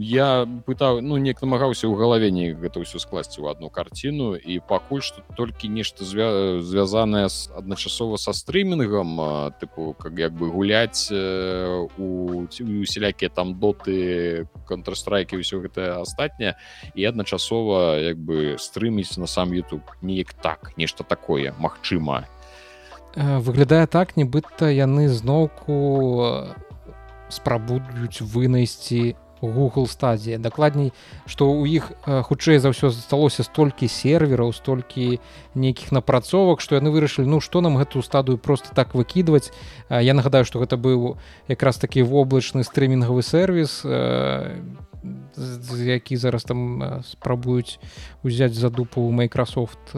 я 0.00 0.46
пытаў 0.66 1.00
ну 1.00 1.16
неяк 1.16 1.42
намагаўся 1.42 1.86
ў 1.86 1.94
галаве 1.98 2.30
не 2.30 2.54
гэта 2.54 2.80
ўсё 2.80 2.98
скласці 2.98 3.42
ў 3.42 3.50
одну 3.50 3.68
карціну 3.70 4.34
і 4.36 4.60
пакуль 4.64 5.02
што 5.02 5.22
толькі 5.36 5.68
нешта 5.68 6.04
звя 6.04 6.60
звязанае 6.62 7.28
з 7.28 7.50
адначасова 7.56 8.16
са 8.16 8.32
стрымінгам 8.32 9.18
тыпу 9.60 9.94
как 9.98 10.18
як 10.18 10.32
бы 10.32 10.50
гуляць 10.50 11.10
у 11.12 12.46
усялякія 12.48 13.30
там 13.30 13.58
доты 13.58 14.48
контрстрайки 14.66 15.36
ўсё 15.36 15.60
гэта 15.64 16.00
астатняе 16.00 16.56
і 16.94 17.04
адначасова 17.04 17.98
як 17.98 18.18
бы 18.18 18.56
стрыміць 18.58 19.18
на 19.18 19.26
сам 19.26 19.52
YouTube 19.58 19.84
неяк 20.00 20.32
так 20.38 20.72
нешта 20.78 21.04
такое 21.04 21.54
Мачыма 21.58 22.24
выглядае 23.18 23.86
так 23.86 24.16
нібыта 24.16 24.70
яны 24.70 25.08
зноўку 25.10 26.54
спрабуюць 27.28 28.22
вынайсці 28.22 29.16
Google 29.40 29.86
стадія 29.86 30.38
дакладней 30.38 30.92
што 31.26 31.46
ў 31.46 31.78
іх 31.78 31.84
хутчэй 32.04 32.58
за 32.58 32.74
ўсё 32.74 32.90
засталося 32.90 33.46
столькі 33.46 33.86
сервераў 33.86 34.52
столькі 34.52 35.22
нейкіх 35.54 35.92
напрацовак 35.94 36.60
што 36.60 36.78
яны 36.78 36.90
вырашылі 36.90 37.26
ну 37.30 37.40
што 37.40 37.62
нам 37.62 37.78
гэтую 37.78 38.02
стадыю 38.02 38.38
просто 38.38 38.74
так 38.74 38.94
выкідваць. 38.94 39.54
Я 39.90 40.14
нагадаю 40.14 40.44
што 40.44 40.58
гэта 40.58 40.76
быў 40.76 41.18
якраз 41.46 41.78
такі 41.78 42.02
воблачны 42.02 42.64
стрымінгавы 42.66 43.22
сервис 43.22 43.82
які 45.72 46.16
зараз 46.16 46.44
там 46.44 46.82
спрабуюць 47.04 47.78
узяць 48.22 48.54
за 48.54 48.70
дупу 48.70 49.00
Microsoft 49.12 49.92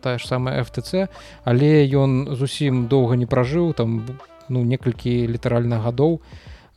тая 0.00 0.18
ж 0.18 0.26
самая 0.26 0.62
FTC 0.62 1.08
але 1.44 1.86
ён 1.88 2.34
зусім 2.36 2.86
доўга 2.86 3.16
не 3.16 3.26
пражыў 3.26 3.72
там 3.74 4.04
ну 4.48 4.62
некалькі 4.62 5.26
літаральна 5.26 5.78
гадоў 5.78 6.20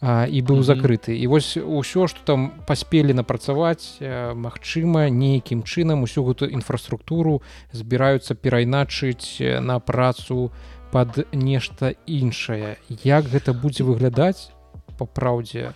і 0.02 0.42
быў 0.42 0.56
mm 0.56 0.60
-hmm. 0.60 0.64
закрыты 0.64 1.12
і 1.12 1.28
вось 1.28 1.58
усё 1.58 2.08
што 2.08 2.20
там 2.24 2.52
паспелі 2.68 3.14
напрацаваць 3.14 4.00
Мачыма 4.36 5.10
нейкім 5.10 5.64
чынам 5.64 6.04
усю 6.04 6.24
гэту 6.24 6.46
інфраструктуру 6.46 7.42
збіраюцца 7.72 8.36
перайначыць 8.36 9.60
на 9.62 9.80
працу 9.80 10.52
под 10.92 11.28
нешта 11.34 11.94
іншае 12.06 12.78
як 13.04 13.26
гэта 13.26 13.54
будзе 13.54 13.84
выглядаць 13.84 14.52
по 14.98 15.06
праўдзе 15.06 15.74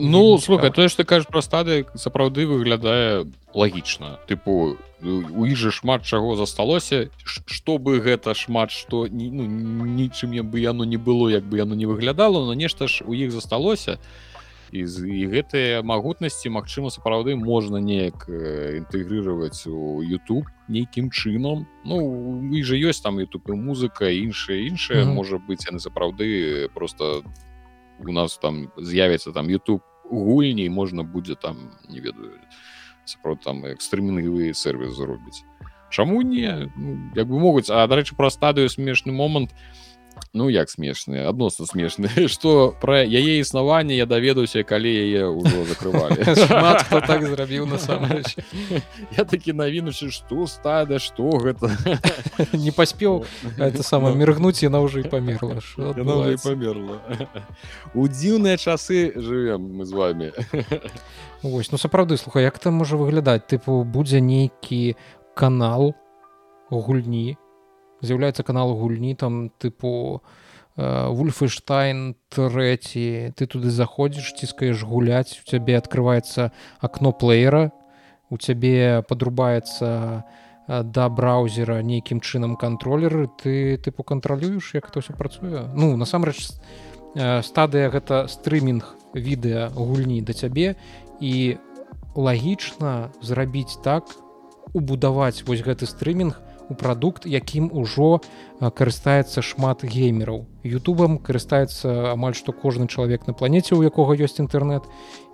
ну 0.00 0.38
слухай 0.38 0.70
тое 0.70 0.88
что 0.88 1.04
кажаш 1.04 1.28
пра 1.28 1.42
стады 1.42 1.86
сапраўды 1.94 2.46
выглядае 2.46 3.26
лагічна 3.54 4.18
тыпу 4.26 4.76
у 5.02 5.46
іх 5.46 5.56
жа 5.56 5.70
шмат 5.70 6.04
чаго 6.04 6.36
засталося 6.36 7.10
чтобы 7.24 8.00
гэта 8.00 8.34
шмат 8.34 8.70
что 8.70 9.06
ну, 9.10 9.44
нічым 9.84 10.32
бы 10.50 10.60
яно 10.60 10.84
не 10.84 10.96
было 10.96 11.28
як 11.28 11.44
бы 11.44 11.58
яно 11.58 11.74
не 11.74 11.86
выглядало 11.86 12.44
но 12.46 12.54
нешта 12.54 12.88
ж 12.88 13.04
у 13.04 13.14
іх 13.14 13.30
засталося. 13.30 13.98
І, 14.72 14.86
і 14.86 15.26
гэтыя 15.26 15.82
магутнасці 15.82 16.46
Мачыма 16.54 16.94
сапраўды 16.94 17.34
можна 17.34 17.82
неяк 17.82 18.30
інтэгрировать 18.30 19.66
у 19.66 19.98
YouTube 19.98 20.46
нейкім 20.68 21.10
чынам 21.10 21.66
Ну 21.84 21.98
і 22.54 22.62
же 22.62 22.78
ёсць 22.78 23.02
там 23.02 23.18
youtube 23.18 23.50
музыка 23.50 24.06
іншая 24.06 24.62
іншая 24.62 25.02
mm 25.02 25.08
-hmm. 25.10 25.14
можа 25.14 25.36
быть 25.42 25.66
яны 25.66 25.80
сапраўды 25.82 26.68
просто 26.74 27.22
у 28.08 28.12
нас 28.12 28.38
там 28.38 28.72
з'явіцца 28.76 29.32
там 29.32 29.46
YouTube 29.46 29.82
гульней 30.10 30.68
можна 30.68 31.02
будзе 31.02 31.34
там 31.34 31.70
не 31.88 32.00
ведаю 32.00 32.38
сапрот 33.04 33.42
там 33.44 33.64
экстрэмінгавы 33.64 34.54
сервис 34.54 34.96
зробіць 34.96 35.44
Чаму 35.90 36.22
не? 36.22 36.70
Ну, 36.76 37.10
як 37.16 37.26
бы 37.26 37.38
могуць 37.38 37.68
а 37.70 37.82
дарэчы 37.90 38.14
пра 38.14 38.30
стадыю 38.30 38.70
смешны 38.70 39.12
момант 39.12 39.50
ну 40.32 40.48
як 40.48 40.70
смешныя 40.70 41.28
адносна 41.28 41.66
смешныя 41.66 42.28
што 42.28 42.74
пра 42.82 43.02
яе 43.02 43.40
існаванне 43.40 43.96
я 43.96 44.06
даведаўся 44.06 44.62
калі 44.62 44.90
яе 44.90 45.26
ўжо 45.30 45.64
закрывалі 45.64 46.20
так 47.10 47.26
зрабіў 47.26 47.66
на 47.66 47.78
я 49.18 49.24
такі 49.24 49.52
навінуся 49.52 50.10
што 50.10 50.46
стада 50.46 50.98
што 50.98 51.30
гэта 51.38 51.72
не 52.52 52.70
паспеў 52.70 53.24
это 53.58 53.82
сама 53.82 54.14
міргнуць 54.14 54.62
яна 54.62 54.84
ўжо 54.84 55.00
і 55.00 55.08
памерла 55.08 55.60
памерла 56.44 57.00
у 57.94 58.06
дзіўныя 58.06 58.56
часы 58.56 59.12
жывем 59.16 59.70
мы 59.80 59.84
з 59.84 59.92
вами. 59.92 60.32
Вось 61.42 61.72
ну 61.72 61.78
сапраўды 61.78 62.16
слухай 62.16 62.44
як 62.44 62.58
там 62.58 62.74
можа 62.74 62.96
выглядаць? 62.96 63.46
Тыпу 63.48 63.84
будзе 63.84 64.20
нейкі 64.20 64.96
канал 65.34 65.94
гульні 66.70 67.36
з'яўляецца 68.02 68.42
канал 68.42 68.74
гульні 68.74 69.14
там 69.14 69.50
тыпу 69.58 70.22
вульфыштайн 70.76 72.14
трэці 72.32 73.34
ты 73.36 73.46
туды 73.46 73.70
заходзіш 73.70 74.32
ціскаеш 74.40 74.84
гуляць 74.86 75.36
у 75.40 75.44
цябе 75.44 75.76
открывваецца 75.76 76.52
акно 76.80 77.12
плеера 77.12 77.72
у 78.30 78.38
цябе 78.38 79.02
подрубаецца 79.08 80.24
да 80.70 81.08
браузера 81.08 81.82
нейкім 81.82 82.20
чынам 82.22 82.54
кантролеры 82.56 83.26
ты 83.42 83.76
тыпу 83.76 84.06
кантралюеш 84.06 84.74
як 84.74 84.90
то 84.90 85.00
все 85.00 85.12
працуе. 85.12 85.66
Ну 85.74 85.96
насамрэч 85.96 86.54
стадыя 87.42 87.90
гэта 87.90 88.30
стрымінг 88.30 88.86
відэа 89.14 89.74
гульні 89.74 90.22
да 90.22 90.32
цябе 90.32 90.76
і 91.18 91.58
лагічна 92.14 93.10
зрабіць 93.20 93.82
так 93.82 94.06
убудаваць 94.72 95.42
вось 95.42 95.66
гэты 95.66 95.90
стрымінг 95.90 96.38
у 96.70 96.74
прадукт 96.74 97.26
якім 97.26 97.68
ужо 97.74 98.20
карыстаецца 98.60 99.42
шмат 99.42 99.84
геймераў. 99.84 100.46
Ютубам 100.62 101.18
карыстаецца 101.18 102.14
амаль 102.14 102.38
што 102.38 102.54
кожны 102.54 102.86
чалавек 102.86 103.26
на 103.26 103.34
планеце 103.34 103.74
у 103.74 103.82
якога 103.82 104.14
ёсць 104.14 104.38
інтэрнэт. 104.38 104.86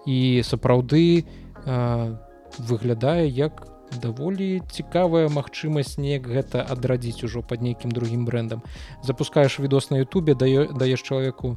І 0.07 0.43
сапраўды 0.43 1.23
э, 1.23 2.17
выглядае 2.59 3.29
як 3.29 3.67
даволі 4.03 4.63
цікавая 4.71 5.29
магчымасць 5.29 5.99
неяк 5.99 6.27
гэта 6.27 6.63
адрадзіць 6.63 7.23
ужо 7.25 7.43
под 7.43 7.63
нейкім 7.63 7.91
другім 7.91 8.25
брендам 8.27 8.63
запускаеш 9.03 9.59
відос 9.61 9.91
на 9.91 10.03
Ютубе 10.03 10.35
дае 10.35 10.67
даеш 10.73 11.03
чалавеку 11.03 11.57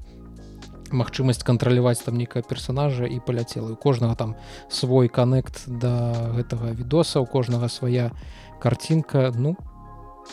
магчымасць 0.94 1.44
кантраляваць 1.44 2.00
там 2.04 2.18
нейкая 2.18 2.44
персонажа 2.44 3.06
і 3.06 3.20
паляцела. 3.20 3.74
У 3.74 3.76
кожнага 3.76 4.16
там 4.16 4.36
свой 4.70 5.08
каннект 5.08 5.64
да 5.68 6.32
гэтага 6.36 6.72
відоса 6.74 7.20
у 7.20 7.26
кожнага 7.26 7.70
свая 7.70 8.12
картинка 8.60 9.32
ну 9.36 9.56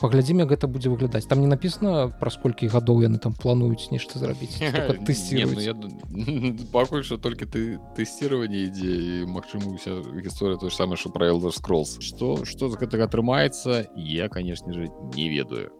паглядзім 0.01 0.45
як 0.45 0.53
гэта 0.53 0.69
будзе 0.69 0.91
выглядаць. 0.91 1.27
Там 1.27 1.41
не 1.41 1.47
написано 1.47 2.13
праз 2.21 2.37
колькі 2.37 2.69
гадоў 2.69 3.03
яны 3.07 3.19
там 3.19 3.33
плануюць 3.33 3.91
нешта 3.91 4.19
зрабіць 4.19 4.61
ну, 4.61 6.57
пакуль 6.73 7.05
что 7.05 7.17
только 7.17 7.47
ты 7.47 7.79
тэсціраванне 7.97 8.69
ідзе 8.69 9.25
Мачыма 9.27 9.73
уся 9.73 10.03
гісторыя 10.13 10.59
то 10.59 10.69
ж 10.69 10.77
самае 10.77 10.97
что 10.97 11.11
про 11.11 11.31
Elder 11.33 11.53
Scrolls. 11.53 12.01
Что 12.01 12.45
что 12.45 12.69
з 12.69 12.77
гэтага 12.77 13.09
атрымаецца 13.09 13.89
я 13.97 14.29
конечно 14.29 14.73
же 14.73 14.91
не 15.15 15.29
ведаю. 15.29 15.73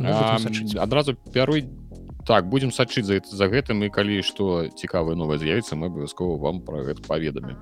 Адразу 0.00 1.14
пярой 1.14 1.68
так 2.30 2.46
будем 2.46 2.70
сачыць 2.70 3.06
за 3.10 3.18
за 3.26 3.50
гэтым 3.50 3.82
і 3.82 3.90
калі 3.90 4.22
што 4.22 4.70
цікавае 4.70 5.18
новае 5.18 5.42
з'явіцца 5.42 5.74
мы 5.74 5.90
абавязкова 5.90 6.38
вам 6.38 6.62
про 6.62 6.86
гэта 6.86 7.02
паведамі 7.02 7.58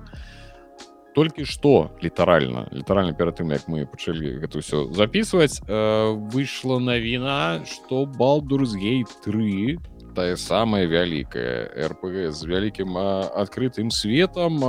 толькі 1.17 1.45
што 1.49 1.89
літаральна 2.05 2.69
літаральна 2.69 3.17
перад 3.17 3.41
тым 3.41 3.49
як 3.49 3.65
мы 3.65 3.89
пачалі 3.89 4.37
гэта 4.37 4.61
ўсё 4.61 4.93
записываць 4.93 5.57
э, 5.65 6.13
выйшла 6.29 6.77
навіна 6.77 7.65
что 7.65 8.05
балдурсгей 8.05 9.09
3 9.25 9.81
тая 10.13 10.37
самая 10.37 10.85
вялікая 10.85 11.89
рпг 11.89 12.29
з 12.29 12.45
вялікім 12.45 12.93
адкрытым 13.41 13.89
светом 13.89 14.61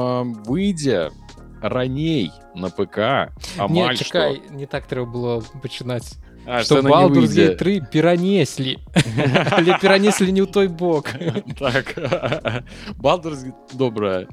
выйдзе 0.48 1.12
раней 1.60 2.32
на 2.56 2.72
ПК 2.72 3.36
амаль 3.60 3.92
не, 3.92 4.00
чакай, 4.00 4.40
не 4.48 4.64
так 4.64 4.88
трэба 4.88 5.04
было 5.12 5.32
пачынаць 5.60 6.16
Балдурсгей 6.82 7.54
3 7.56 7.80
перанеслі 7.92 8.78
але 9.50 9.78
перанеслі 9.78 10.32
не 10.32 10.42
ў 10.42 10.50
той 10.50 10.68
бок. 10.82 11.14
Так. 11.58 11.94
Балдурс 12.98 13.44
добрая 13.72 14.26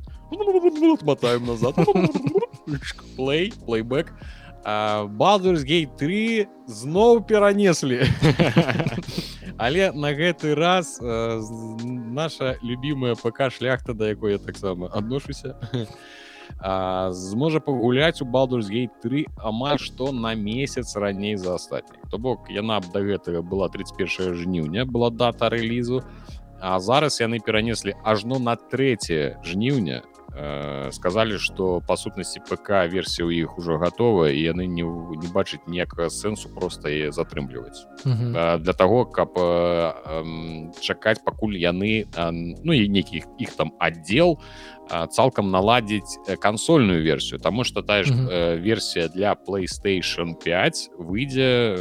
мотаем 1.02 1.46
назад. 1.46 1.76
Плей 3.16 3.54
плейбэк 3.66 4.12
балдурс 5.16 5.64
гей 5.64 5.88
3 5.88 6.48
зноў 6.68 7.24
перанеслі 7.24 8.04
але 9.58 9.92
на 9.96 10.12
гэты 10.12 10.56
раз 10.56 11.00
наша 11.00 12.58
любимая 12.62 13.16
ПК 13.16 13.48
шляхта 13.50 13.94
да 13.94 14.10
якой 14.10 14.34
я 14.34 14.38
таксама 14.38 14.92
адношуся 14.92 15.56
зможа 16.62 17.60
пагуляць 17.60 18.22
у 18.22 18.26
балдурс 18.26 18.68
гей 18.68 18.90
3 19.04 19.26
амаль 19.38 19.78
што 19.78 20.12
на 20.12 20.34
месяц 20.36 20.96
раней 20.96 21.36
за 21.38 21.56
астатніх 21.56 22.10
то 22.10 22.18
бок 22.18 22.50
яна 22.50 22.80
б 22.82 22.90
да 22.94 23.02
гэтага 23.06 23.42
была 23.42 23.70
31 23.70 24.34
жніўня 24.34 24.86
была 24.86 25.10
дата 25.12 25.50
рэлізу 25.50 26.02
А 26.60 26.80
зараз 26.80 27.22
яны 27.22 27.40
перанеслі 27.40 27.94
ажно 28.04 28.40
на 28.40 28.56
3 28.56 28.98
жніўня 29.46 30.02
сказалі 30.92 31.38
что 31.38 31.82
па 31.88 31.98
сутнасці 31.98 32.40
ПК 32.46 32.86
версія 32.86 33.26
ў 33.26 33.46
іх 33.46 33.58
ужо 33.58 33.78
гатова 33.82 34.30
і 34.30 34.38
яны 34.38 34.70
не, 34.70 34.86
не 34.86 35.30
бачаць 35.34 35.66
ніякага 35.66 36.10
сэнсу 36.14 36.54
просто 36.54 36.90
і 36.90 37.10
затрымліваць 37.12 37.86
mm 38.06 38.14
-hmm. 38.14 38.60
для 38.62 38.74
того 38.74 39.06
каб 39.06 39.34
чакаць 40.82 41.24
пакуль 41.26 41.58
яны 41.58 42.06
ну 42.64 42.74
і 42.74 42.90
нейкіх 42.90 43.26
іх 43.40 43.56
там 43.56 43.72
аддзел 43.80 44.38
цалкам 45.10 45.52
наладзіць 45.52 46.20
кансольную 46.40 47.04
версію 47.04 47.40
Таму 47.40 47.64
что 47.64 47.82
тая 47.82 48.04
ж 48.04 48.14
mm 48.14 48.18
-hmm. 48.18 48.62
версія 48.62 49.08
для 49.08 49.34
playstation 49.34 50.36
5 50.44 50.92
выйдзе 51.00 51.80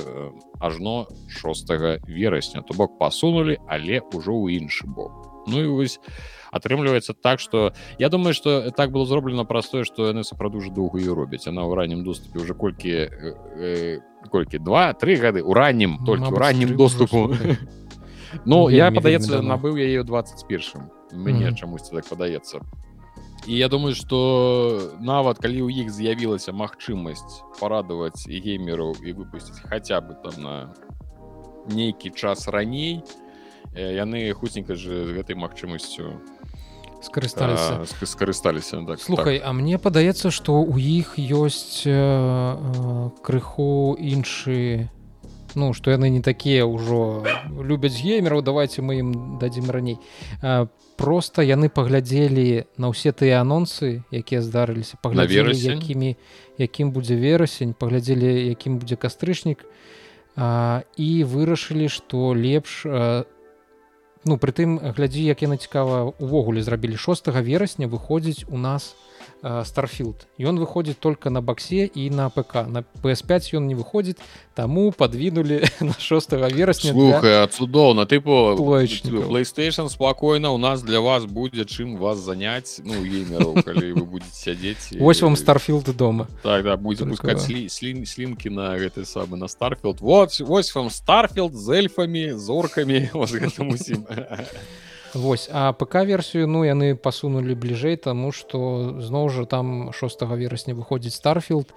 ажно 0.60 1.06
6 1.28 1.70
верасня 2.08 2.62
то 2.62 2.74
бок 2.74 2.98
пасунули 2.98 3.58
але 3.68 4.00
ўжо 4.12 4.32
ў 4.32 4.60
іншы 4.60 4.86
бок 4.86 5.12
Ну 5.46 5.60
і 5.60 5.66
вось 5.66 6.00
атрымліваецца 6.56 7.14
так 7.14 7.40
что 7.40 7.72
я 7.98 8.08
думаю 8.08 8.34
что 8.34 8.70
так 8.70 8.90
было 8.92 9.06
зроблена 9.06 9.44
простое 9.44 9.84
что 9.84 10.08
яны 10.08 10.24
сапраўду 10.24 10.58
уже 10.58 10.70
доўга 10.70 11.00
і 11.00 11.08
робяць 11.08 11.46
она 11.46 11.62
ў 11.62 11.74
раннім 11.74 12.04
доступе 12.04 12.40
уже 12.40 12.54
колькі 12.54 12.90
э, 12.90 13.36
э, 13.56 13.98
колькі 14.30 14.58
два-тры 14.58 15.16
гады 15.16 15.42
у 15.42 15.54
раннім 15.54 16.04
только 16.04 16.28
у 16.28 16.36
раннім 16.36 16.76
доступу 16.76 17.32
Ну 18.44 18.68
я 18.68 18.90
падаецца 18.90 19.40
набыў 19.40 19.78
яе 19.78 20.02
21 20.02 20.90
мне 21.14 21.54
чамусьці 21.54 21.94
так 21.94 22.04
падаецца 22.10 22.60
і 23.46 23.54
я 23.54 23.68
думаю 23.68 23.94
что 23.94 24.96
нават 24.98 25.38
калі 25.38 25.62
ў 25.62 25.86
іх 25.86 25.94
з'явілася 25.94 26.50
магчымасць 26.50 27.46
парадаваць 27.60 28.26
і 28.26 28.42
геймераў 28.42 28.98
і 29.06 29.14
выпусціць 29.14 29.62
хаця 29.70 30.02
бы 30.02 30.18
там 30.18 30.42
на 30.42 30.54
нейкі 31.68 32.10
час 32.10 32.48
раней. 32.48 33.02
Яны 33.74 34.32
хуценька 34.32 34.74
же 34.74 35.04
з 35.04 35.12
гэтай 35.12 35.36
магчымасцю 35.36 36.16
скарысталіся 37.06 37.86
скарысталіся 37.86 38.82
так, 38.86 39.00
слухай 39.00 39.38
так. 39.38 39.48
а 39.48 39.52
мне 39.52 39.78
падаецца 39.78 40.30
что 40.30 40.60
у 40.60 40.76
іх 40.76 41.14
ёсць 41.18 41.86
э, 41.86 41.94
э, 41.94 43.10
крыху 43.22 43.96
іншы 43.98 44.90
ну 45.54 45.72
что 45.72 45.90
яны 45.90 46.10
не 46.10 46.20
такія 46.20 46.66
ўжо 46.66 47.24
любяць 47.48 47.96
геймераў 47.96 48.42
давайте 48.42 48.82
мы 48.82 49.00
ім 49.00 49.38
дадзім 49.40 49.70
раней. 49.70 49.98
Э, 50.42 50.66
просто 50.96 51.42
яны 51.42 51.68
паглядзелі 51.68 52.68
на 52.76 52.92
ўсе 52.92 53.12
тыя 53.12 53.40
анонсы 53.40 54.04
якія 54.12 54.42
здарыліся. 54.42 55.00
Паглядзелі 55.02 55.56
якімі 55.56 56.16
якім 56.58 56.92
будзе 56.92 57.16
верасень 57.16 57.72
паглядзелі 57.72 58.52
якім 58.52 58.78
будзе 58.78 58.96
кастрычнік. 58.96 59.64
І 60.36 61.10
вырашылі 61.24 61.88
что 61.88 62.36
лепш 62.36 62.84
ну 64.26 64.36
прытым 64.42 64.78
глядзі 64.82 65.22
як 65.24 65.42
яна 65.46 65.56
цікава 65.56 66.12
увогуле 66.18 66.62
зрабілі 66.66 66.98
6 66.98 67.30
верасня 67.46 67.86
выходзіць 67.86 68.44
у 68.50 68.58
нас 68.58 68.94
старфілд 69.42 70.26
ён 70.38 70.58
выходзіць 70.58 70.98
только 70.98 71.30
на 71.30 71.40
баксе 71.40 71.86
і 71.86 72.10
на 72.10 72.30
ПК. 72.30 72.66
На 72.66 72.84
PS5 73.02 73.56
ён 73.56 73.66
не 73.66 73.74
выходзіць 73.74 74.16
таму 74.54 74.92
подвинули 74.92 75.64
на 75.80 75.94
6 75.98 76.32
верасня 76.32 76.92
для... 76.92 77.46
цудоўна 77.46 78.06
тыпу 78.06 78.56
PlayStation 78.56 79.88
спокойно 79.88 80.52
у 80.52 80.58
нас 80.58 80.82
для 80.82 81.00
вас 81.00 81.24
будзе 81.24 81.64
чым 81.64 81.96
вас 81.96 82.18
заняць 82.18 82.80
ну 82.84 82.94
геймеров, 83.04 83.64
вы 83.66 84.04
будете 84.04 84.32
сядзець 84.32 84.92
Вось 84.98 85.22
вам 85.22 85.36
старфілд 85.36 85.96
дома. 85.96 86.28
Так, 86.42 86.64
да, 86.64 86.76
будзе 86.76 87.04
пускать 87.04 87.40
сли, 87.40 87.68
сли, 87.68 88.04
слінки 88.06 88.48
на 88.48 88.76
гэты 88.76 89.04
самы 89.04 89.36
на 89.36 89.48
старфілд 89.48 90.00
вот 90.00 90.40
вось 90.40 90.74
вам 90.74 90.90
старфілд 90.90 91.54
з 91.54 91.68
эльфамі 91.68 92.32
зоркамі 92.32 93.10
усім 93.14 94.06
Вось 95.16 95.48
а 95.52 95.72
ПК 95.72 96.04
версію 96.04 96.46
ну 96.46 96.60
яны 96.64 96.94
пасунули 96.94 97.56
бліжэй 97.56 97.96
тому 97.96 98.32
что 98.36 99.00
зноў 99.00 99.32
жа 99.32 99.44
там 99.48 99.92
6 99.92 100.22
верасня 100.36 100.76
выходзіць 100.76 101.16
старфілд 101.16 101.72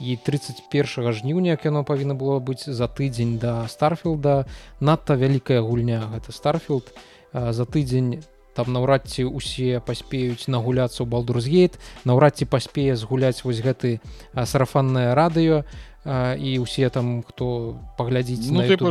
і 0.00 0.16
31 0.20 1.12
жніўня 1.12 1.56
як 1.56 1.64
яно 1.64 1.84
павінна 1.84 2.14
было 2.14 2.36
быць 2.38 2.68
за 2.68 2.88
тыдзень 2.92 3.38
да 3.38 3.64
старфілда 3.68 4.44
надта 4.80 5.16
вялікая 5.16 5.64
гульня 5.64 6.04
гэта 6.12 6.36
старфілд 6.36 6.92
за 7.32 7.64
тыдзень 7.64 8.20
там 8.52 8.72
наўрад 8.76 9.08
ці 9.08 9.24
усе 9.24 9.80
паспеюць 9.80 10.44
нагуляцца 10.52 11.00
ў 11.00 11.08
балдурзгейт 11.08 11.80
наўрад 12.04 12.36
ці 12.36 12.44
паспее 12.44 12.92
згуляць 12.96 13.40
вось 13.40 13.64
гэты 13.64 14.04
сарафаннае 14.36 15.16
радыё. 15.16 15.64
і 15.64 15.91
ўсе 16.04 16.90
там 16.90 17.22
хто 17.22 17.78
паглядзіць 17.94 18.50
ну, 18.50 18.66
трэба, 18.66 18.90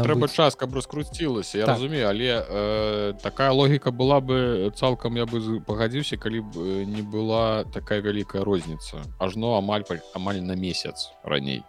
трэба 0.00 0.28
час 0.32 0.56
каб 0.56 0.72
раскруцілася 0.72 1.58
я 1.60 1.66
так. 1.66 1.76
разумею 1.76 2.08
але 2.08 2.40
э, 2.40 3.12
такая 3.20 3.52
логіка 3.52 3.92
была 3.92 4.20
бы 4.24 4.72
цалкам 4.74 5.20
я 5.20 5.26
бы 5.28 5.60
пагадзіўся 5.60 6.16
калі 6.16 6.40
б 6.40 6.84
не 6.88 7.04
была 7.04 7.68
такая 7.68 8.00
вялікая 8.00 8.44
розніца 8.44 9.04
ажно 9.20 9.60
амаль 9.60 9.84
амаль 10.14 10.40
на 10.40 10.56
месяц 10.56 11.12
раней. 11.22 11.64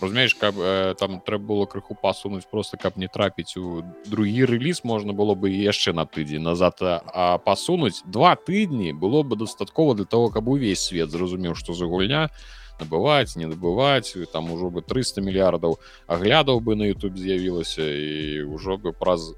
Разумееш 0.00 0.34
каб 0.34 0.56
э, 0.56 0.94
там 0.98 1.20
трэба 1.20 1.44
было 1.44 1.66
крыху 1.66 1.92
пасунуць 1.94 2.48
просто 2.48 2.80
каб 2.80 2.96
не 2.96 3.06
трапіць 3.06 3.60
у 3.60 3.84
другі 4.08 4.48
рэліз 4.48 4.80
можна 4.82 5.12
было 5.12 5.36
бы 5.36 5.52
яшчэ 5.52 5.92
на 5.92 6.08
тыдзень 6.08 6.40
назад 6.40 6.80
а 6.80 7.36
пасунуць 7.36 8.00
два 8.08 8.32
тыдні 8.32 8.96
было 8.96 9.22
бы 9.22 9.36
дастаткова 9.36 9.94
для 9.94 10.08
того 10.08 10.30
каб 10.30 10.48
увесь 10.48 10.88
свет 10.88 11.10
зразумеў 11.10 11.54
што 11.54 11.76
за 11.76 11.84
гульня. 11.84 12.32
то 12.32 12.61
набываць 12.82 13.36
не 13.36 13.46
набываць 13.46 14.12
там 14.32 14.50
ужо 14.50 14.70
бы 14.70 14.82
300 14.82 15.22
мільярдаў 15.22 15.78
аглядаў 16.06 16.60
бы 16.60 16.74
на 16.74 16.90
YouTube 16.90 17.16
з'явілася 17.16 17.86
і 17.86 18.44
ўжо 18.50 18.76
бы 18.76 18.92
праз 18.92 19.32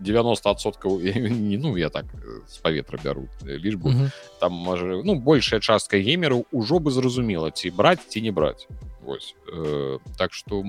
90соткаў 0.00 1.00
не 1.00 1.56
ну 1.62 1.76
я 1.76 1.88
так 1.88 2.06
з 2.48 2.58
паветра 2.58 2.98
бяру 3.04 3.28
лічбу. 3.44 3.88
Mm 3.88 3.96
-hmm. 3.96 4.10
там 4.40 4.52
можа 4.52 5.02
ну 5.04 5.14
большая 5.14 5.60
частка 5.60 5.96
геймераў 5.96 6.44
ужо 6.52 6.78
бы 6.78 6.90
зразумела 6.90 7.50
ці 7.50 7.70
браць 7.70 8.06
ці 8.08 8.22
не 8.22 8.32
браць. 8.32 8.68
Вось 9.02 9.34
э, 9.52 9.98
так 10.16 10.32
что 10.32 10.64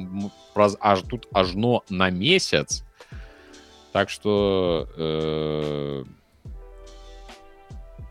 праз 0.54 0.78
аж 0.80 1.02
тут 1.02 1.28
ажно 1.34 1.82
на 1.90 2.10
месяц. 2.12 2.84
Так 3.92 4.10
что 4.10 4.88
э, 4.98 6.04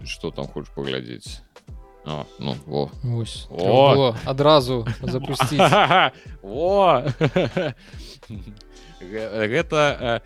что 0.04 0.30
там 0.30 0.46
хочешь 0.46 0.72
паглядзець 0.74 1.42
А, 2.10 2.26
ну, 2.40 2.56
во. 2.66 2.90
Ось, 3.16 3.46
о! 3.50 4.14
адразу 4.26 4.84
запусціць 5.00 5.62
о 6.42 7.02
гэта 9.00 9.78
э, 10.00 10.20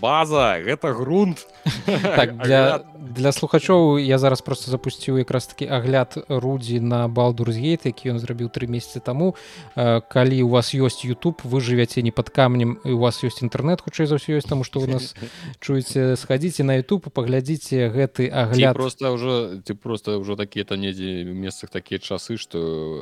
база 0.00 0.60
гэта 0.62 0.92
грунт. 0.92 1.46
Так, 2.18 2.36
для 2.38 2.84
для 2.98 3.32
слухачоў 3.32 3.98
я 3.98 4.18
зараз 4.18 4.40
просто 4.40 4.70
запусціў 4.70 5.18
якраз 5.18 5.46
таки 5.46 5.66
агляд 5.66 6.14
рудзі 6.28 6.80
на 6.80 7.08
балдурзгейт 7.08 7.86
які 7.86 8.14
ён 8.14 8.18
зрабіў 8.18 8.50
три 8.50 8.66
месяцы 8.66 9.00
таму 9.00 9.34
калі 9.74 10.42
у 10.42 10.48
вас 10.48 10.74
ёсць 10.74 11.04
YouTube 11.04 11.40
вы 11.44 11.60
жывяце 11.60 12.02
не 12.02 12.10
под 12.10 12.30
камнем 12.30 12.78
і 12.84 12.92
у 12.92 12.98
вас 12.98 13.22
ёсць 13.24 13.42
інтэрнет 13.42 13.80
хутчэй 13.80 14.06
за 14.06 14.20
ўсё 14.20 14.38
ёсць 14.38 14.48
таму 14.48 14.64
што 14.64 14.80
вы 14.80 14.98
нас 14.98 15.14
чуеце 15.60 16.16
схадзіце 16.16 16.64
на 16.64 16.78
YouTube 16.78 17.10
паглядзіце 17.10 17.88
гэты 17.88 18.28
агляд 18.28 18.74
просто 18.76 19.12
ўжо 19.14 19.58
ты 19.64 19.74
просто 19.74 20.18
ўжо 20.18 20.36
такія 20.36 20.64
то 20.64 20.76
недзе 20.76 21.24
месцах 21.24 21.70
такія 21.70 21.98
часы 21.98 22.36
што 22.36 22.58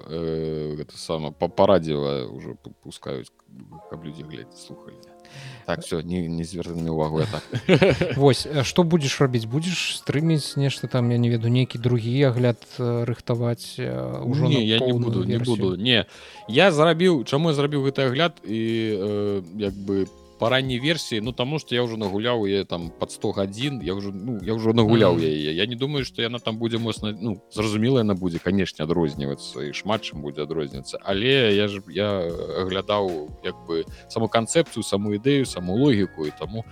э, 0.06 0.76
гэта 0.76 0.96
сама 0.96 1.32
па 1.32 1.48
парадзіва 1.48 2.30
ўжо 2.30 2.56
пускаюць 2.84 3.32
каб 3.90 4.04
людзі 4.04 4.22
глядзець 4.22 4.70
слухалі 4.70 5.15
так 5.66 5.82
все 5.82 6.00
не, 6.00 6.28
не 6.28 6.44
звяртаны 6.44 6.90
увагу 6.90 7.22
так. 7.26 8.16
Вось 8.16 8.46
что 8.62 8.82
будзеш 8.82 9.20
рабіць 9.20 9.44
будзеш 9.44 9.98
стрыміць 9.98 10.56
нешта 10.56 10.86
там 10.86 11.10
я 11.10 11.18
не 11.18 11.28
веду 11.28 11.48
нейкі 11.48 11.78
другі 11.78 12.14
агляд 12.30 12.62
рыхтаваць 12.78 13.76
ўжо 13.78 14.46
не, 14.46 14.64
я 14.64 14.78
не 14.78 14.92
буду 14.92 15.24
версію. 15.24 15.38
не 15.38 15.44
буду. 15.44 15.76
Не 15.76 16.06
я 16.48 16.70
зарабіў 16.70 17.24
чаму 17.24 17.50
я 17.50 17.54
зрабіў 17.54 17.82
гэты 17.90 18.06
агляд 18.06 18.38
і 18.46 18.62
э, 18.94 19.42
як 19.58 19.74
бы 19.74 20.06
по 20.06 20.25
по 20.38 20.48
ранней 20.50 20.78
версии 20.78 21.20
ну 21.20 21.32
тому 21.32 21.58
что 21.58 21.74
я 21.74 21.82
уже 21.82 21.96
нагуляў 21.96 22.46
я 22.46 22.64
там 22.64 22.90
под 22.90 23.10
100 23.10 23.32
гадзін 23.32 23.80
я 23.80 23.94
уже 23.94 24.12
ну 24.12 24.38
я 24.42 24.54
уже 24.54 24.72
нагуляў 24.72 25.18
яе 25.18 25.52
я 25.52 25.66
не 25.66 25.74
думаю 25.74 26.04
что 26.04 26.22
яна 26.22 26.38
там 26.38 26.58
будзе 26.58 26.78
моцна 26.78 27.12
ну 27.12 27.42
зразумела 27.50 27.98
яна 27.98 28.14
будзе 28.14 28.38
канешне 28.38 28.84
адрознівацца 28.84 29.64
і 29.64 29.72
шмат 29.72 30.02
чым 30.02 30.20
будзе 30.20 30.42
адрознівацца 30.42 30.98
але 31.02 31.54
я 31.56 31.68
ж 31.68 31.82
я 31.88 32.28
аглядаў 32.62 33.32
як 33.44 33.56
бы 33.66 33.84
саму 34.08 34.28
канцэпцыю 34.28 34.82
саму 34.82 35.14
ідэю 35.16 35.46
саму 35.46 35.76
логіку 35.76 36.26
і 36.26 36.32
таму 36.38 36.64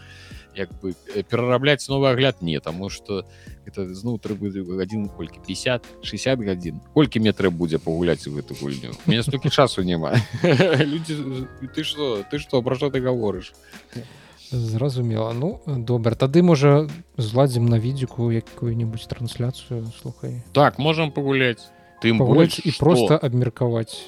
як 0.56 0.70
бы 0.80 0.94
перарабляць 1.30 1.88
новы 1.88 2.10
агляд 2.10 2.42
не 2.42 2.60
таму 2.60 2.88
что 2.88 3.24
это 3.66 3.86
зноў 3.94 4.18
трэба 4.18 4.50
гадзін 4.50 5.08
колькі 5.08 5.40
50 5.46 6.02
60 6.02 6.38
гадзін 6.40 6.80
колькі 6.94 7.20
мне 7.20 7.32
трэба 7.32 7.56
будзе 7.56 7.78
пагуляць 7.78 8.26
у 8.26 8.34
гэту 8.34 8.54
гульню 8.60 8.92
мне 9.06 9.22
столькі 9.22 9.50
часу 9.50 9.82
няма 9.82 10.14
ты 10.42 11.84
что 11.84 12.22
ты 12.30 12.38
что 12.38 12.62
пра 12.62 12.76
што 12.76 12.90
ты 12.90 13.00
гаворыш 13.00 13.52
зразумела 14.50 15.32
ну 15.32 15.60
добра 15.66 16.14
тады 16.14 16.42
можа 16.42 16.88
зладзім 17.16 17.66
на 17.66 17.78
відзіку 17.78 18.30
якую-нибудь 18.30 19.06
трансляцыю 19.08 19.90
слухай. 20.00 20.42
Так 20.52 20.78
можам 20.78 21.10
пагуляць 21.10 21.62
тым 22.02 22.18
больш 22.18 22.60
і 22.64 22.72
просто 22.78 23.18
абмеркаваць 23.18 24.06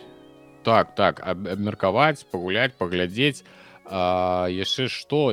так 0.62 0.94
так 0.94 1.22
абмеркаваць 1.24 2.26
пагуляць 2.30 2.74
паглядзець 2.78 3.42
яшчэ 3.90 4.88
што 4.88 5.32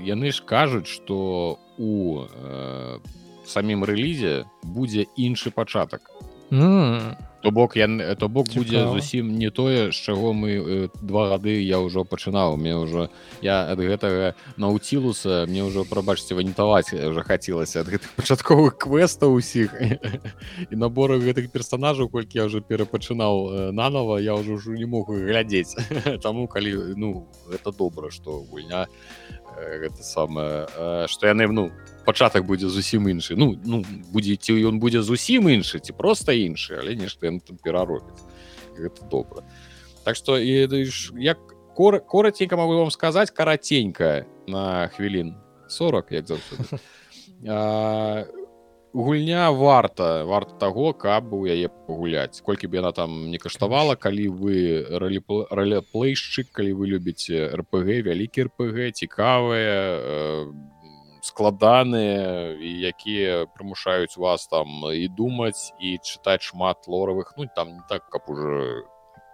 яны 0.00 0.32
ж 0.32 0.42
кажуць 0.46 0.88
что 0.88 1.58
у 1.78 2.24
э, 2.24 2.98
самім 3.46 3.84
рэлізе 3.84 4.44
будзе 4.62 5.06
іншы 5.16 5.50
пачатак 5.50 6.10
mm. 6.50 7.16
то 7.42 7.50
бок 7.50 7.76
я 7.76 8.14
то 8.14 8.28
бок 8.28 8.48
Цікава. 8.48 8.64
будзе 8.64 8.88
зусім 8.92 9.38
не 9.38 9.50
тое 9.50 9.92
з 9.92 9.94
чаго 9.94 10.32
мы 10.32 10.50
э, 10.50 10.88
два 11.02 11.28
гады 11.28 11.58
я 11.62 11.78
ўжо 11.82 12.04
пачынаў 12.04 12.56
мне 12.56 12.76
ўжо 12.78 13.10
я 13.42 13.66
ад 13.66 13.78
гэтага 13.78 14.34
науцілуса 14.56 15.46
мне 15.48 15.66
ўжо 15.66 15.84
прабачце 15.84 16.34
ванітаваць 16.38 16.94
уже 16.94 17.22
хацелася 17.26 17.82
ад 17.82 17.90
гэтых 17.90 18.14
пачатковых 18.14 18.78
квестаў 18.78 19.34
усіх 19.34 19.74
і 20.70 20.74
набору 20.76 21.18
гэтых 21.18 21.50
персонажаў 21.50 22.08
колькі 22.08 22.38
я 22.38 22.44
уже 22.46 22.62
перапачынаў 22.62 23.34
э, 23.50 23.72
нанова 23.72 24.22
я 24.22 24.38
ўжо 24.38 24.54
ўжо 24.62 24.78
не 24.78 24.86
мог 24.86 25.10
глядзець 25.10 25.74
таму 26.22 26.46
калі 26.46 26.94
ну 26.94 27.26
это 27.50 27.72
добра 27.74 28.10
что 28.10 28.38
гульня 28.46 28.86
гэта 29.82 30.02
самае 30.02 31.06
што 31.08 31.30
яны 31.30 31.46
ну 31.48 31.70
пачатак 32.06 32.44
будзе 32.46 32.68
зусім 32.68 33.08
іншы 33.08 33.36
ну 33.36 33.54
ну 33.64 33.82
будзе 34.12 34.36
ці 34.36 34.56
ён 34.68 34.78
будзе 34.82 35.02
зусім 35.02 35.48
іншы 35.48 35.78
ці 35.78 35.92
просто 35.92 36.32
іншы 36.32 36.78
але 36.82 36.96
нешта 36.96 37.30
ён 37.30 37.40
там 37.40 37.56
пераробіць 37.62 38.22
гэта 38.76 39.08
добра 39.08 39.46
так 40.04 40.16
што 40.16 40.38
і 40.38 40.68
як 41.18 41.38
кор 41.74 42.00
кораценька 42.00 42.56
могу 42.56 42.78
вам 42.78 42.90
сказаць 42.90 43.30
караценька 43.30 44.26
на 44.46 44.88
хвілін 44.88 45.36
40 45.68 46.12
як 46.12 46.26
заўсёды 46.26 46.80
гульня 48.92 49.50
варта 49.50 50.24
варта 50.24 50.54
таго 50.56 50.92
каб 50.92 51.32
у 51.32 51.44
яе 51.46 51.68
пагуляць. 51.68 52.40
Колькі 52.44 52.68
б 52.68 52.80
яна 52.80 52.92
там 52.92 53.30
не 53.30 53.38
каштавала 53.38 53.96
калі 53.96 54.28
вы 54.28 54.84
ралеплейшчык 54.90 56.52
калі 56.52 56.72
вы 56.76 56.92
любіце 56.92 57.48
рпг 57.56 58.04
вялікі 58.04 58.48
рпг 58.52 58.92
цікавыя 58.92 59.80
э, 59.96 60.52
складаныя 61.24 62.52
якія 62.60 63.46
прымушаюць 63.56 64.16
вас 64.16 64.46
там 64.48 64.84
і 64.92 65.08
думаць 65.08 65.72
і 65.80 65.96
чытаць 66.02 66.42
шмат 66.42 66.84
лоравых 66.86 67.32
ну 67.36 67.48
там 67.56 67.80
не 67.80 67.84
так 67.88 68.08
каб 68.10 68.28
уже 68.28 68.84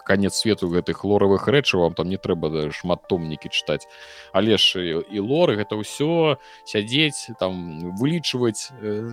конец 0.09 0.41
свету 0.41 0.73
гэтых 0.73 1.05
лоравых 1.05 1.49
рэчаў 1.53 1.85
вам 1.85 1.95
там 1.95 2.09
не 2.09 2.17
трэба 2.17 2.49
да, 2.49 2.63
шматтомнікі 2.73 3.53
чытаць. 3.53 3.85
Але 4.33 4.57
ж 4.57 5.05
і 5.05 5.19
лоры 5.21 5.61
гэта 5.61 5.77
ўсё 5.77 6.41
сядзець 6.65 7.37
там 7.37 7.93
вылічваць 8.01 8.73
э, 8.81 9.13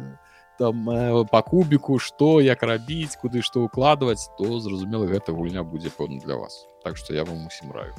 там 0.58 0.90
э, 0.90 1.26
по 1.26 1.42
кубіку 1.42 2.00
что 2.00 2.42
як 2.42 2.64
рабіць 2.64 3.16
куды 3.16 3.42
што 3.42 3.64
укладваць 3.64 4.30
то 4.38 4.60
зразумела 4.60 5.06
гэта 5.06 5.32
гульня 5.32 5.64
будзе 5.64 5.90
пэўна 5.90 6.20
для 6.20 6.36
вас. 6.36 6.66
Так 6.84 6.98
что 6.98 7.14
я 7.14 7.24
вам 7.24 7.48
усім 7.48 7.72
раю. 7.72 7.94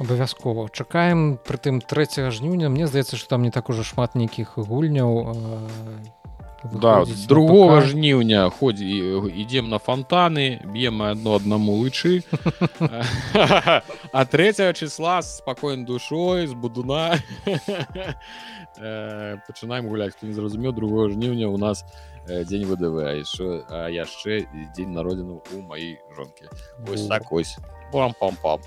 Абавязкова 0.00 0.68
чакаем 0.70 1.38
прытым 1.38 1.80
3 1.80 2.30
жніўня 2.30 2.68
мне 2.68 2.86
здаецца 2.86 3.16
что 3.16 3.28
там 3.36 3.42
не 3.42 3.50
так 3.50 3.68
ужо 3.68 3.84
шмат 3.84 4.14
нейкіх 4.14 4.56
гульняў 4.56 5.36
да 6.64 7.04
другого 7.28 7.80
жніўня 7.80 8.50
ходзі 8.50 8.86
ідзем 9.34 9.68
на 9.68 9.78
фонтаны 9.78 10.60
б'ем 10.64 11.02
одно 11.02 11.34
аднаму 11.34 11.76
лычы 11.82 12.22
а 14.12 14.24
3 14.24 14.74
числа 14.74 15.22
спакойн 15.22 15.84
душой 15.84 16.46
з 16.46 16.54
будуна 16.54 17.18
Э, 18.78 19.36
пачынаем 19.46 19.88
гуляць 19.88 20.14
хто 20.16 20.26
не 20.26 20.32
зразумеў 20.32 20.72
другого 20.72 21.10
жніўня 21.10 21.48
у 21.48 21.58
нас 21.58 21.84
э, 22.26 22.42
дзень 22.44 22.64
вДв 22.64 23.04
яшчэ 23.04 23.68
яшчэ 23.92 24.48
дзень 24.72 24.96
народзіну 24.96 25.42
у 25.52 25.60
маёй 25.60 26.00
жонкі 26.16 26.48
вось 26.78 27.06
так 27.06 27.30
ось. 27.32 27.58
Вам 27.92 28.14
пам-пам 28.18 28.64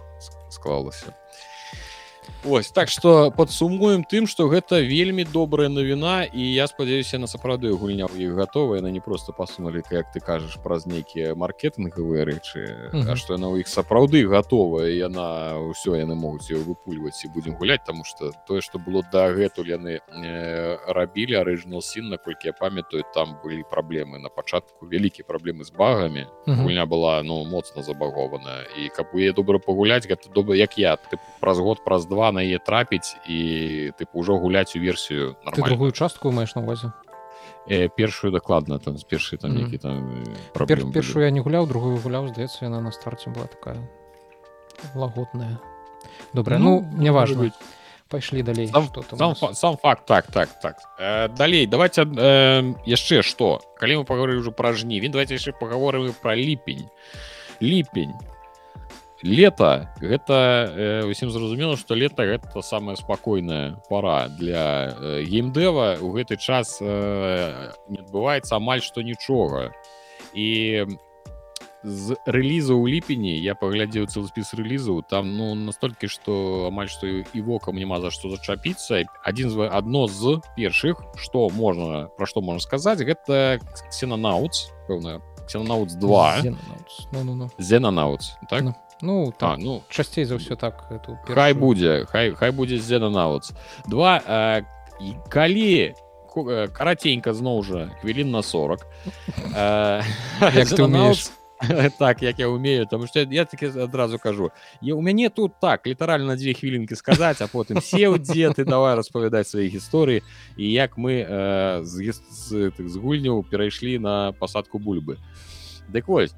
склалася 0.49 1.09
Ось 2.47 2.71
так 2.71 2.89
что 2.89 3.31
падсумуем 3.31 4.03
тым 4.03 4.27
что 4.27 4.47
гэта 4.47 4.79
вельмі 4.79 5.25
добрая 5.25 5.69
навіна 5.69 6.23
і 6.29 6.41
я 6.53 6.67
спадзяюся 6.67 7.17
на 7.17 7.25
сапраўды 7.25 7.73
гульня 7.73 8.05
ў 8.05 8.29
іх 8.29 8.37
гатовая 8.37 8.81
на 8.81 8.93
не 8.93 8.99
просто 8.99 9.33
пасунули 9.33 9.81
як 9.89 10.13
ты 10.13 10.19
кажаш 10.19 10.61
праз 10.61 10.85
нейкія 10.85 11.33
маркетынгавыя 11.33 12.25
рэчы 12.25 12.93
mm 12.93 13.01
-hmm. 13.01 13.11
А 13.11 13.15
что 13.15 13.33
яна 13.33 13.47
ў 13.47 13.59
іх 13.59 13.67
сапраўды 13.67 14.27
гатовая 14.29 14.93
яна 14.93 15.57
ўсё 15.57 15.97
яны 15.97 16.15
могуць 16.15 16.51
ее 16.51 16.61
выпульваць 16.61 17.25
і 17.25 17.33
будзем 17.33 17.55
гуляць 17.57 17.85
тому 17.85 18.03
что 18.03 18.31
тое 18.47 18.61
что 18.61 18.77
было 18.79 19.01
дагэтуль 19.11 19.69
яны 19.69 19.99
э, 19.99 20.77
рабілі 20.87 21.35
арыжнал 21.35 21.81
сін 21.81 22.09
наколькі 22.09 22.47
я 22.47 22.53
памятаю 22.53 23.03
там 23.13 23.37
былі 23.43 23.63
праблемы 23.71 24.19
на 24.19 24.29
пачатку 24.29 24.85
вялікія 24.85 25.25
праблемы 25.27 25.63
з 25.63 25.71
багамі 25.71 26.27
mm 26.47 26.53
-hmm. 26.53 26.63
гульня 26.63 26.85
была 26.85 27.23
ну 27.23 27.45
моцна 27.45 27.81
забагованая 27.83 28.65
і 28.77 28.89
каб 28.89 29.05
у 29.13 29.19
е 29.19 29.31
добра 29.31 29.59
пагуляць 29.59 30.07
гэта 30.07 30.33
добра 30.33 30.55
як 30.55 30.77
я 30.77 30.93
ты 30.93 31.17
праз 31.39 31.59
год 31.59 31.83
праз 31.83 32.05
два 32.05 32.14
на 32.32 32.40
яе 32.42 32.58
трапіць 32.58 33.16
і 33.28 33.92
тыпу 33.98 34.20
ўжо 34.20 34.38
гуляць 34.38 34.76
у 34.76 34.80
версію 34.80 35.36
другую 35.56 35.92
частку 35.92 36.30
маеш 36.32 36.54
на 36.54 36.62
увазе 36.62 36.92
э, 37.68 37.88
першую 37.88 38.32
дакладна 38.32 38.78
там 38.78 38.98
з 38.98 39.04
першай 39.04 39.38
там 39.38 39.56
які 39.56 39.78
там 39.78 40.24
э, 40.54 40.66
Пер, 40.66 40.90
першую 40.92 41.24
я 41.24 41.30
не 41.30 41.40
гуляў 41.40 41.66
другую 41.66 41.98
гуляў 41.98 42.28
здаецца 42.28 42.64
яна 42.64 42.80
на 42.80 42.92
старце 42.92 43.30
была 43.30 43.46
такая 43.46 43.78
лагодная 44.94 45.58
добра 46.32 46.58
ну, 46.58 46.86
ну 46.92 47.02
не 47.02 47.10
важно 47.10 47.42
быть 47.42 47.54
пайшлі 48.10 48.42
далей 48.42 48.66
сам, 48.66 48.88
сам, 49.34 49.54
сам 49.54 49.76
факт 49.76 50.06
так 50.06 50.26
так 50.26 50.48
так 50.60 50.76
э, 50.98 51.28
далей 51.28 51.66
давайте 51.66 52.02
э, 52.02 52.74
яшчэ 52.86 53.22
что 53.22 53.62
калі 53.78 54.02
мы 54.02 54.04
паговоры 54.04 54.38
ўжо 54.38 54.50
пра 54.50 54.72
жнівень 54.72 55.10
давайте 55.10 55.34
яшчэ 55.34 55.52
паговоры 55.52 56.12
пра 56.22 56.34
ліпень 56.34 56.90
ліпень 57.60 58.12
лето 59.23 59.89
гэта 60.01 60.33
э, 60.75 61.03
усім 61.05 61.31
зразумела 61.31 61.77
что 61.77 61.95
лето 61.95 62.23
гэта 62.23 62.61
самая 62.61 62.95
спакойная 62.95 63.81
пора 63.89 64.27
для 64.27 64.91
э, 64.91 65.23
геймдэва 65.23 65.97
у 66.01 66.11
гэты 66.11 66.37
час 66.37 66.79
э, 66.81 67.71
не 67.89 67.99
адбываецца 67.99 68.55
амаль 68.57 68.81
што 68.81 69.01
нічога. 69.01 69.71
І 70.33 70.85
з 71.85 72.17
рэліза 72.25 72.73
ў 72.73 72.97
ліпені 72.97 73.37
я 73.39 73.53
паглядзеў 73.53 74.09
цэлы 74.09 74.27
спіс 74.27 74.57
рэлізаў 74.57 75.05
там 75.05 75.37
ну 75.37 75.53
настолькі 75.53 76.09
што 76.09 76.67
амаль 76.67 76.89
што 76.89 77.07
і 77.07 77.39
вокам 77.45 77.77
няма 77.77 78.01
за 78.01 78.09
што 78.09 78.33
зачапіцца. 78.33 79.05
Адзін 79.23 79.53
з 79.53 79.69
адно 79.69 80.09
з 80.09 80.41
першых 80.57 80.99
што 81.15 81.47
можна 81.53 82.09
пра 82.17 82.25
што 82.25 82.41
можна 82.41 82.59
сказаць 82.59 82.99
гэта 83.05 83.61
ксенанаутс 83.93 84.73
пэўна 84.89 85.21
ксенанаутс 85.45 85.93
2 86.01 87.61
зенанаутс 87.61 88.33
так? 88.49 88.65
Ну 88.65 88.73
ну 89.01 89.33
так 89.37 89.57
ну 89.59 89.83
часцей 89.89 90.25
за 90.25 90.35
ўсё 90.35 90.55
так 90.55 90.87
эту 90.89 91.19
хай 91.27 91.53
будзе 91.53 92.05
хай 92.05 92.31
хай 92.31 92.51
будзе 92.51 92.77
зенанаутс 92.77 93.51
два 93.87 94.19
э, 94.19 94.63
калі 95.29 95.95
караценька 96.75 97.33
зноў 97.33 97.63
жа 97.63 97.91
хвілін 98.01 98.31
на 98.31 98.41
40 98.41 98.85
як 100.55 100.67
ты 100.67 100.83
умеешь 100.83 101.31
так 101.99 102.21
як 102.21 102.39
я 102.39 102.47
умею 102.49 102.85
тому 102.85 103.07
что 103.07 103.19
я 103.19 103.45
таки 103.45 103.67
адразу 103.67 104.19
кажу. 104.19 104.51
Я 104.81 104.95
у 104.95 105.01
мяне 105.01 105.29
тут 105.29 105.53
так 105.61 105.87
літаральна 105.87 106.35
дзве 106.35 106.53
хвілінкі 106.53 106.95
сказаць 106.95 107.41
а 107.41 107.47
потым 107.47 107.79
сеў 107.81 108.19
дзе 108.19 108.51
ты 108.51 108.65
давай 108.65 108.95
распавядаць 108.95 109.49
свае 109.49 109.69
гісторыі 109.69 110.23
і 110.57 110.71
як 110.71 110.97
мы 110.97 111.23
э, 111.23 111.83
з, 111.83 112.13
з, 112.13 112.71
з 112.75 112.95
гульняў 112.97 113.43
перайшлі 113.43 113.99
на 113.99 114.31
пасадку 114.31 114.79
бульбы 114.79 115.17
дык 115.87 116.07
вось 116.07 116.35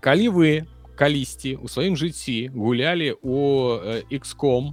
калі 0.00 0.28
вы 0.28 0.66
калісьці 0.96 1.56
у 1.60 1.68
сваім 1.68 1.96
жыцці 1.96 2.50
гулялі 2.56 3.12
у 3.22 3.76
xcom 4.10 4.72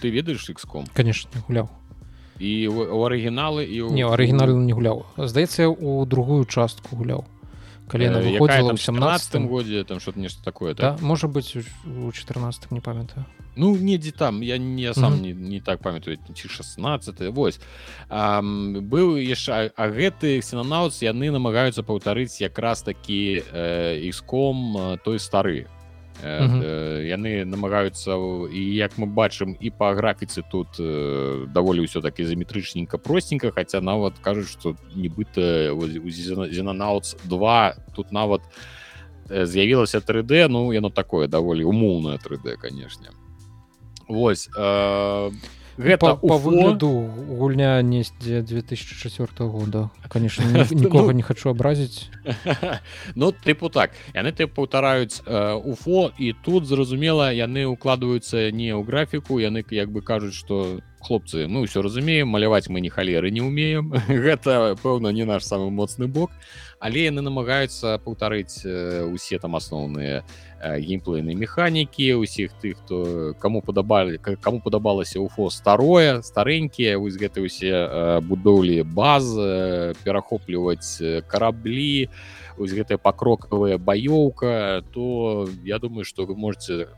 ты 0.00 0.10
ведаеш 0.10 0.48
xcom 0.50 0.88
конечно 0.96 1.30
гуляў 1.46 1.68
і 2.40 2.52
у 2.72 3.04
арыгіналы 3.04 3.68
і 3.68 3.84
у... 3.84 3.92
не 3.92 4.08
арыгінальна 4.08 4.64
не 4.64 4.72
гуляў 4.72 5.04
здаецца 5.16 5.68
у 5.68 6.04
другую 6.08 6.44
частку 6.48 6.96
гуляў 6.96 7.28
калі 7.90 8.06
яна 8.06 8.22
выходзіла 8.22 8.72
ў 8.72 8.78
17 8.78 9.50
годзе 9.50 9.82
там 9.84 9.98
что-то 9.98 10.22
нешта 10.22 10.38
такое 10.46 10.74
да? 10.74 10.94
так? 10.94 11.02
можа 11.02 11.26
быть 11.26 11.56
у 11.84 12.12
14 12.12 12.70
не 12.70 12.80
памятаю 12.80 13.26
ну 13.56 13.74
недзе 13.76 14.12
там 14.12 14.40
я 14.42 14.58
не 14.58 14.94
сам 14.94 15.14
mm 15.14 15.18
-hmm. 15.18 15.34
не, 15.34 15.58
не 15.58 15.60
так 15.60 15.82
памятаю 15.82 16.18
ці 16.34 16.48
16 16.48 17.34
вось 17.34 17.60
а, 18.08 18.40
быў 18.40 19.18
яшчэ 19.18 19.72
а 19.76 19.88
гэты 19.88 20.40
ксенанаутс 20.40 21.02
яны 21.02 21.30
намагаюцца 21.30 21.82
паўтарыць 21.82 22.40
якраз 22.40 22.82
такі 22.82 23.42
іском 24.08 24.76
э, 24.76 24.98
той 25.04 25.18
стары 25.18 25.66
яны 26.20 27.44
намагаюцца 27.44 28.16
і 28.52 28.60
як 28.76 28.98
мы 28.98 29.06
бачым 29.06 29.56
і 29.60 29.70
па 29.70 29.94
графіцы 29.94 30.42
тут 30.44 30.76
даволі 31.52 31.86
ўсё 31.86 32.00
так 32.04 32.20
ізаметрычненька 32.20 32.98
простенька 32.98 33.50
хаця 33.50 33.80
нават 33.80 34.20
кажуць 34.20 34.50
што 34.52 34.76
нібыта 34.94 35.72
зенанаутс 36.52 37.16
2 37.24 37.74
тут 37.96 38.12
нават 38.12 38.42
з'явілася 39.30 39.98
3D 39.98 40.48
ну 40.48 40.72
яно 40.72 40.90
такое 40.90 41.28
даволі 41.28 41.64
умоўнае 41.64 42.18
3D 42.18 42.56
канешне. 42.56 43.10
Вось 44.08 44.50
а 44.56 45.30
гэта 45.80 46.16
по, 46.16 46.38
выгляду 46.38 46.90
гульня 47.28 47.80
несці 47.82 48.42
2004 48.42 49.48
года. 49.48 49.90
Конечно 50.08 50.44
нікога 50.70 51.06
ну, 51.06 51.12
не 51.12 51.22
хочу 51.22 51.50
абразіць. 51.50 52.10
Ну 53.14 53.32
тыпу 53.32 53.70
так. 53.70 53.92
Яны 54.14 54.32
ты 54.32 54.46
паўтараюць 54.46 55.22
уфо 55.64 56.12
і 56.18 56.32
тут 56.44 56.66
зразумела 56.66 57.32
яны 57.32 57.64
укладваюцца 57.66 58.50
не 58.52 58.70
ў 58.76 58.84
графіку 58.84 59.40
яны 59.40 59.64
як 59.70 59.90
бы 59.90 60.02
кажуць 60.02 60.34
что 60.34 60.80
хлопцы 61.00 61.48
мы 61.48 61.64
ўсё 61.64 61.82
разумеем 61.82 62.28
маляваць 62.28 62.68
мы 62.68 62.80
не 62.80 62.90
халеры 62.92 63.30
не 63.30 63.40
умеем 63.40 63.90
гэта 64.08 64.76
пэўна 64.82 65.08
не 65.16 65.24
наш 65.24 65.44
самы 65.44 65.70
моцны 65.70 66.06
бок. 66.06 66.30
Але 66.80 67.04
яны 67.08 67.20
намагаюцца 67.20 67.98
паўтарыць 68.04 68.64
усе 69.12 69.38
там 69.38 69.56
асноўныя 69.56 70.24
геймплейныя 70.60 71.36
механікі 71.36 72.20
усіх 72.20 72.52
тых 72.60 72.76
хто 72.84 73.32
кому 73.40 73.60
падабалі 73.64 74.20
кому 74.20 74.60
падабалася 74.60 75.20
уфо 75.20 75.48
старое 75.48 76.20
старэнькія 76.20 76.98
вось 77.00 77.16
гэты 77.16 77.40
усе 77.40 78.20
будоўлі 78.20 78.84
баз 78.84 79.24
перахопліваць 80.04 81.24
караблі 81.26 82.12
ось 82.60 82.72
гэтая 82.76 83.00
пакрокавая 83.00 83.80
баёўка 83.80 84.84
то 84.92 85.48
я 85.64 85.78
думаю 85.78 86.04
что 86.04 86.28
вы 86.28 86.36
можете 86.36 86.92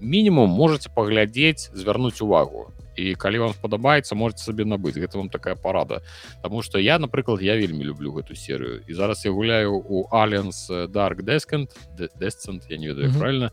мінімум 0.00 0.50
можете 0.50 0.90
паглядзець 0.94 1.70
звярнуць 1.74 2.22
увагу 2.22 2.70
і 3.00 3.14
калі 3.14 3.38
вам 3.38 3.52
спадабаецца 3.52 4.14
можете 4.14 4.44
сабе 4.44 4.64
набыць 4.64 4.98
гэта 4.98 5.18
вам 5.18 5.28
такая 5.28 5.56
парада 5.56 6.02
Таму 6.42 6.62
что 6.62 6.78
я 6.78 6.98
напрыклад 6.98 7.42
я 7.42 7.56
вельмі 7.56 7.84
люблю 7.84 8.12
гэту 8.12 8.34
серыю 8.34 8.82
і 8.86 8.94
зараз 8.94 9.24
я 9.24 9.30
гуляю 9.30 9.74
у 9.76 10.08
Альянс 10.10 10.70
dark 10.70 11.22
дескант 11.22 11.76
десцент 12.20 12.66
я 12.68 12.78
не 12.78 12.88
ведаю 12.88 13.08
mm 13.08 13.14
-hmm. 13.14 13.18
правильно. 13.18 13.50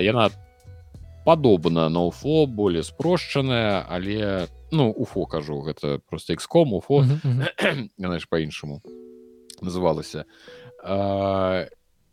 Яна 0.00 0.30
падобна 1.24 1.88
на 1.88 2.00
уфо 2.00 2.46
более 2.46 2.82
спрошчаная 2.82 3.86
але 3.88 4.46
ну 4.72 4.90
уфо 4.90 5.26
кажу 5.26 5.62
гэта 5.62 6.00
просто 6.10 6.34
экском 6.34 6.74
уфо 6.74 7.00
mm 7.00 7.20
-hmm. 7.20 7.88
яна 7.98 8.18
ж 8.18 8.26
по-іншаму 8.30 8.82
называлася. 9.62 10.24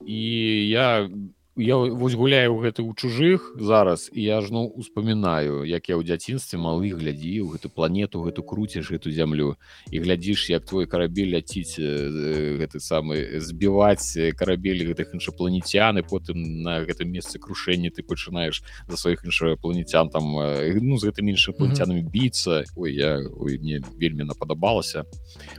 І 0.05 0.69
я 0.69 1.09
не 1.09 1.19
я 1.61 1.77
вось 1.77 2.17
гуляю 2.17 2.57
гэты 2.57 2.81
ў 2.81 2.97
чужых 2.97 3.53
зараз 3.55 4.09
і 4.13 4.21
я 4.23 4.41
ж 4.41 4.49
ну 4.49 4.65
успамінаю 4.65 5.63
як 5.63 5.89
я 5.89 5.95
ў 5.95 6.03
дзяцінстве 6.03 6.57
малы 6.57 6.89
глядзіў 6.89 7.53
гэту 7.53 7.69
планету 7.69 8.25
гэту 8.25 8.41
круціш 8.41 8.91
эту 8.91 9.13
зямлю. 9.13 9.55
І 9.91 10.01
глядзіш 10.01 10.49
як 10.49 10.65
твой 10.65 10.89
карабель 10.89 11.37
ляціць 11.37 11.77
гэты 11.77 12.81
самы 12.81 13.39
збіваць 13.39 14.17
карабелі 14.33 14.89
гэтых 14.89 15.13
іншапланетян 15.13 16.01
і 16.01 16.03
потым 16.03 16.65
на 16.65 16.81
гэтым 16.81 17.13
месцы 17.13 17.37
крушэння 17.37 17.93
ты 17.93 18.01
пачынаеш 18.01 18.63
за 18.89 18.97
сваіх 18.97 19.21
іншапланетян 19.25 20.09
там 20.09 20.33
ну 20.33 20.97
з 20.97 21.03
гэтымі 21.05 21.37
іншапланетянамі 21.37 22.01
біцца. 22.01 22.65
Ой 22.75 22.95
я 22.97 23.21
ой, 23.21 23.61
мне 23.61 23.81
вельмі 23.97 24.25
нападабалася. 24.25 25.05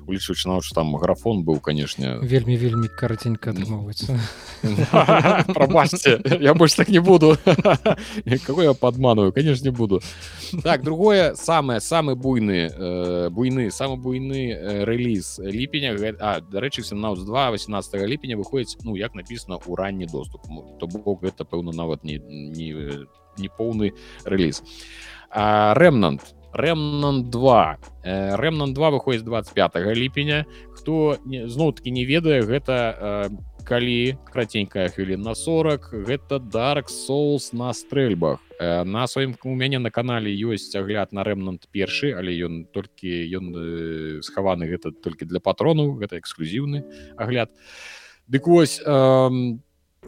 Улічваючы 0.07 0.49
нават 0.49 0.65
что 0.65 0.75
там 0.83 0.97
графон 0.97 1.45
быў 1.47 1.61
канешне. 1.61 2.19
Вельмі 2.23 2.57
вельмі 2.57 2.89
караценька 2.89 3.55
атрымоўваецца 3.55 4.19
праба 5.57 5.87
Здрасте, 5.93 6.21
я 6.41 6.55
больше 6.55 6.77
так 6.77 6.89
не 6.89 6.99
буду. 6.99 7.37
Какой 8.47 8.65
я 8.65 8.75
подманываю? 8.75 9.33
Конечно, 9.33 9.65
не 9.65 9.71
буду. 9.71 10.01
Так, 10.63 10.83
другое, 10.83 11.35
самое, 11.35 11.81
самый 11.81 12.15
буйный, 12.15 12.71
э, 12.73 13.31
буйный, 13.31 13.71
самый 13.71 13.99
буйный 13.99 14.51
э, 14.51 14.85
релиз 14.85 15.39
липеня, 15.39 15.97
а, 16.21 16.41
до 16.41 16.61
речі, 16.61 16.81
17.2, 16.81 17.51
18 17.51 17.95
липеня 18.07 18.37
выходит, 18.37 18.77
ну, 18.83 18.97
як 18.97 19.15
написано, 19.15 19.59
у 19.67 19.77
ранний 19.77 20.07
доступ. 20.07 20.43
То 20.79 20.87
бок, 20.87 21.23
это, 21.23 21.45
певно, 21.45 21.73
нават 21.73 22.05
не, 22.05 22.19
не, 22.19 23.07
не 23.39 23.49
полный 23.49 23.95
релиз. 24.25 24.63
А, 25.31 25.75
Remnant. 25.75 26.21
Remnant 26.55 27.31
2. 27.31 27.79
Remnant 28.05 28.75
2 28.75 28.91
выходит 28.91 29.25
25 29.25 29.77
липеня. 29.97 30.47
Хто, 30.75 31.17
зноў-таки, 31.25 31.91
не 31.91 32.05
ведае, 32.05 32.43
гэта 32.43 33.31
калі 33.65 34.19
краценькая 34.29 34.89
хвілін 34.93 35.23
на 35.23 35.35
40 35.35 35.91
гэта 36.07 36.39
dark 36.39 36.89
соус 36.89 37.53
на 37.53 37.73
стрэльбах. 37.73 38.41
Э, 38.59 38.85
на 38.85 39.07
сваім 39.07 39.37
у 39.45 39.55
мяне 39.55 39.79
на 39.79 39.91
канале 39.91 40.31
ёсць 40.31 40.75
агляд 40.77 41.13
на 41.13 41.25
рэмнант 41.25 41.69
першы 41.73 42.13
але 42.13 42.35
ён 42.35 42.65
толькі 42.71 43.11
ён 43.39 43.45
э, 43.55 44.21
схаваны 44.23 44.67
гэта 44.67 44.93
толькі 44.93 45.25
для 45.25 45.41
патрону 45.41 45.95
гэта 45.95 46.19
эксклюзіўны 46.19 46.85
агляд. 47.17 47.51
Дык 48.29 48.47
вось 48.47 48.83
э, 48.85 49.31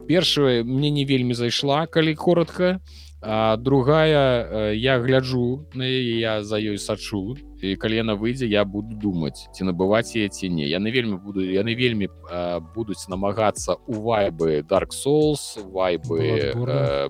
першая 0.07 0.63
мне 0.63 0.89
не 0.89 1.05
вельмі 1.05 1.33
зайшла 1.33 1.87
калі 1.87 2.15
коротко 2.15 2.79
а 3.27 3.57
другая 3.57 4.45
э, 4.71 4.75
я 4.75 4.99
гляджу 4.99 5.65
на 5.73 5.83
я 5.83 6.43
за 6.43 6.57
ёй 6.61 6.77
сачу 6.77 7.35
і 7.61 7.73
калі 7.75 7.97
яна 7.97 8.13
выйдзе 8.13 8.45
я 8.45 8.61
буду 8.65 8.93
думаць 8.93 9.49
ці 9.49 9.65
набываць 9.65 10.13
яе 10.13 10.29
ці 10.29 10.49
не. 10.53 10.69
Яны 10.69 10.93
вельмі 10.93 11.17
буду 11.17 11.41
яны 11.41 11.73
вельмі 11.73 12.09
а, 12.29 12.59
будуць 12.59 13.09
намагацца 13.09 13.81
у 13.87 14.05
вайбы 14.05 14.61
dark 14.61 14.93
souls 14.93 15.57
вайбы 15.73 16.53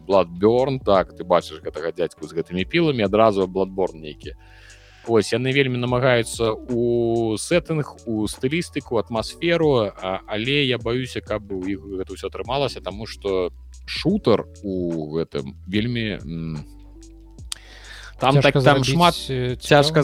бладберн 0.08 0.80
так 0.80 1.12
ты 1.18 1.28
бачыш 1.28 1.60
гэтага 1.60 1.92
дядзьку 1.92 2.28
з 2.28 2.40
гэтымі 2.40 2.64
піламі 2.64 3.04
адразу 3.04 3.48
бладборн 3.48 4.00
нейкі 4.00 4.40
ось 5.08 5.34
яны 5.34 5.52
вельмі 5.52 5.78
намагаюцца 5.78 6.52
у 6.52 7.38
сеттынг 7.38 7.96
у 8.06 8.28
стылістыку 8.28 8.98
атмасферу 8.98 9.92
а, 9.96 10.22
але 10.28 10.66
я 10.66 10.78
баюся 10.78 11.22
каб 11.22 11.52
у 11.52 11.62
іх 11.66 11.82
гэта 11.82 12.14
ўсё 12.14 12.28
атрымалася 12.28 12.82
таму 12.82 13.06
что 13.06 13.52
шутер 13.86 14.46
у 14.64 15.16
гэтым 15.16 15.56
вельмі 15.68 16.20
там 18.20 18.42
так 18.42 18.64
там 18.64 18.84
шмат 18.84 19.16
цяжка 19.62 20.04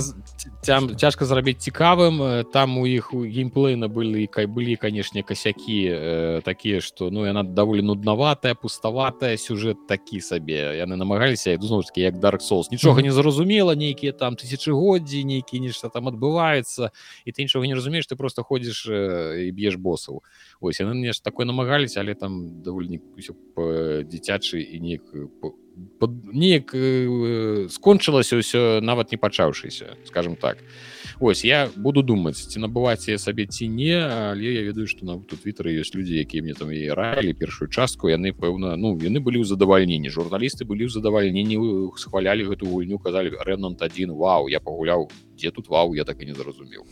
там 0.61 0.95
цяжка 0.95 1.25
зрабіць 1.25 1.57
цікавым 1.57 2.45
там 2.53 2.77
у 2.77 2.85
іх 2.85 3.13
у 3.17 3.25
геймплейна 3.25 3.89
былі 3.89 4.27
кай 4.29 4.45
былі 4.45 4.75
канешне 4.77 5.23
касякі 5.25 5.79
э, 5.89 6.41
такія 6.45 6.81
што 6.81 7.09
ну 7.09 7.25
яна 7.25 7.43
даволі 7.43 7.81
нуднаватая 7.81 8.53
пуставатая 8.53 9.37
сюжэт 9.37 9.87
такі 9.89 10.21
сабе 10.21 10.77
яны 10.77 10.95
намагаліся 11.01 11.57
зноў 11.57 11.81
таки 11.89 12.05
як 12.05 12.21
dark 12.21 12.45
соус 12.45 12.69
нічога 12.69 13.01
не 13.01 13.11
зразумела 13.11 13.73
нейкія 13.73 14.13
там 14.13 14.37
тысячагоддзі 14.37 15.25
нейкі 15.25 15.59
нешта 15.59 15.89
там 15.89 16.07
адбываецца 16.13 16.93
і 17.25 17.29
ты 17.31 17.41
нічога 17.41 17.65
не 17.65 17.73
разумееш 17.73 18.05
ты 18.05 18.15
просто 18.15 18.43
ходзіш 18.43 18.85
э, 18.85 19.49
і 19.49 19.51
б'еш 19.51 19.81
босаў 19.81 20.21
ось 20.61 20.79
яны 20.79 20.93
нешта 20.93 21.31
такое 21.31 21.45
намагались 21.45 21.97
але 21.97 22.13
там 22.13 22.61
даволі 22.61 23.01
дзіцячы 24.05 24.61
і 24.61 24.77
неяк 24.79 25.09
по 25.41 25.57
неяк 26.33 26.73
э, 26.73 27.67
скончылася 27.69 28.37
ўсё 28.37 28.81
нават 28.81 29.11
не 29.11 29.17
пачаўшыся 29.17 29.97
скажем 30.05 30.35
так. 30.35 30.57
Ось 31.21 31.45
я 31.45 31.69
буду 31.75 32.01
думаць 32.01 32.49
ці 32.49 32.59
набываць 32.59 33.05
я 33.07 33.17
сабе 33.17 33.45
ці 33.45 33.67
не 33.67 33.93
але 33.93 34.53
я 34.57 34.61
ведаю 34.65 34.87
што 34.87 35.05
на 35.05 35.19
тут 35.21 35.45
твиттеры 35.45 35.77
ёсць 35.77 35.93
людзі 35.93 36.17
якія 36.17 36.41
мне 36.43 36.53
там 36.53 36.71
і 36.71 36.89
ралі 36.89 37.33
першую 37.33 37.69
частку 37.69 38.09
яны 38.09 38.33
пэўна 38.33 38.75
ну 38.75 38.97
яны 38.97 39.21
былі 39.21 39.41
ў 39.41 39.45
задавальненні 39.45 40.09
журналісты 40.09 40.65
былі 40.65 40.89
ў 40.89 40.91
задавальненні 40.91 41.55
схвалялі 41.97 42.49
гэту 42.49 42.65
гульню 42.65 42.97
казалі 42.97 43.37
рэнант 43.45 43.81
один 43.81 44.17
Вау 44.17 44.49
я 44.49 44.59
пагуляў 44.59 45.09
дзе 45.37 45.51
тут 45.51 45.69
вау? 45.69 45.93
Я 45.93 46.03
так 46.03 46.21
і 46.21 46.25
не 46.25 46.33
зразумеў 46.33 46.85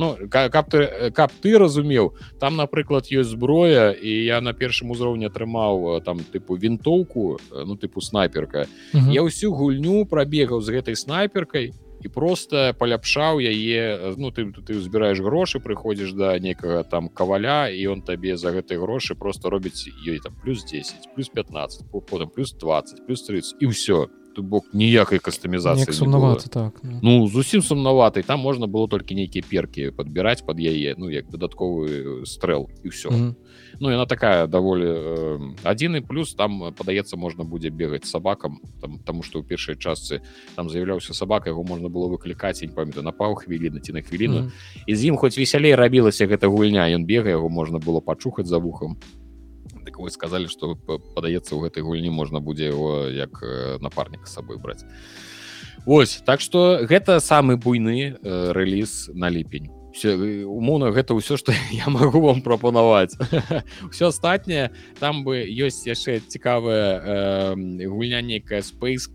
Ну 0.00 0.16
каб 0.32 0.70
ты 0.72 1.10
каб 1.12 1.30
ты 1.44 1.58
разумеў. 1.60 2.16
Там 2.40 2.56
напрыклад 2.56 3.12
ёсць 3.12 3.36
зброя 3.36 3.92
і 3.92 4.12
я 4.24 4.40
на 4.40 4.56
першым 4.56 4.96
узроўні 4.96 5.28
атрымаў 5.28 6.00
там 6.00 6.24
тыпу 6.24 6.56
вінтоўку 6.56 7.36
ну 7.52 7.76
тыпу 7.76 8.00
снайперка. 8.00 8.64
Mm 8.94 9.00
-hmm. 9.00 9.12
я 9.12 9.22
ўсю 9.22 9.52
гульню 9.52 10.06
прабегаў 10.08 10.60
з 10.64 10.72
гэтай 10.72 10.96
снайперкай 10.96 11.72
і 12.00 12.08
просто 12.08 12.72
паляпшаў 12.78 13.40
яе 13.44 14.14
ну 14.16 14.30
ты 14.32 14.48
ты 14.64 14.80
збіраеш 14.80 15.20
грошы 15.20 15.60
прыходзіш 15.60 16.16
да 16.16 16.38
некага 16.38 16.82
там 16.82 17.08
каваля 17.08 17.68
і 17.68 17.86
он 17.86 18.02
табе 18.02 18.36
за 18.36 18.50
гэтай 18.56 18.80
грошы 18.80 19.14
просто 19.14 19.50
робіць 19.50 19.88
ёй 20.08 20.18
там 20.24 20.32
плюс 20.42 20.64
10 20.64 21.14
плюс 21.14 21.28
15 21.28 21.84
потым 21.92 22.28
плюс 22.30 22.52
20 22.52 23.06
плюс 23.06 23.22
30 23.22 23.56
і 23.60 23.66
ўсё 23.66 24.08
то 24.40 24.46
бок 24.48 24.64
ніякай 24.72 25.20
кастамізацыі 25.20 25.92
сумнавацца 25.92 26.48
так 26.48 26.80
ну. 26.82 27.00
ну 27.02 27.28
зусім 27.28 27.62
сумнаватай 27.62 28.22
там 28.22 28.40
можна 28.40 28.66
было 28.66 28.88
толькі 28.88 29.14
нейкія 29.14 29.44
перкі 29.44 29.90
падбіраць 29.92 30.40
под 30.40 30.60
яе 30.60 30.94
ну 30.96 31.10
як 31.10 31.28
дадатковы 31.28 32.24
стрэл 32.24 32.68
і 32.84 32.88
ўсё 32.88 33.10
mm 33.12 33.20
-hmm. 33.20 33.34
ну 33.80 33.90
яна 33.90 34.06
такая 34.06 34.46
даволі 34.46 34.86
э, 34.86 35.54
адзіны 35.64 36.00
плюс 36.00 36.34
там 36.34 36.72
падаецца 36.72 37.16
можна 37.16 37.44
будзе 37.44 37.70
бегаць 37.70 38.04
сабакам 38.04 38.60
там 38.80 38.98
тому 39.04 39.22
что 39.22 39.38
ў 39.38 39.44
першай 39.44 39.76
частцы 39.76 40.20
там 40.56 40.70
з'яўляўся 40.70 41.14
сабака 41.14 41.50
яго 41.50 41.64
можна 41.64 41.88
было 41.88 42.08
выклікаць 42.08 42.62
не 42.62 42.68
памятаю 42.68 43.04
на 43.04 43.12
паў 43.12 43.34
хвіліны 43.34 43.80
ці 43.80 43.92
на 43.92 44.02
хвіліну 44.02 44.38
mm 44.38 44.44
-hmm. 44.44 44.82
і 44.86 44.96
з 44.96 45.04
ім 45.04 45.16
хоць 45.16 45.38
весялей 45.38 45.74
рабілася 45.74 46.26
гэта 46.26 46.48
гульня 46.48 46.88
ён 46.96 47.04
бега 47.04 47.30
яго 47.30 47.48
можна 47.48 47.78
было 47.78 48.00
пачухаць 48.00 48.46
за 48.46 48.58
вухам 48.58 48.96
дык 49.90 49.98
вы 49.98 50.14
сказалі 50.14 50.46
что 50.46 50.78
падаецца 50.78 51.58
у 51.58 51.66
гэтай 51.66 51.82
гульні 51.82 52.14
можна 52.14 52.38
будзе 52.38 52.70
его 52.70 53.10
як 53.10 53.42
напарніка 53.82 54.30
с 54.30 54.38
сабой 54.38 54.62
браць 54.62 54.86
Вось 55.86 56.22
так 56.24 56.40
что 56.40 56.80
гэта 56.82 57.20
самы 57.20 57.56
буйны 57.56 58.16
э, 58.22 58.52
рэліз 58.52 59.10
на 59.14 59.30
ліпень. 59.30 59.70
Умоўна 60.46 60.92
гэта 60.92 61.16
ўсё 61.16 61.36
что 61.36 61.52
я 61.72 61.88
могу 61.88 62.20
вам 62.20 62.42
прапанаваць. 62.42 63.16
Все 63.90 64.08
астатняе 64.08 64.70
там 65.00 65.24
бы 65.24 65.40
ёсць 65.40 65.88
яшчэ 65.88 66.20
цікавая 66.20 67.00
э, 67.00 67.86
гульня 67.88 68.20
нейкая 68.20 68.60
space 68.60 69.08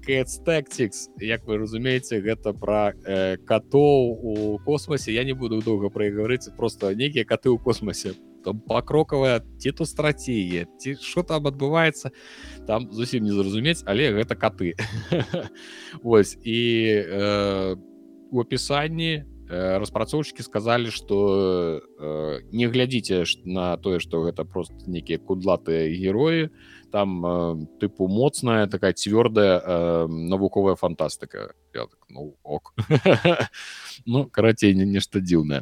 tactics. 0.45 1.07
Як 1.21 1.45
вы 1.45 1.57
разумееце 1.57 2.19
гэта 2.19 2.53
про 2.53 2.93
э, 3.05 3.37
катоў 3.37 4.17
у 4.21 4.57
космосе 4.65 5.13
я 5.13 5.23
не 5.23 5.33
буду 5.33 5.61
доўга 5.61 5.89
прагаварыць 5.89 6.49
просто 6.57 6.95
нейкія 6.95 7.25
каты 7.25 7.53
ў 7.53 7.61
космосе 7.61 8.17
там 8.45 8.61
пакрокавая 8.61 9.41
ці 9.57 9.71
то 9.71 9.85
страція 9.85 10.69
ці 10.77 10.95
що 11.01 11.23
там 11.25 11.49
адбываецца 11.49 12.13
там 12.69 12.87
зусім 12.93 13.25
не 13.25 13.33
зразумець 13.33 13.81
але 13.89 14.13
гэта 14.13 14.37
каты 14.37 14.77
ось 16.03 16.37
і 16.45 16.61
э, 17.01 17.75
у 18.31 18.39
опісанні 18.39 19.25
э, 19.49 19.77
распрацоўшчыкі 19.81 20.45
сказалі 20.45 20.93
что 20.93 21.81
э, 21.81 22.45
не 22.53 22.69
глядзіце 22.69 23.25
на 23.45 23.77
тое 23.77 23.99
что 23.99 24.21
гэта 24.21 24.45
просто 24.45 24.77
нейкія 24.85 25.17
кудлатыя 25.17 25.89
героі 25.89 26.53
там 26.91 27.25
э, 27.25 27.65
тыпу 27.81 28.07
моцная 28.07 28.67
такая 28.67 28.93
цвёрдая 28.93 29.57
э, 29.57 30.07
навуковая 30.07 30.75
фантастыка 30.75 31.57
так, 31.73 31.89
ну, 32.09 32.37
ок 32.43 32.73
ну 34.05 34.25
карацей 34.25 34.75
не 34.75 34.85
нешта 34.85 35.19
дзіўнае 35.19 35.61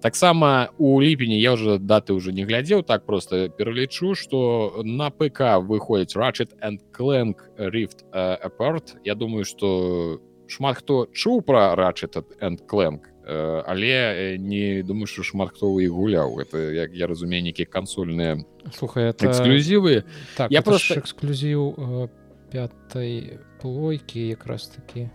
таксама 0.00 0.70
у 0.78 1.00
ліпені 1.02 1.40
я 1.40 1.52
уже 1.52 1.78
даты 1.78 2.12
уже 2.12 2.32
не 2.32 2.44
глядзеў 2.44 2.82
так 2.82 3.06
просто 3.06 3.48
пералічу 3.48 4.14
что 4.14 4.82
на 4.84 5.10
ПК 5.10 5.60
выходзіць 5.62 6.16
ratchet 6.16 6.50
and 6.60 6.78
clank 6.92 7.50
rift 7.58 8.04
apart. 8.12 8.96
Я 9.04 9.14
думаю 9.14 9.44
что 9.44 10.20
шмат 10.46 10.78
хто 10.78 11.06
чуў 11.12 11.42
про 11.42 11.74
ratchet 11.74 12.22
and 12.40 12.66
clank 12.66 13.10
але 13.26 14.36
не 14.38 14.82
думаю 14.82 15.06
что 15.06 15.22
шмат 15.22 15.50
хто 15.50 15.80
і 15.80 15.88
гуляў 15.88 16.40
это 16.40 16.70
як 16.72 16.92
я 16.92 17.06
разумею 17.06 17.42
нейкія 17.42 17.66
кансольныя 17.66 18.44
слухай 18.72 19.10
это... 19.10 19.26
эксклюзівы 19.26 20.04
так, 20.36 20.50
я 20.50 20.62
просто 20.62 21.00
эксклюзіў 21.00 22.10
пятой 22.52 23.40
плойкі 23.60 24.28
якраз 24.28 24.68
таки 24.68 25.10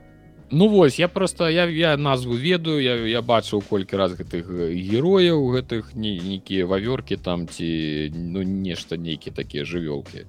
Ну 0.51 0.67
вось 0.67 0.99
я 0.99 1.07
просто 1.07 1.49
я 1.49 1.65
я 1.65 1.97
назву 1.97 2.33
ведаю 2.33 2.81
я, 2.81 2.95
я 2.95 3.21
бачыў 3.21 3.61
колькі 3.61 3.97
раз 3.97 4.13
гэтых 4.17 4.49
герояў 4.73 5.45
гэтых 5.53 5.93
не 5.93 6.17
нейкія 6.17 6.65
вавёркі 6.65 7.17
там 7.17 7.47
ці 7.47 8.11
ну 8.15 8.41
нешта 8.41 8.97
нейкі 8.97 9.31
такія 9.31 9.63
жывёлкі. 9.63 10.25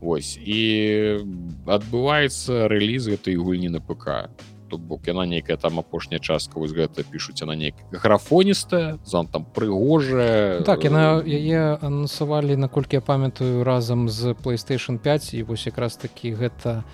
Вось 0.00 0.38
і 0.38 1.24
адбываецца 1.66 2.68
рэліз 2.68 3.10
гэтай 3.10 3.34
гульні 3.34 3.68
на 3.68 3.80
ПК 3.80 4.30
то 4.68 4.78
бок 4.78 5.06
яна 5.06 5.26
нейкая 5.26 5.56
там 5.56 5.78
апошняя 5.78 6.20
частка 6.20 6.58
вось 6.58 6.70
гэта 6.70 7.02
пішуць 7.02 7.42
она 7.42 7.56
нейк 7.56 7.74
графоністая 7.90 8.98
зон 9.04 9.26
там 9.26 9.44
прыгожая. 9.44 10.62
Так 10.62 10.84
яна 10.84 11.22
яе 11.26 11.78
анансавалі 11.82 12.56
наколькі 12.56 12.96
я 12.96 13.00
памятаю 13.00 13.64
разам 13.64 14.08
з 14.08 14.34
playstation 14.34 14.98
5 14.98 15.34
і 15.34 15.42
вось 15.42 15.66
якраз 15.66 15.96
такі 15.96 16.34
гэта 16.34 16.84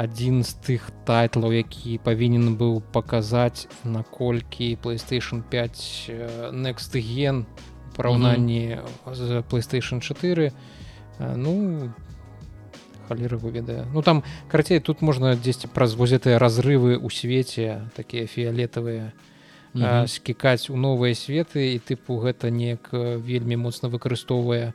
адзін 0.00 0.42
з 0.44 0.54
тых 0.64 0.90
тайтлаў 1.04 1.52
які 1.52 1.98
павінен 2.04 2.56
быў 2.56 2.80
паказаць 2.92 3.68
наколькі 3.84 4.76
playstation 4.82 5.42
5 5.42 6.52
next 6.52 6.96
ген 6.96 7.44
параўнанні 7.96 8.62
mm 8.68 8.80
-hmm. 8.80 9.14
з 9.14 9.42
playstation 9.50 10.00
4 10.00 10.52
ну 11.36 11.90
там 11.96 12.10
халеры 13.10 13.36
выведае 13.36 13.84
ну 13.92 14.02
там 14.02 14.22
карацей 14.48 14.80
тут 14.80 15.02
можна 15.02 15.34
дзесьці 15.34 15.68
праз 15.74 15.98
возятыя 15.98 16.38
разрывы 16.38 16.94
ў 16.94 17.10
свеце 17.10 17.90
такія 17.96 18.26
фіялетавыя 18.26 19.10
mm 19.74 19.82
-hmm. 19.82 20.06
скікаць 20.06 20.70
у 20.70 20.76
новыя 20.76 21.14
светы 21.14 21.74
і 21.74 21.82
тыпу 21.82 22.22
гэта 22.22 22.50
неяк 22.50 22.90
вельмі 23.26 23.56
моцна 23.56 23.88
выкарыстоўвае 23.88 24.72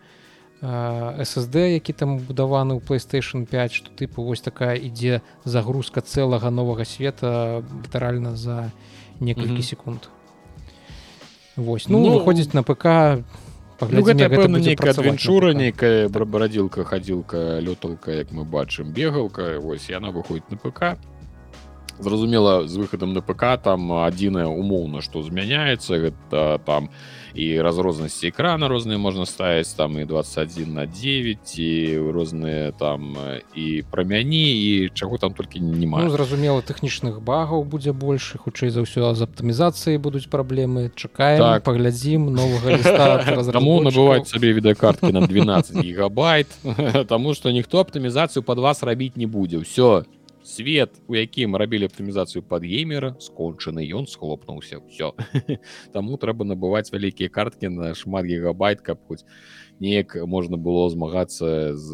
SSD 0.61 1.73
які 1.73 1.93
там 1.93 2.17
будаваны 2.17 2.75
ў 2.75 2.81
playstation 2.81 3.45
5 3.45 3.73
что 3.73 3.89
тыпу 3.91 4.23
вось 4.23 4.41
такая 4.41 4.75
ідзе 4.75 5.21
загрузка 5.43 6.01
цэлага 6.01 6.49
новага 6.49 6.85
света 6.85 7.63
літаральна 7.83 8.35
за 8.35 8.71
некалькі 9.19 9.49
mm 9.49 9.57
-hmm. 9.57 9.69
секунд. 9.69 10.09
Вось 11.55 11.89
ну, 11.89 11.99
ну 11.99 12.19
выходзіць 12.19 12.53
на 12.53 12.63
ПК 12.63 13.23
ну, 13.81 14.01
нейкая 14.59 14.91
адвенчура 14.91 15.53
нейкая 15.53 16.07
барадзілка 16.09 16.83
хадзілка 16.83 17.59
лёталка 17.59 18.11
як 18.11 18.31
мы 18.31 18.43
бачым 18.43 18.91
бегалка 18.91 19.59
ось 19.59 19.89
яна 19.89 20.11
выходіць 20.11 20.49
на 20.49 20.57
ПК 20.57 20.97
зразумела 21.99 22.67
з 22.67 22.75
выхадам 22.77 23.13
на 23.13 23.21
ПК 23.21 23.57
там 23.61 23.91
адзіная 23.91 24.47
умоўна 24.47 25.01
што 25.01 25.23
змяняецца 25.23 25.99
гэта 25.99 26.59
там 26.65 26.89
і 27.35 27.61
разрознасці 27.61 28.31
экрана 28.31 28.67
розныя 28.67 28.97
можна 28.97 29.25
ставіць 29.25 29.75
там 29.75 29.99
і 29.99 30.05
21 30.05 30.73
на 30.73 30.85
9 30.85 31.59
і 31.59 31.99
розныя 32.11 32.71
там 32.71 33.17
і 33.55 33.83
прамяні 33.91 34.45
і 34.55 34.89
чаго 34.89 35.17
там 35.17 35.33
толькі 35.33 35.59
не 35.59 35.85
ну, 35.85 36.09
зразумела 36.09 36.61
тэхнічных 36.61 37.21
багаў 37.21 37.63
будзе 37.63 37.91
больш 37.91 38.35
хутчэй 38.39 38.69
за 38.71 38.87
ўсё 38.87 39.13
з 39.13 39.27
аптымізацыяй 39.27 39.99
будуць 39.99 40.27
праблемы. 40.31 40.91
Чакаем 40.95 41.39
так. 41.39 41.63
паглядзім 41.63 42.31
новага 42.31 42.79
таму 43.51 43.83
набываць 43.83 44.27
сабе 44.31 44.55
відэакарткі 44.55 45.11
на 45.11 45.27
12 45.27 45.83
гигабайт 45.83 46.47
Таму 47.07 47.33
што 47.33 47.51
ніхто 47.51 47.79
аптымізацыю 47.79 48.43
под 48.43 48.59
вас 48.59 48.83
рабіць 48.83 49.15
не 49.15 49.27
будзе. 49.27 49.61
Ўсё 49.61 50.05
свет 50.45 51.01
у 51.07 51.17
якім 51.17 51.57
рабілі 51.57 51.89
аптымізацыю 51.89 52.45
под 52.45 52.63
геймера 52.63 53.15
скончаны 53.19 53.81
ён 53.81 54.05
схлопнуўся 54.07 54.79
все 54.85 55.11
таму 55.95 56.17
трэба 56.21 56.45
набываць 56.45 56.93
вялікія 56.93 57.29
карткі 57.29 57.73
на 57.73 57.93
шмат 57.97 58.29
гигабайт 58.29 58.85
каб 58.85 59.01
хоць 59.09 59.25
неяк 59.81 60.15
можна 60.29 60.57
было 60.57 60.87
змагацца 60.93 61.73
з 61.73 61.89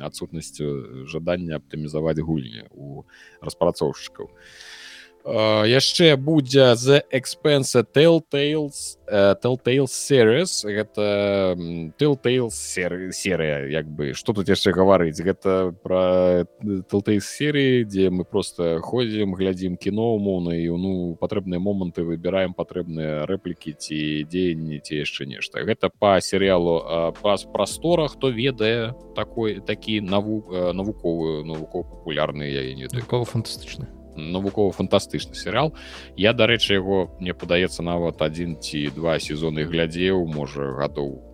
адсутнасцю 0.00 1.06
жадання 1.06 1.60
аптымізаваць 1.60 2.18
гульні 2.24 2.66
у 2.72 3.04
распрацоўшчыкаў 3.44 4.32
а 4.32 4.71
яшчэ 5.24 6.16
будзе 6.16 6.74
з 6.74 7.02
экспенса 7.10 7.84
telltales 7.84 8.98
telltale 9.42 9.86
series. 9.86 10.64
Гэта 10.64 11.54
telltale 11.98 12.50
серыя 12.50 13.68
як 13.68 13.86
бы. 13.86 14.14
Что 14.14 14.32
тут 14.32 14.48
яшчэ 14.48 14.72
гаварыць? 14.72 15.20
Гэта 15.20 15.74
про 15.82 16.44
telltale 16.88 17.20
серыі 17.20 17.84
дзе 17.84 18.10
мы 18.10 18.24
просто 18.24 18.80
ходзім 18.80 19.34
глядзім 19.34 19.76
кіно 19.76 20.16
умоўна 20.16 20.56
і 20.56 20.68
ну 20.74 20.92
патрэбныя 21.20 21.60
моманты 21.60 22.02
выбіраем 22.02 22.54
патрэбныя 22.54 23.26
рэплікі 23.26 23.76
ці 23.78 24.24
дзеянні 24.24 24.80
ці 24.80 25.04
яшчэ 25.04 25.26
нешта. 25.26 25.62
Гэта 25.62 25.90
по 25.90 26.18
серыялу 26.20 27.12
пас 27.22 27.44
прастора 27.44 28.08
хто 28.08 28.30
ведае 28.30 28.94
такой 29.14 29.60
такі 29.60 30.00
навук 30.00 30.50
навуковую 30.72 31.44
навукова 31.44 31.84
папулярны 31.84 32.48
я 32.48 32.74
не 32.74 32.88
такого 32.88 33.24
фантастычна 33.24 34.01
навукова-фантастычны 34.16 35.34
серыал 35.34 35.74
я 36.16 36.32
дарэчы 36.32 36.74
яго 36.74 37.10
мне 37.20 37.34
падаецца 37.34 37.82
нават 37.82 38.22
адзін 38.22 38.60
ці 38.60 38.90
два 38.94 39.18
сезоны 39.18 39.64
глядзеў 39.64 40.26
можа 40.26 40.72
гадоў 40.78 41.32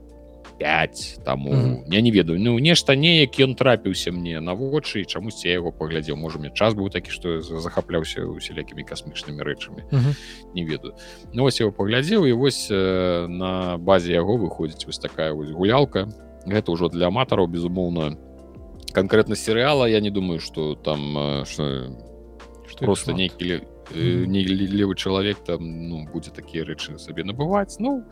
5 0.58 1.20
таму. 1.24 1.50
Mm 1.52 1.58
-hmm. 1.58 1.94
я 1.94 2.00
не 2.00 2.10
ведаю. 2.10 2.38
Ну 2.40 2.58
нешта 2.58 2.96
неяк 2.96 3.40
ён 3.40 3.54
трапіўся 3.54 4.12
мне 4.12 4.40
на 4.40 4.54
вочы 4.54 5.04
чамусьці 5.04 5.48
я 5.48 5.54
яго 5.54 5.72
паглядзеў. 5.72 6.16
Можа 6.16 6.38
мне 6.38 6.50
час 6.50 6.74
быў 6.74 6.90
такі 6.90 7.10
што 7.10 7.40
захаплялся 7.40 8.24
усялякімі 8.24 8.84
касмічнымі 8.84 9.42
рэчамі. 9.42 9.82
Mm 9.92 9.98
-hmm. 9.98 10.14
не 10.54 10.64
ведаю. 10.64 10.94
Ну 11.32 11.42
вось 11.42 11.60
его 11.60 11.72
паглядзеў 11.72 12.26
і 12.26 12.32
вось 12.32 12.70
э, 12.70 13.26
на 13.28 13.78
базе 13.78 14.12
яго 14.12 14.36
выходзіць 14.36 14.86
вось 14.86 14.98
такая 14.98 15.32
вось 15.32 15.50
гулялка. 15.50 16.08
Гэта 16.46 16.72
ўжо 16.72 16.88
для 16.88 17.06
аматараў 17.06 17.46
безумоўна 17.46 18.16
конкретно 18.92 19.36
серыяла. 19.36 19.88
Я 19.88 20.00
не 20.00 20.10
думаю 20.10 20.40
что 20.40 20.74
там 20.74 21.44
что 21.44 21.62
просто 22.78 23.12
нейкі 23.12 23.62
не 23.94 24.44
левы 24.44 24.94
чалавек 24.94 25.38
там 25.44 25.62
ну 25.88 26.06
будзе 26.12 26.30
такія 26.30 26.64
рэчы 26.64 26.98
сабе 26.98 27.24
набываць 27.24 27.78
ну 27.78 28.04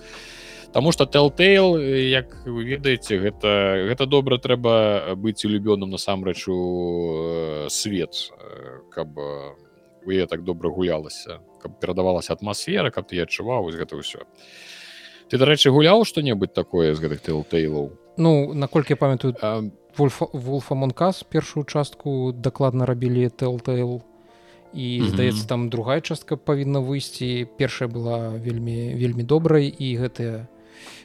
Таму 0.73 0.93
что 0.93 1.07
tellтейл 1.07 1.79
як 1.79 2.45
вы 2.45 2.65
ведаеце 2.65 3.17
гэта 3.17 3.87
гэта 3.89 4.07
добра 4.07 4.37
трэба 4.37 5.15
быць 5.17 5.45
улюбёным 5.47 5.89
насамрэч 5.91 6.49
у 6.49 7.69
свет 7.71 8.13
каб 8.91 9.17
е 10.07 10.27
так 10.27 10.45
добра 10.45 10.69
гулялася 10.69 11.41
каб 11.63 11.81
перадавалася 11.81 12.33
атмасфера 12.33 12.91
каб 12.91 13.07
ты 13.07 13.23
адчуваў 13.23 13.63
вось 13.65 13.79
гэта 13.79 13.97
ўсё. 13.97 14.27
Ты 15.31 15.39
дарэчы 15.39 15.71
гуляў 15.71 16.05
што-небудзь 16.05 16.53
такое 16.53 16.95
з 16.95 17.01
гэтых 17.01 17.25
tellтейлаў 17.25 17.97
Ну 18.17 18.53
наколькі 18.53 18.95
памятаю 19.01 19.33
вулфамонкас 19.97 21.25
першую 21.25 21.65
частку 21.65 22.33
дакладна 22.33 22.87
рабілі 22.87 23.31
tellтейл 23.31 24.03
і 24.75 25.01
mm 25.01 25.05
-hmm. 25.05 25.09
здаецца 25.09 25.47
там 25.49 25.69
другая 25.69 26.01
частка 26.01 26.37
павінна 26.37 26.81
выйсці. 26.81 27.47
Першая 27.59 27.89
была 27.89 28.39
вельмі 28.39 28.95
вельмі 28.95 29.23
добрай 29.23 29.75
і 29.79 29.99
гэтыя 29.99 30.47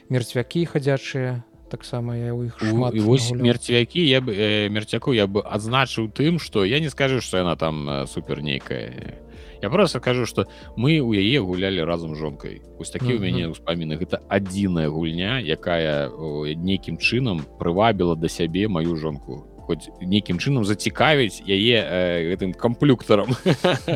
мерцвякі 0.08 0.66
хадзячыя. 0.66 1.42
Таксама 1.70 2.16
я 2.16 2.34
у 2.34 2.44
іх 2.44 2.60
шмат 2.60 2.94
вось 3.00 3.32
мерцвякі 3.32 4.04
я 4.04 4.20
бы 4.20 4.36
э, 4.36 4.68
мерцяку 4.68 5.12
я 5.12 5.26
бы 5.26 5.40
адзначыў 5.40 6.12
тым 6.12 6.38
што 6.38 6.64
я 6.64 6.80
не 6.80 6.90
скажу 6.90 7.20
што 7.20 7.38
яна 7.38 7.56
там 7.56 7.88
э, 7.88 8.06
супер 8.06 8.42
нейкая. 8.42 9.16
Я 9.62 9.70
просто 9.70 10.00
кажу 10.00 10.26
что 10.26 10.46
мы 10.76 11.00
у 11.00 11.14
яе 11.14 11.40
гулялі 11.40 11.84
разам 11.84 12.14
жонкай. 12.14 12.60
Ось 12.78 12.90
такі 12.90 13.14
у 13.14 13.20
мяне 13.20 13.48
ўспаміны. 13.48 13.96
Гэта 13.96 14.20
адзіная 14.28 14.90
гульня 14.90 15.40
якая 15.40 16.10
нейкім 16.56 16.98
чынам 16.98 17.40
прывабіла 17.58 18.16
да 18.16 18.28
сябе 18.28 18.68
маю 18.68 18.96
жонку 18.96 19.51
хоць 19.66 19.90
нейкім 20.00 20.38
чынам 20.38 20.64
зацікавіць 20.64 21.42
яе 21.46 21.78
э, 21.82 22.32
гэтым 22.32 22.54
камплюктарам 22.54 23.34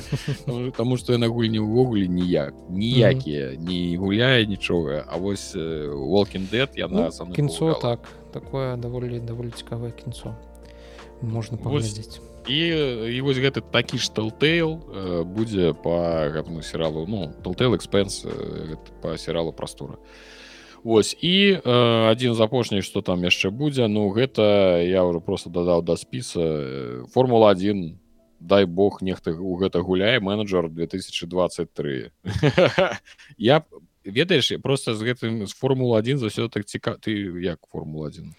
Таму 0.78 0.96
што 0.96 1.16
яна 1.16 1.28
гульні 1.28 1.60
ўвогуле 1.62 2.06
ніяк. 2.08 2.54
Ніякія 2.70 3.56
не 3.58 3.96
гуляе 3.96 4.46
нічога 4.46 5.04
А 5.06 5.16
вось 5.16 5.54
волкін 5.54 6.48
дэт 6.50 6.78
яна 6.78 7.10
ну, 7.10 7.32
кінцо 7.32 7.74
так. 7.82 8.00
Такое 8.32 8.76
даволі 8.76 9.20
даволі 9.20 9.50
цікавае 9.50 9.92
кінцо. 9.92 10.34
Можна 11.22 11.56
паглядзець 11.58 12.20
і 12.46 12.58
і 13.10 13.20
вось 13.26 13.38
гэты 13.42 13.60
такі 13.60 13.98
ж 13.98 14.06
талтейл 14.14 14.78
будзе 15.26 15.74
по 15.74 15.98
гэтаму 16.30 16.62
серыалу 16.62 17.06
ну 17.10 17.34
талтейл 17.42 17.74
экспенс 17.74 18.22
по 19.02 19.16
серыалу 19.18 19.52
прастора 19.52 19.98
Вось 20.84 21.16
і 21.20 21.58
э, 21.58 22.10
адзін 22.10 22.34
з 22.34 22.40
апошніх 22.40 22.84
што 22.84 23.02
там 23.02 23.24
яшчэ 23.24 23.50
будзе 23.50 23.88
ну 23.88 24.08
гэта 24.10 24.78
я 24.82 25.04
ўжо 25.04 25.20
просто 25.20 25.50
дадаў 25.50 25.82
да 25.82 25.96
спіса 25.96 27.06
формула 27.10 27.50
1 27.54 27.98
дай 28.40 28.64
Бог 28.66 29.02
нехта 29.02 29.32
у 29.32 29.56
гэта 29.56 29.80
гуляе 29.80 30.20
менеджер 30.20 30.68
2023 30.68 32.10
я 33.38 33.62
ведаеш 34.04 34.52
просто 34.62 34.94
з 34.94 35.02
гэтым 35.02 35.46
з 35.46 35.52
формула 35.52 35.98
1 35.98 36.18
за 36.18 36.30
ўсё 36.30 36.48
так 36.48 36.66
ціка 36.66 36.96
ты 37.00 37.10
як 37.42 37.58
формула 37.66 38.08
1 38.08 38.34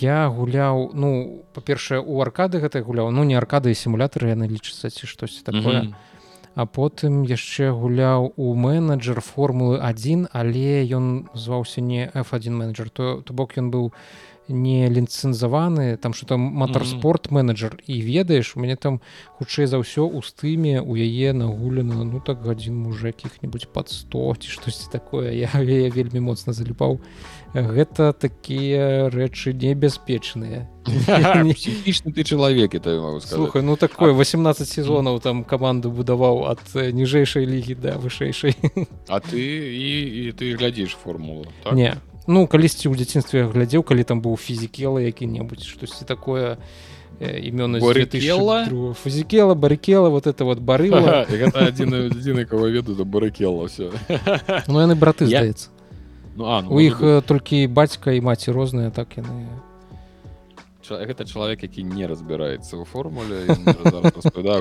я 0.00 0.28
гуляў 0.28 0.94
ну 0.94 1.44
па-першае 1.52 2.00
у 2.00 2.22
аркады 2.22 2.60
гэта 2.64 2.80
гуляў 2.80 3.10
ну 3.10 3.24
не 3.24 3.36
аркады 3.36 3.74
сімулятары 3.74 4.32
яны 4.32 4.48
лічацца 4.48 4.90
ці 4.90 5.06
штось 5.06 5.42
такое. 5.42 5.82
Mm 5.82 5.92
-hmm 5.92 6.13
а 6.54 6.66
потым 6.66 7.22
яшчэ 7.22 7.70
гуляў 7.72 8.32
у 8.36 8.54
менеджер 8.54 9.20
формулы 9.20 9.78
1 9.82 10.28
але 10.32 10.84
ён 10.86 11.26
зваўся 11.34 11.80
не 11.80 12.10
f1 12.14 12.50
менеджер 12.50 12.90
то 12.90 13.20
то 13.22 13.34
бок 13.34 13.58
ён 13.58 13.70
быў 13.70 13.92
не 14.48 14.88
ліцэнзаваны 14.88 15.96
там 15.96 16.12
что 16.12 16.26
там 16.26 16.40
матарспорт 16.40 17.30
менеджер 17.30 17.80
і 17.86 18.00
ведаеш 18.02 18.56
у 18.56 18.60
мяне 18.60 18.76
там 18.76 19.00
хутчэй 19.38 19.66
за 19.66 19.80
ўсё 19.80 20.04
у 20.04 20.20
стыме 20.20 20.84
у 20.84 20.96
яе 20.96 21.32
нагулена 21.32 22.04
ну 22.04 22.20
так 22.20 22.44
гадзін 22.44 22.76
мужа 22.76 23.08
якіх-небудзь 23.08 23.72
под 23.72 23.88
100 23.88 24.34
ці 24.40 24.48
штосьці 24.48 24.88
такое. 24.92 25.32
Я, 25.32 25.48
я 25.56 25.88
вельмі 25.88 26.20
моцна 26.20 26.52
заліпаў 26.52 27.00
гэта 27.54 28.12
такія 28.12 29.08
рэчы 29.10 29.54
небяспечныя. 29.54 30.66
Псіхічны 31.54 32.12
ты 32.12 32.24
чалавек 32.24 32.74
это 32.74 33.20
слухай 33.20 33.62
ну 33.62 33.76
такое 33.76 34.12
18 34.12 34.68
сезонаў 34.68 35.20
там 35.20 35.44
каманду 35.44 35.90
будаваў 35.90 36.50
ад 36.50 36.60
ніжэйшай 36.74 37.46
лігі 37.46 37.74
да 37.78 37.96
вышэйшай. 37.96 38.58
А 39.08 39.20
ты 39.20 39.38
і, 39.38 40.28
і 40.28 40.32
ты 40.32 40.54
глядзіш 40.58 40.98
формулу 40.98 41.46
так? 41.62 41.72
не. 41.72 41.94
Ну 42.26 42.46
калісьці 42.46 42.90
ў 42.90 42.98
дзяцінстве 42.98 43.46
глядзеў 43.46 43.86
калі 43.86 44.02
там 44.02 44.20
быў 44.20 44.36
фізікела 44.36 44.98
які-небудзь 44.98 45.64
штосьці 45.64 46.04
такое 46.04 46.58
імёна 47.20 47.78
фузікела 47.78 49.54
барыкела? 49.54 50.10
вот 50.10 50.26
это 50.26 50.44
вот 50.44 50.58
барыла. 50.58 51.22
Адзін 51.54 52.10
адзіны 52.10 52.44
кого 52.44 52.66
веду 52.66 52.94
да 52.98 53.04
барыкела 53.04 53.68
все 53.68 53.92
ну 54.66 54.82
яны 54.82 54.98
браты 54.98 55.26
здаецца 55.30 55.73
ну, 56.36 56.44
а, 56.44 56.62
ну, 56.62 56.70
у 56.70 56.80
іх 56.80 57.00
быть... 57.00 57.26
толькі 57.26 57.66
бацька 57.66 58.12
і 58.12 58.20
маці 58.20 58.52
розныя 58.52 58.90
так 58.90 59.16
яны 59.16 59.46
гэта 60.84 61.24
чалавек 61.24 61.62
які 61.62 61.84
не 61.84 62.06
разбіраецца 62.06 62.76
ў 62.76 62.84
формуле 62.84 63.48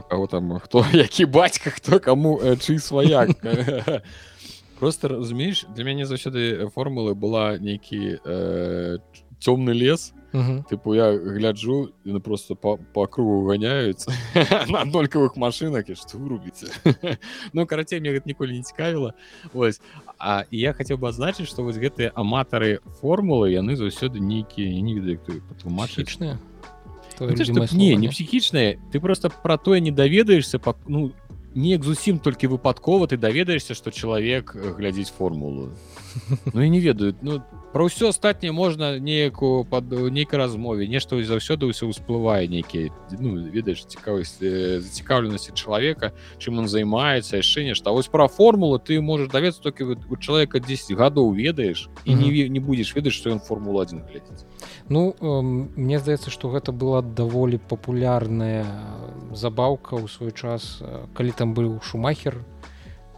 кого 0.10 0.28
там 0.28 0.60
хто 0.60 0.86
які 0.94 1.26
бацька 1.26 1.70
хто 1.70 2.00
каму 2.00 2.40
чый 2.60 2.80
сваяк 2.80 3.36
просто 4.80 5.08
разумееш 5.08 5.66
для 5.76 5.84
мяне 5.84 6.06
заўсёды 6.06 6.68
формулы 6.76 7.16
была 7.16 7.58
нейкі 7.58 8.20
э, 8.20 8.98
цёмны 9.40 9.72
лес. 9.72 10.14
Тыпу 10.34 10.96
я 10.98 11.14
гляджу 11.14 11.94
яны 12.04 12.20
просто 12.20 12.56
по, 12.56 12.78
по 12.78 13.06
кругу 13.06 13.46
ганяюць 13.46 14.08
на 14.68 14.82
аднолькавых 14.82 15.38
машынах 15.38 15.88
і 15.88 15.94
што 15.94 16.18
вырубіце 16.18 16.74
ну 17.54 17.68
карацей 17.70 18.02
мне 18.02 18.18
гэта 18.18 18.26
ніколі 18.26 18.58
не 18.58 18.66
цікавіла 18.66 19.14
ось 19.54 19.78
А 20.24 20.46
я 20.52 20.72
хацеў 20.72 20.98
бы 20.98 21.10
адзначыць 21.12 21.50
што 21.52 21.68
вось 21.68 21.76
гэтыя 21.76 22.16
аматары 22.16 22.80
формулы 23.02 23.52
яны 23.52 23.76
заўсёды 23.76 24.24
нейкія 24.24 24.72
не 24.80 24.96
ведаю 24.96 25.20
патлумачычныя 25.52 26.40
не 27.20 27.96
не 28.00 28.08
псіхічныя 28.08 28.80
ты 28.94 29.02
просто 29.04 29.30
про 29.30 29.58
тое 29.58 29.82
не 29.82 29.92
даведаешься 29.92 30.60
па 30.60 30.80
ну 30.88 31.12
неяк 31.56 31.84
зусім 31.84 32.20
толькі 32.24 32.48
выпадкова 32.56 33.08
ты 33.08 33.18
даведаешься 33.18 33.76
что 33.76 33.92
чалавек 33.92 34.56
глядзіць 34.56 35.12
формулу. 35.12 35.76
Ну 36.54 36.62
і 36.62 36.70
не 36.70 36.80
ведаюць 36.80 37.20
ну 37.22 37.44
про 37.74 37.90
ўсё 37.90 38.14
астатняе 38.14 38.54
можна 38.54 39.00
неяку 39.00 39.66
под 39.66 39.90
нейкай 39.90 40.38
размове. 40.38 40.88
Нешта 40.88 41.18
заўсёды 41.18 41.66
ўсё 41.66 41.90
ўсплывае 41.90 42.46
нейкі 42.46 42.94
ну, 43.18 43.42
ведаеш 43.50 43.90
цікавасць 43.90 44.38
зацікаўленасці 44.38 45.58
чалавека 45.58 46.14
чым 46.38 46.62
он 46.62 46.70
займаецца 46.70 47.42
яшчэ 47.42 47.66
нешта 47.66 47.90
вось 47.90 48.08
пра 48.14 48.30
формулу 48.30 48.78
ты 48.78 49.02
можаш 49.02 49.34
давецца 49.34 49.66
толькі 49.66 49.98
у 49.98 50.16
чалавека 50.16 50.62
10 50.62 50.94
гадоў 50.94 51.34
ведаеш 51.34 51.90
і 52.06 52.14
не 52.14 52.46
не 52.48 52.62
будзеш 52.62 52.94
ведаць 52.94 53.18
што 53.18 53.34
ён 53.34 53.42
формулу 53.42 53.82
один 53.82 54.06
глядзець 54.06 54.46
Ну 54.88 55.16
э, 55.18 55.42
мне 55.76 55.98
здаецца 55.98 56.30
што 56.30 56.54
гэта 56.54 56.72
была 56.72 57.02
даволі 57.02 57.58
папулярная 57.58 58.70
забаўка 59.34 59.98
ў 59.98 60.06
свой 60.06 60.32
час 60.32 60.78
калі 61.18 61.32
там 61.34 61.58
быў 61.58 61.82
шумахер 61.82 62.46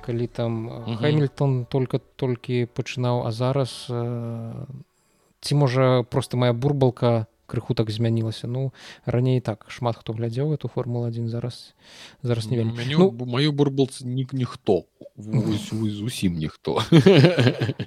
калі 0.06 0.28
там 0.30 0.70
хэмільтон 1.02 1.66
только 1.66 2.00
толькі 2.16 2.70
пачынаў 2.70 3.26
а 3.26 3.32
зараз 3.34 3.88
э, 3.90 4.66
ці 5.42 5.54
можа 5.56 6.04
просто 6.06 6.38
моя 6.38 6.54
бурбалка 6.54 7.26
крыху 7.46 7.74
так 7.74 7.90
змянілася. 7.92 8.48
Ну 8.48 8.74
раней 9.06 9.42
так 9.42 9.66
шмат 9.70 9.96
хто 9.96 10.14
глядзеў 10.14 10.54
эту 10.54 10.68
формулу 10.68 11.06
один 11.06 11.30
зараз 11.30 11.74
зараз 12.24 12.50
не 12.50 12.58
вельмі. 12.58 12.96
ну, 12.98 13.12
маю 13.26 13.52
бурбалцы 13.52 14.06
нік 14.06 14.34
ніхто. 14.34 14.84
Зусім 15.18 16.38
ніхто. 16.38 16.82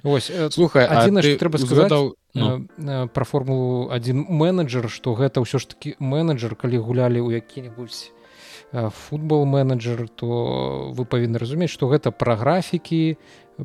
Ось 0.03 0.31
слухай 0.51 0.87
адзіна 0.87 1.21
трэба 1.21 1.57
сказаць 1.57 2.15
ну. 2.33 2.67
про 3.13 3.25
формулу 3.25 3.89
один 3.89 4.25
менеджер 4.29 4.89
что 4.89 5.13
гэта 5.13 5.41
ўсё 5.43 5.59
ж 5.59 5.67
таки 5.67 5.95
менеджер 5.99 6.55
калі 6.55 6.77
гулялі 6.77 7.19
ў 7.19 7.43
які-небудзь 7.43 8.11
футбол 8.71 9.45
менеджер 9.45 10.07
то 10.09 10.93
вы 10.93 11.05
павінны 11.05 11.41
разумець 11.41 11.73
што 11.73 11.89
гэта 11.89 12.11
пра 12.11 12.35
графікі 12.35 13.17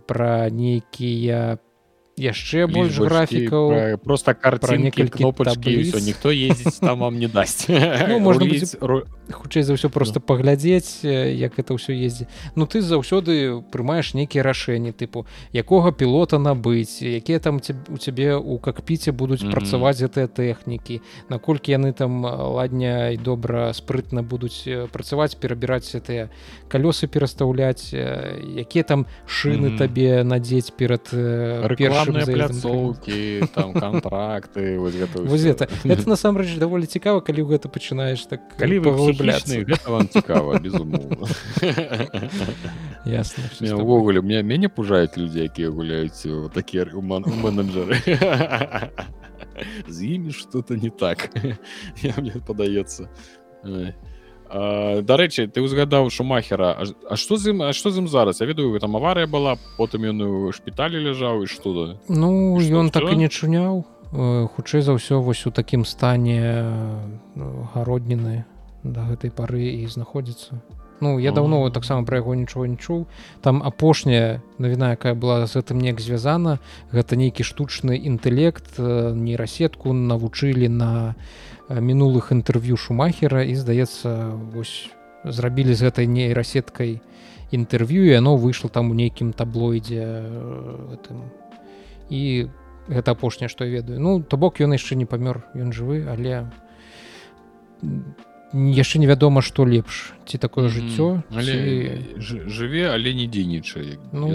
пра 0.07 0.49
нейкія 0.51 1.59
яшчэ 2.17 2.67
больш 2.67 2.99
графікаў 2.99 3.99
просто 4.05 4.35
картинки 4.35 5.07
кнопачки 5.07 5.91
ніхто 6.01 6.31
ездзіць 6.31 6.79
там 6.79 6.99
вам 6.99 7.19
не 7.19 7.29
дасць 7.29 7.67
ну, 8.09 8.19
можна 8.27 8.47
хутчэй 9.33 9.63
за 9.63 9.75
ўсё 9.75 9.89
просто 9.91 10.21
ну. 10.21 10.27
паглядзець 10.27 11.03
як 11.05 11.59
это 11.59 11.75
ўсё 11.75 11.91
ездзі 11.91 12.27
Ну 12.55 12.67
ты 12.67 12.83
заўсёды 12.83 13.65
прымаеш 13.73 14.15
нейкія 14.15 14.45
рашэнні 14.45 14.93
тыпу 14.95 15.27
якога 15.51 15.91
пілота 15.91 16.39
набыць 16.39 17.03
якія 17.03 17.39
там 17.39 17.59
у 17.89 17.99
цябе 17.99 18.37
у 18.37 18.59
какпіце 18.59 19.13
будуць 19.13 19.43
mm 19.43 19.49
-hmm. 19.49 19.55
працаваць 19.55 19.99
гэтыя 19.99 20.29
тэхнікі 20.29 21.01
наколькі 21.29 21.73
яны 21.73 21.93
там 21.93 22.23
ладня 22.25 23.11
і 23.11 23.17
добра 23.17 23.73
спрытна 23.73 24.23
будуць 24.23 24.69
працаваць 24.93 25.35
перабіраць 25.35 25.91
гэтыя 25.95 26.29
калёсы 26.69 27.07
перастаўляць 27.07 27.95
якія 28.57 28.85
там 28.85 29.07
шыны 29.27 29.67
mm 29.67 29.75
-hmm. 29.75 29.79
табе 29.79 30.25
надзець 30.25 30.71
перад 30.71 31.11
першым 32.13 32.35
пляцоўкі 32.35 33.47
там 33.57 33.73
контракты 33.73 34.79
это 34.79 35.69
это. 35.85 36.09
Насамрэч 36.09 36.59
даволі 36.59 36.87
цікава 36.87 37.21
калі 37.21 37.43
ў 37.43 37.57
гэта 37.57 37.69
пачынаеш 37.69 38.27
так 38.29 38.45
калі 38.59 38.79
выглядляцца 38.85 39.65
вам 39.89 40.09
цікава 40.09 40.61
ясна 43.05 43.45
увогуле 43.77 44.21
мне 44.21 44.43
мяне 44.43 44.69
пужаюць 44.69 45.17
людзі 45.17 45.49
якія 45.49 45.71
гуляюць 45.71 46.27
такія 46.53 46.85
менеджеры 46.93 47.97
з 49.89 50.03
імі 50.03 50.33
что-то 50.33 50.75
не 50.77 50.91
так. 50.91 51.31
Мне 52.03 52.33
падаецца 52.47 53.09
дарэчы 54.51 55.49
ты 55.49 55.63
узгадаў 55.63 56.11
шумахера. 56.11 56.79
А 57.11 57.17
что 57.17 57.37
з 57.37 57.51
ім 57.51 57.63
А 57.63 57.73
что 57.73 57.91
з 57.91 57.99
ім 57.99 58.09
зараз? 58.09 58.41
Я 58.41 58.47
ведаю 58.47 58.79
там 58.79 58.97
аварыя 58.97 59.27
была 59.27 59.57
потым 59.79 60.05
ён 60.05 60.23
у 60.23 60.53
шпіталі 60.53 61.01
ляжаў 61.01 61.43
і 61.43 61.47
что 61.47 61.97
ну 62.09 62.59
ён 62.61 62.91
так 62.91 63.13
і 63.13 63.17
не 63.17 63.29
чуняў. 63.29 63.85
Хутчэй 64.13 64.83
за 64.83 64.95
ўсё 64.95 65.19
вось 65.21 65.47
у 65.47 65.51
такім 65.51 65.85
стане 65.85 66.71
гародніны 67.75 68.45
да 68.85 69.09
гэтай 69.09 69.31
пары 69.31 69.65
і 69.81 69.87
знаходзіцца. 69.87 70.61
Ну 71.01 71.19
я 71.19 71.33
давно 71.33 71.69
таксама 71.71 72.07
пра 72.07 72.23
яго 72.23 72.35
нічого 72.35 72.67
не 72.67 72.77
чуў. 72.77 73.07
Там 73.41 73.63
апошняя 73.65 74.41
навіна 74.59 74.95
якая 74.95 75.15
была 75.15 75.47
з 75.47 75.59
гэтым 75.59 75.83
неяк 75.83 76.01
звязана 76.01 76.61
гэта 76.93 77.17
нейкі 77.17 77.43
штучны 77.43 77.99
інтэлект 77.99 78.79
нейрасетку 78.79 79.93
навучылі 79.93 80.69
на 80.69 81.17
на 81.17 81.17
мінулых 81.69 82.33
інтэрв'ю 82.33 82.77
шумахера 82.77 83.45
і 83.45 83.55
здаецца 83.55 84.37
вось 84.53 84.91
зрабілі 85.25 85.75
з 85.75 85.89
гэтай 85.89 86.07
нейрасеткай 86.07 87.01
інтэрв'ю 87.53 88.05
і 88.05 88.13
оно 88.19 88.37
выйшло 88.37 88.69
там 88.69 88.91
у 88.91 88.95
нейкім 88.95 89.33
таблоідзе 89.33 90.05
гэтым. 90.93 91.33
І 92.11 92.53
гэта 92.89 93.17
апошняе 93.17 93.49
што 93.49 93.65
я 93.65 93.81
ведаю. 93.81 94.01
Ну 94.01 94.21
то 94.21 94.37
бок 94.37 94.61
ён 94.61 94.77
яшчэ 94.77 94.97
не 94.97 95.09
памёр 95.09 95.45
ён 95.57 95.73
жывы 95.73 96.05
але 96.05 96.53
яшчэ 98.53 99.01
невядома 99.01 99.41
што 99.41 99.65
лепш 99.65 100.13
ці 100.29 100.39
такое 100.39 100.69
жыццё 100.69 101.25
але 101.33 102.05
ці... 102.21 102.45
жыве 102.47 102.93
але 102.93 103.15
не 103.17 103.27
дзейнічае 103.27 103.99
ну, 104.13 104.29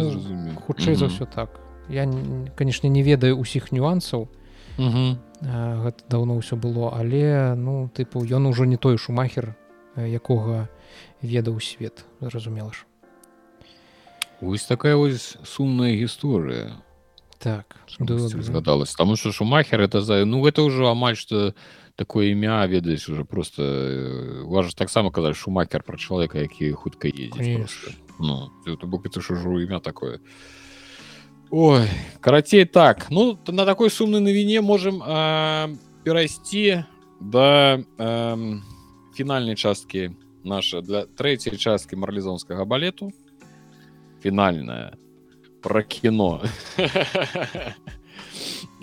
хутчэй 0.66 0.96
за 0.96 1.14
ўсё 1.14 1.30
так. 1.30 1.62
Я 1.90 2.10
канешне 2.58 2.90
не 2.90 3.02
ведаю 3.06 3.38
усіх 3.38 3.72
нюансаў 3.72 4.30
гэта 5.42 6.04
даўно 6.10 6.40
ўсё 6.40 6.60
было. 6.60 6.92
Але 6.96 7.56
ну 7.56 7.90
тыпу 7.94 8.24
ён 8.24 8.52
ужо 8.52 8.66
не 8.66 8.78
той 8.78 8.98
шумахер 8.98 9.56
якога 9.96 10.70
ведаў 11.22 11.60
свет 11.60 12.06
зразумела 12.20 12.74
ж. 12.74 12.86
Ось 14.42 14.64
такая 14.64 14.96
вось 14.96 15.36
сумная 15.44 15.96
гісторыя. 15.96 16.80
Так 17.40 17.76
згадалась 17.88 18.96
таму 18.96 19.16
что 19.16 19.32
шумахер 19.32 19.82
это 19.82 20.02
за 20.02 20.26
ну 20.26 20.44
гэта 20.44 20.62
ўжо 20.62 20.92
амаль 20.92 21.16
что 21.16 21.56
такое 21.96 22.32
імя 22.32 22.68
ведаеш 22.68 23.08
уже 23.08 23.24
просто 23.24 24.44
важа 24.44 24.76
таксама 24.76 25.12
казаць 25.12 25.40
шумакер 25.40 25.84
пра 25.84 25.96
чалавека 25.96 26.40
які 26.40 26.72
хутка 26.76 27.08
ездзіць 27.08 27.96
ну 28.20 28.52
бок 28.84 29.08
это 29.08 29.22
ж 29.22 29.40
ужо 29.40 29.56
імя 29.60 29.80
такое. 29.80 30.20
а 30.20 30.59
Ой, 31.52 31.88
карацей 32.22 32.66
так. 32.66 33.08
Ну 33.10 33.38
на 33.48 33.66
такой 33.66 33.90
сумнай 33.90 34.22
навіне 34.22 34.62
можем 34.62 35.02
э, 35.08 35.76
перайсці 36.04 36.84
да 37.20 37.80
э, 37.98 38.60
фінальнай 39.16 39.56
часткі 39.56 40.12
наша 40.44 40.82
для 40.82 41.06
трэцяй 41.06 41.58
часткі 41.58 41.96
марлезонскага 41.96 42.66
балету 42.66 43.12
фінальная 44.22 44.94
про 45.62 45.84
кіно 45.84 46.42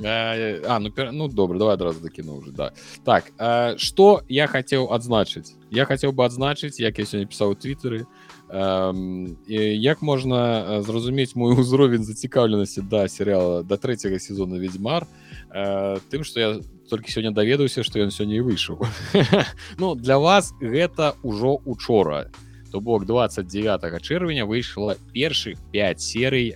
а 0.05 0.79
ну 0.79 0.93
ну 1.13 1.29
добра 1.29 1.59
давай 1.59 1.75
адразу 1.75 2.01
да 2.01 2.09
кіно 2.09 2.35
уже 2.35 2.51
да. 2.53 2.73
Так 3.05 3.33
что 3.79 4.19
э, 4.19 4.25
я 4.29 4.47
хацеў 4.47 4.93
адзначыць 4.93 5.55
я 5.71 5.85
хацеў 5.85 6.13
бы 6.13 6.27
адзначыць 6.27 6.81
як 6.81 6.99
я 6.99 7.05
сёння 7.05 7.27
пісаў 7.27 7.55
твиттеры 7.55 8.07
як 8.49 10.03
можна 10.03 10.83
зразумець 10.83 11.35
мой 11.35 11.55
узровень 11.61 12.05
зацікаўленасці 12.05 12.83
да 12.87 13.09
серыяла 13.09 13.63
да 13.63 13.77
трэцяга 13.77 14.19
сезона 14.19 14.57
ведьмар 14.57 15.07
тым 16.11 16.23
что 16.23 16.41
я 16.41 16.61
толькі 16.91 17.11
сёння 17.11 17.31
даведаўся 17.31 17.83
что 17.83 17.99
ён 17.99 18.11
сёння 18.11 18.43
выйшаў 18.43 18.79
Ну 19.79 19.95
для 19.95 20.19
вас 20.19 20.55
гэта 20.61 21.15
ўжо 21.23 21.59
учора. 21.65 22.31
То 22.73 22.81
бок 22.81 23.07
29 23.07 24.03
чэрвеня 24.03 24.45
выйшла 24.47 24.97
першых 25.13 25.59
5 25.73 26.01
серый 26.01 26.55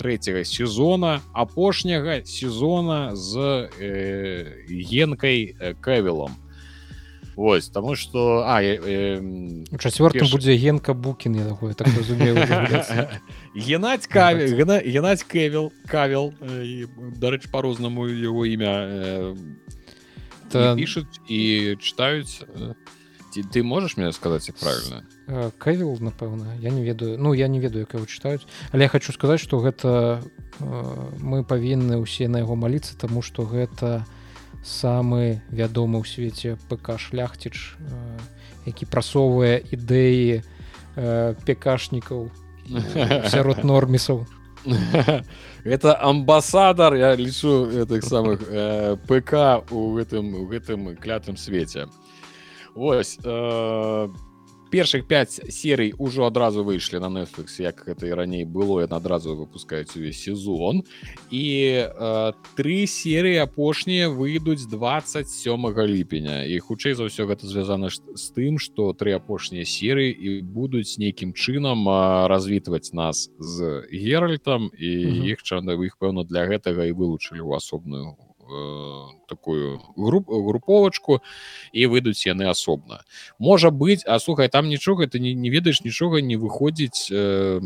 трэцяга 0.00 0.44
сезона 0.44 1.20
апошняга 1.34 2.24
сезона 2.24 3.14
з 3.14 3.68
э, 3.78 4.64
генкай 4.66 5.54
кавілом 5.80 6.39
Вось 7.40 7.70
таму 7.70 7.96
что 7.96 8.44
а 8.44 8.60
э, 8.60 9.16
у 9.16 9.78
чацвёртым 9.78 10.28
перш... 10.28 10.32
будзе 10.32 10.56
генка 10.60 10.92
букін 10.92 11.40
я 11.40 11.48
такое 11.48 11.72
так 11.72 11.88
геннадь 13.56 14.06
каві 14.06 14.44
геннадь 14.84 15.24
кевил 15.24 15.72
кавел 15.88 16.34
дарэч 17.16 17.48
по-рознаму 17.48 18.04
его 18.04 18.44
імя 18.44 19.32
э, 20.52 20.76
пишуць 20.76 21.16
і 21.32 21.80
читаюць 21.80 22.44
ці 23.32 23.40
ты 23.48 23.64
можешь 23.64 23.96
мне 23.96 24.12
сказаць 24.12 24.52
правильно? 24.60 25.08
Кавил 25.56 25.96
напэўна 25.96 26.60
я 26.60 26.68
не 26.68 26.84
ведаю 26.84 27.16
ну 27.16 27.32
я 27.32 27.48
не 27.48 27.58
ведаю 27.58 27.88
як 27.88 27.94
его 27.94 28.04
читаюць 28.04 28.44
але 28.70 28.82
я 28.84 28.88
хочу 28.92 29.16
сказаць 29.16 29.40
что 29.40 29.64
гэта 29.64 30.20
мы 30.60 31.40
павінны 31.40 32.04
ўсе 32.04 32.28
на 32.28 32.44
яго 32.44 32.52
маліцца 32.52 33.00
тому 33.00 33.24
что 33.24 33.48
гэта 33.48 34.04
не 34.04 34.19
самы 34.62 35.40
вядомы 35.50 36.00
ў 36.02 36.06
свеце 36.06 36.56
ПК 36.68 36.98
шляхціч 37.00 37.76
які 38.66 38.84
прасоўвае 38.86 39.62
ідэі 39.72 40.42
пекашнікаў 41.46 42.28
сярод 43.32 43.64
нормісаў. 43.64 44.26
Это 45.64 45.96
амбасадар 45.96 46.94
я 46.94 47.16
лічу 47.16 47.64
гэтых 47.72 48.04
самых 48.04 48.44
э, 48.44 48.96
ПК 49.08 49.64
у 49.72 49.96
гэтым 49.96 50.34
у 50.34 50.44
гэтым 50.46 50.96
клятым 50.96 51.36
свеце. 51.36 51.88
Ось 52.74 53.18
э, 53.24 54.08
першых 54.70 55.06
5 55.06 55.50
серый 55.50 55.92
ўжо 55.98 56.30
адразу 56.30 56.64
выйшлі 56.64 57.02
на 57.02 57.10
Netflix 57.10 57.58
як 57.58 57.82
гэта 57.82 58.06
і 58.06 58.14
раней 58.14 58.44
было 58.46 58.86
яна 58.86 58.96
адразу 59.02 59.34
выпускаюць 59.34 59.90
увесь 59.98 60.22
сезон. 60.22 60.86
І 61.30 61.84
э, 61.90 62.32
три 62.56 62.86
серыі 62.86 63.42
апошнія 63.42 64.08
выйдуць 64.08 64.70
27 64.70 65.26
ліпеня. 65.86 66.46
І 66.46 66.58
хутчэй 66.62 66.94
за 66.94 67.10
ўсё 67.10 67.26
гэта 67.26 67.50
звязана 67.50 67.90
з 67.90 68.26
тым 68.30 68.62
что 68.62 68.94
тры 68.94 69.12
апошнія 69.18 69.66
серыі 69.66 70.14
і 70.14 70.42
будуць 70.42 70.98
нейкім 70.98 71.34
чынам 71.34 71.84
развітваць 72.30 72.94
нас 72.94 73.30
з 73.38 73.84
геральтам 73.90 74.70
і 74.78 74.90
іх 75.34 75.42
чана 75.42 75.74
іх 75.74 75.98
пэўна 75.98 76.24
для 76.24 76.46
гэтага 76.46 76.86
і 76.86 76.94
вылучылі 76.94 77.42
ў 77.42 77.58
асобную 77.58 78.29
Э, 78.50 79.06
такую 79.28 79.80
груп 79.96 80.26
груповачку 80.26 81.20
і 81.70 81.86
выйдуць 81.86 82.26
яны 82.26 82.50
асобна 82.50 83.06
можа 83.38 83.70
быть 83.70 84.02
а 84.06 84.18
слухай 84.18 84.48
там 84.48 84.66
нічога 84.66 85.06
ты 85.06 85.20
не, 85.20 85.34
не 85.34 85.50
ведаеш 85.50 85.84
нічога 85.84 86.18
не 86.18 86.34
выходзіць 86.34 87.14
э, 87.14 87.60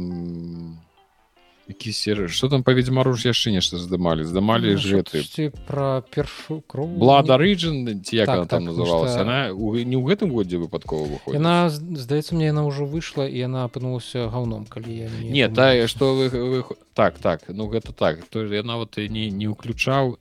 які 1.69 1.93
сер 1.93 2.31
что 2.31 2.49
там 2.49 2.63
па 2.63 2.73
ведьмару 2.77 3.15
ж 3.17 3.33
яшчэ 3.33 3.49
нешта 3.57 3.81
здымалі 3.81 4.29
здымалі 4.29 4.77
ж 4.77 5.01
гэты 5.01 5.57
про 5.65 6.05
першу 6.05 6.61
кров 6.69 6.93
блада 7.01 7.41
рыджан 7.41 8.05
ці 8.05 8.21
як 8.21 8.29
так, 8.29 8.45
там 8.45 8.49
так, 8.49 8.61
называлася 8.61 9.25
она 9.25 9.49
не 9.57 9.97
ў 9.97 10.05
гэтым 10.05 10.37
годзе 10.37 10.61
выпадкова 10.61 11.09
выходит. 11.09 11.41
Яна 11.41 11.73
здаецца 11.73 12.37
мне 12.37 12.53
яна 12.53 12.69
ўжо 12.69 12.85
выйшла 12.85 13.25
і 13.25 13.41
яна 13.41 13.65
апынулася 13.65 14.29
гаўном 14.29 14.69
калі 14.69 14.93
я 14.93 15.09
не, 15.09 15.33
не 15.33 15.49
тая 15.49 15.89
что 15.89 16.13
вы, 16.13 16.29
вы 16.29 16.61
так 16.93 17.17
так 17.17 17.49
ну 17.49 17.73
гэта 17.73 17.97
так. 17.97 18.29
То 18.29 18.45
яна 18.45 18.77
вот 18.77 19.01
не 19.01 19.33
не 19.33 19.49
ўключаў 19.49 20.21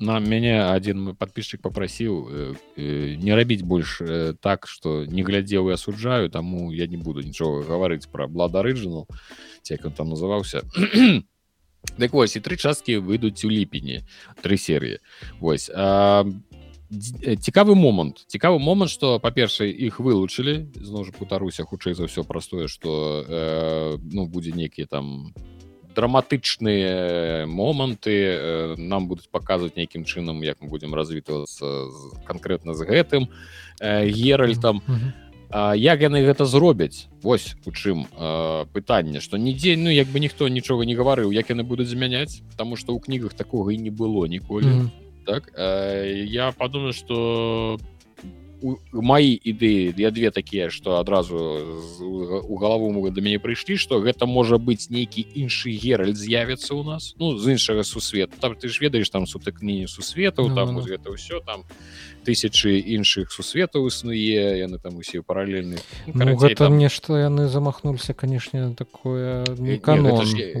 на 0.00 0.18
мяне 0.18 0.64
один 0.64 1.14
подписчик 1.14 1.60
попросіў 1.60 2.28
э, 2.28 2.54
э, 2.76 3.16
не 3.20 3.36
рабіць 3.36 3.62
больш 3.62 4.00
э, 4.00 4.34
так 4.40 4.66
что 4.66 5.04
не 5.04 5.22
глядзеў 5.22 5.68
і 5.70 5.76
асуджаю 5.76 6.30
таму 6.30 6.72
я 6.72 6.86
не 6.86 6.96
буду 6.96 7.20
нічога 7.20 7.68
гаварыць 7.68 8.08
про 8.08 8.26
блада 8.26 8.62
рыджанал 8.62 9.06
як 9.68 9.84
он 9.84 9.92
там 9.92 10.08
называўся 10.08 10.62
Дык 11.98 12.12
вось 12.16 12.36
і 12.36 12.40
тры 12.40 12.56
часткі 12.56 12.96
выйдуць 13.04 13.44
у 13.44 13.52
ліпені 13.52 14.00
тры 14.40 14.56
серыі 14.56 15.04
Вось 15.38 15.70
а, 15.74 16.24
цікавы 16.90 17.76
момант 17.76 18.24
цікавы 18.26 18.58
момант 18.58 18.90
что 18.90 19.20
па-першае 19.20 19.68
іх 19.68 20.00
вылучылі 20.00 20.72
зноў 20.80 21.04
жа 21.04 21.12
путаруся 21.12 21.68
хутчэй 21.68 21.92
за 21.92 22.08
ўсё 22.08 22.24
простое 22.24 22.72
что 22.72 23.20
э, 23.28 23.98
ну 24.00 24.26
будзе 24.26 24.56
нейкія 24.56 24.88
там 24.88 25.36
драматычныя 25.94 27.46
моманты 27.46 28.14
э, 28.14 28.74
нам 28.76 29.08
будуць 29.08 29.28
паказваць 29.30 29.76
нейкім 29.76 30.04
чынам 30.04 30.42
як 30.42 30.60
мы 30.60 30.68
будзем 30.68 30.94
развітвацца 30.94 31.90
канкрэтна 32.26 32.74
з 32.74 32.86
гэтым 32.86 33.28
э, 33.80 34.08
геральтам. 34.08 34.82
А, 35.52 35.74
як 35.74 36.00
яны 36.00 36.22
гэта 36.22 36.46
зробяць? 36.46 37.10
Вось 37.22 37.56
у 37.66 37.72
чым 37.72 38.06
э, 38.06 38.66
пытанне 38.72 39.20
что 39.20 39.36
нідзе 39.36 39.76
ну 39.76 39.90
як 39.90 40.06
бы 40.06 40.20
ніхто 40.20 40.46
нічога 40.46 40.86
не 40.86 40.94
гаварыў 40.94 41.34
як 41.34 41.50
яны 41.50 41.66
будуць 41.66 41.90
змяняць 41.90 42.42
потому 42.54 42.76
что 42.76 42.94
ў 42.94 43.02
кнігах 43.02 43.34
такога 43.34 43.72
і 43.72 43.78
не 43.78 43.90
было 43.90 44.26
ніколі. 44.26 44.66
Mm 44.66 44.80
-hmm 44.86 45.10
так 45.30 45.52
э, 45.56 46.24
я 46.24 46.52
подумаю 46.52 46.92
что 46.92 47.78
мои 48.92 49.34
ідэі 49.34 49.94
я 49.96 50.10
две 50.10 50.30
такія 50.30 50.70
что 50.70 50.98
адразу 50.98 51.36
у 52.00 52.56
галаву 52.56 52.90
могут 52.92 53.14
да 53.14 53.20
мяне 53.20 53.38
прыйшлі 53.38 53.76
что 53.76 54.00
гэта 54.00 54.26
можа 54.26 54.58
быть 54.58 54.90
нейкі 54.90 55.24
іншы 55.34 55.70
геральд 55.72 56.16
з'явіцца 56.16 56.74
у 56.74 56.84
нас. 56.84 57.14
Ну 57.18 57.38
з 57.38 57.56
іншага 57.56 57.84
сусвета. 57.84 58.36
Там 58.40 58.54
ты 58.54 58.68
ж 58.68 58.80
ведаеш 58.80 59.10
там 59.10 59.26
сутыкненне 59.26 59.88
сусветаў 59.88 60.48
ну, 60.48 60.54
там 60.54 60.74
ну, 60.74 60.80
гэта 60.80 61.10
ўсё 61.10 61.40
там 61.40 61.64
тысячи 62.24 62.78
іншых 62.78 63.32
сусветаў 63.32 63.88
існуе 63.88 64.58
яны 64.60 64.78
там 64.78 64.96
усе 64.96 65.22
паралельны. 65.22 65.78
Ну, 66.06 66.24
ну, 66.24 66.36
гэта 66.36 66.70
там... 66.70 66.78
нешта 66.78 67.18
яны 67.26 67.48
замахнулся 67.48 68.14
канешне 68.14 68.74
такое 68.76 69.44
канон, 69.82 70.26
ж... 70.26 70.54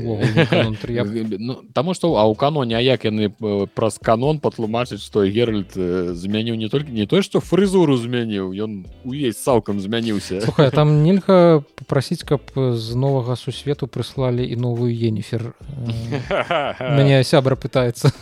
канон 0.48 0.76
ну, 1.38 1.62
таму 1.72 1.94
что 1.94 2.16
а 2.16 2.24
у 2.24 2.34
каноне 2.34 2.80
А 2.80 2.82
як 2.82 3.04
яны 3.04 3.28
праз 3.74 3.98
канон 4.00 4.40
патлумачыць 4.40 5.02
что 5.04 5.26
геральд 5.28 5.74
змяніў 5.76 6.56
не 6.56 6.68
только 6.68 6.90
не 6.90 7.06
той 7.06 7.22
что 7.22 7.40
фрызуру 7.40 7.96
змяніў 7.96 8.52
ён 8.56 8.86
увесь 9.04 9.36
цалкам 9.36 9.80
змяніўся. 9.80 10.40
Слухай, 10.40 10.70
там 10.70 11.02
нельга 11.04 11.60
попросіць 11.76 12.24
каб 12.24 12.40
з 12.56 12.94
новага 12.96 13.36
сусвету 13.36 13.86
прыслалі 13.86 14.46
і 14.48 14.56
новую 14.56 14.96
енифер 14.96 15.52
мяне 16.80 17.20
сябра 17.24 17.56
пытается 17.56 18.12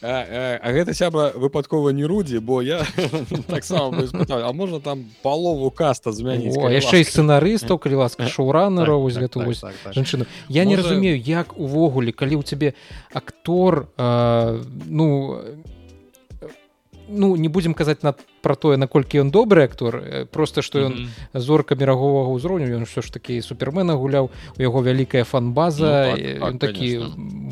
а 0.00 0.72
гэта 0.72 0.94
сябра 0.94 1.25
выпадкова 1.34 1.90
не 1.90 2.04
рудзі 2.04 2.38
бо 2.38 2.62
я 2.62 2.86
таксама 3.46 4.04
А 4.28 4.52
можна 4.52 4.80
там 4.80 5.04
палову 5.22 5.70
каста 5.70 6.12
змяніць 6.12 6.56
яшчэ 6.56 7.00
і 7.00 7.04
сцэнарыстаў 7.04 7.78
калі 7.78 8.06
ласка 8.06 8.28
шоуранера 8.28 8.94
вось 8.94 9.16
гэту 9.16 9.42
вось 9.42 9.64
жанчыну 9.90 10.26
я 10.48 10.64
не 10.64 10.76
разумею 10.76 11.18
як 11.18 11.58
увогуле 11.58 12.12
калі 12.12 12.38
ў 12.38 12.42
цябе 12.44 12.74
актор 13.12 13.88
ну 13.96 15.06
ну 17.08 17.36
не 17.36 17.48
будзем 17.48 17.74
казаць 17.74 18.02
на 18.02 18.14
про 18.42 18.54
тое 18.54 18.76
наколькі 18.76 19.20
ён 19.22 19.30
добры 19.30 19.64
актор 19.64 20.26
просто 20.32 20.62
што 20.62 20.78
ён 20.78 20.92
mm 20.92 21.06
-hmm. 21.06 21.40
зорка 21.40 21.74
бераговага 21.74 22.30
ўзроўню 22.34 22.66
ён 22.66 22.82
ўсё 22.82 23.02
ж 23.02 23.12
такі 23.12 23.42
супермена 23.42 23.94
гуляў 23.94 24.30
у 24.58 24.62
яго 24.62 24.82
вялікая 24.82 25.24
фан-база 25.24 26.14
ну, 26.16 26.40
так, 26.40 26.40
так, 26.40 26.60
такі 26.60 26.98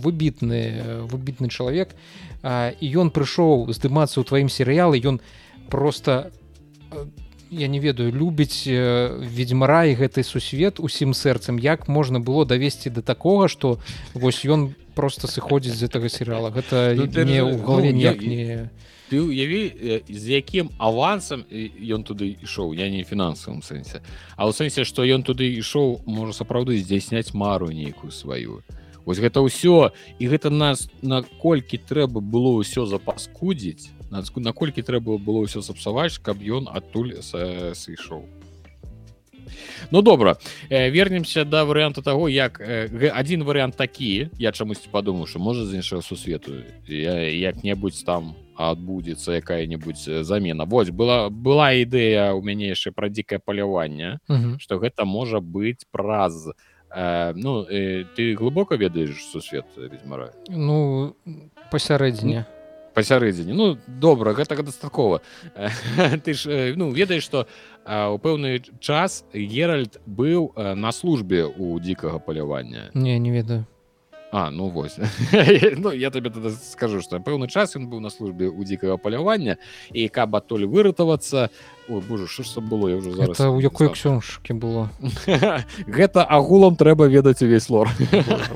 выбітны 0.03 1.07
выбітны 1.07 1.49
чалавек 1.49 1.89
і 2.45 2.87
ён 3.01 3.09
прыйшоў 3.09 3.73
здымацца 3.73 4.21
ў 4.21 4.25
тваім 4.29 4.49
серыялы 4.53 5.01
ён 5.01 5.21
просто 5.73 6.31
я 7.51 7.69
не 7.69 7.81
ведаю 7.81 8.13
любіць 8.13 8.69
ведьмара 8.69 9.89
і 9.89 9.97
гэты 9.97 10.23
сусвет 10.23 10.81
усім 10.81 11.15
сэрцам 11.17 11.57
як 11.57 11.89
можна 11.89 12.21
было 12.21 12.45
давесці 12.45 12.91
до 12.91 13.03
такога 13.03 13.49
что 13.49 13.81
вось 14.13 14.45
ён 14.45 14.75
просто 14.95 15.27
сыходзіць 15.27 15.75
з 15.75 15.89
гэтага 15.89 16.09
серыяла 16.13 16.53
гэта 16.53 16.93
ну, 16.93 17.09
не 17.09 17.41
ў 17.41 17.57
галаве 17.65 17.93
ну, 17.93 17.99
ніяк 17.99 18.21
не 18.21 18.43
я 18.45 18.63
ты 19.09 19.21
уяві 19.21 20.03
з 20.09 20.25
якім 20.35 20.71
авансам 20.79 21.45
ён 21.49 22.05
туды 22.05 22.35
ішоў 22.43 22.73
я 22.75 22.89
не 22.91 23.05
фінансавым 23.05 23.61
сэнсе. 23.63 24.01
А 24.37 24.49
ў 24.49 24.53
сэнсе 24.57 24.85
што 24.89 25.05
ён 25.05 25.23
туды 25.23 25.47
ішоў 25.61 26.03
можа 26.09 26.33
сапраўды 26.33 26.81
здзяйсняць 26.81 27.37
мару 27.37 27.69
нейкую 27.71 28.11
сваю 28.11 28.65
Вось 29.05 29.21
гэта 29.21 29.45
ўсё. 29.45 29.93
І 30.19 30.25
гэта 30.29 30.51
нас 30.51 30.89
наколькі 31.03 31.79
трэба 31.79 32.21
было 32.21 32.61
ўсё 32.61 32.87
запаскудзіць 32.87 33.93
наколькі 34.37 34.83
трэба 34.83 35.19
было 35.19 35.43
ўсё 35.45 35.63
сапсаваць 35.63 36.19
каб 36.23 36.39
ён 36.39 36.69
адтуль 36.71 37.19
сышоў. 37.21 38.25
Ну 39.91 40.03
добра. 40.03 40.37
Вернемся 40.71 41.45
да 41.45 41.65
варыянта 41.65 42.03
того 42.03 42.29
як 42.29 42.61
один 42.61 43.45
варыянт 43.45 43.77
такі 43.77 44.31
я 44.39 44.53
чамусьці 44.53 44.89
падумаў 44.91 45.27
що 45.27 45.39
можа 45.39 45.65
з 45.67 45.75
іншага 45.75 46.03
сусвету 46.03 46.53
як-небудзь 46.89 48.05
там 48.05 48.35
адбудзецца 48.57 49.33
якая-нибудь 49.43 49.99
э, 50.07 50.23
замена. 50.23 50.65
Вось 50.65 50.91
была 50.91 51.29
была 51.29 51.75
ідэя 51.75 52.39
у 52.39 52.43
мяне 52.43 52.71
яшчэ 52.71 52.95
пра 52.95 53.11
дзікае 53.11 53.43
паляванне 53.43 54.21
что 54.59 54.79
гэта 54.79 55.05
можа 55.05 55.41
быць 55.41 55.83
праз 55.91 56.55
э, 56.95 57.33
ну 57.35 57.63
э, 57.65 58.05
ты 58.17 58.35
глыбока 58.35 58.77
ведаеш 58.77 59.25
сусвет 59.25 59.67
ведьмара? 59.77 60.33
Ну 60.49 61.17
пасярэдзіне 61.71 62.47
пасярэдзіне 62.95 63.53
ну 63.53 63.77
добра 63.87 64.33
гэтага 64.33 64.63
дастаткова 64.63 65.21
ты 66.25 66.35
ж 66.35 66.47
э, 66.47 66.75
ну 66.77 66.93
ведаеш 66.93 67.23
что 67.25 67.47
у 67.85 68.19
пэўны 68.19 68.63
час 68.81 69.25
геральд 69.35 70.01
быў 70.07 70.55
на 70.57 70.93
службе 70.93 71.45
у 71.45 71.79
дзікага 71.81 72.19
палявання 72.19 72.91
не 72.95 73.19
не 73.19 73.31
ведаю 73.31 73.67
А 74.37 74.51
ну 74.51 74.69
вось. 74.69 74.99
Ну, 75.77 75.93
я 75.93 76.11
табе 76.11 76.31
тады 76.31 76.51
скажу 76.51 76.99
што 76.99 77.23
пэўны 77.23 77.47
час 77.47 77.77
ён 77.79 77.87
быў 77.87 78.03
на 78.03 78.11
службе 78.11 78.51
ў 78.51 78.67
дзікага 78.67 78.99
палявання 78.99 79.63
і 79.95 80.11
каб 80.11 80.35
адтуль 80.35 80.67
выратавацца 80.67 81.55
Боже 81.87 82.27
що 82.27 82.43
ж 82.43 82.61
было 82.61 82.89
я 82.89 82.97
уже 82.97 83.13
зараз 83.15 83.39
у 83.41 83.61
якой 83.61 83.95
ксёншкі 83.95 84.59
было? 84.59 84.91
Гэта 85.87 86.27
агулам 86.27 86.75
трэба 86.75 87.07
ведаць 87.07 87.47
увесь 87.47 87.71
лор. 87.71 87.87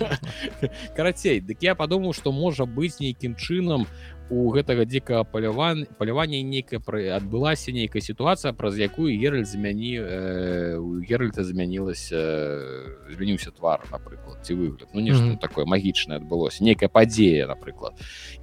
Карацей 0.97 1.39
дык 1.39 1.63
я 1.63 1.79
падумаў 1.79 2.11
што 2.11 2.33
можа 2.33 2.67
быць 2.67 2.99
нейкім 2.99 3.39
чынам 3.39 3.87
у 4.31 4.51
гэтага 4.53 4.85
дзікага 4.85 5.25
паляван 5.25 5.87
палявання 5.97 6.43
нейкая 6.45 6.81
пры 6.85 7.09
адбылася 7.17 7.73
нейкая 7.73 8.05
сітуацыя 8.05 8.53
праз 8.53 8.77
якую 8.77 9.09
гераль 9.17 9.49
змяні 9.49 9.97
э, 9.97 10.77
у 10.77 11.01
геральта 11.01 11.45
змянілася 11.45 12.17
э, 12.17 13.17
змяніўся 13.17 13.51
твар 13.57 13.89
напрыклад 13.89 14.45
ці 14.45 14.55
выгляд. 14.55 14.89
Ну 14.93 15.01
нешта 15.01 15.25
mm 15.25 15.33
-hmm. 15.33 15.41
такое 15.41 15.65
магічнае 15.65 16.21
адбылося 16.21 16.65
нейкая 16.65 16.89
падзея 16.89 17.47
напрыклад. 17.47 17.93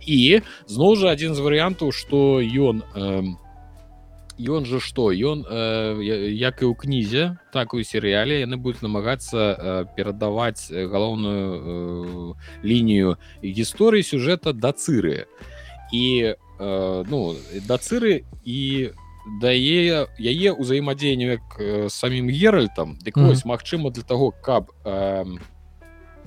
І 0.01 0.41
зноў 0.67 0.95
жа 0.95 1.13
адзін 1.13 1.35
з 1.35 1.39
варыянтаў 1.39 1.91
што 1.91 2.41
ён 2.41 2.81
э, 2.95 3.35
Ён 4.37 4.65
жа 4.65 4.79
што? 4.83 5.15
Ён 5.15 5.47
э, 5.47 6.03
як 6.35 6.61
і 6.61 6.65
ў 6.65 6.75
кнізе 6.75 7.37
так 7.53 7.73
у 7.73 7.79
серыяле 7.83 8.43
яны 8.43 8.57
будуць 8.57 8.83
намагацца 8.83 9.39
э, 9.39 9.85
перадаваць 9.95 10.67
галоўную 10.67 11.45
э, 11.55 12.33
лінію 12.67 13.15
гісторыі 13.39 14.03
сюжэта 14.03 14.51
да 14.51 14.75
цыры. 14.75 15.23
і 15.23 15.54
э, 16.59 17.03
ну 17.09 17.35
да 17.67 17.77
цыры 17.77 18.23
і 18.43 18.91
дае 19.41 20.05
яе 20.19 20.49
ўзаемадзеянню 20.53 21.27
як 21.41 21.45
э, 21.57 21.89
самім 21.89 22.29
геральтам 22.29 22.97
дык 23.01 23.17
вось 23.17 23.43
mm 23.43 23.49
-hmm. 23.49 23.53
магчыма 23.53 23.91
для 23.91 24.03
того 24.03 24.31
каб 24.31 24.71
э, 24.85 25.25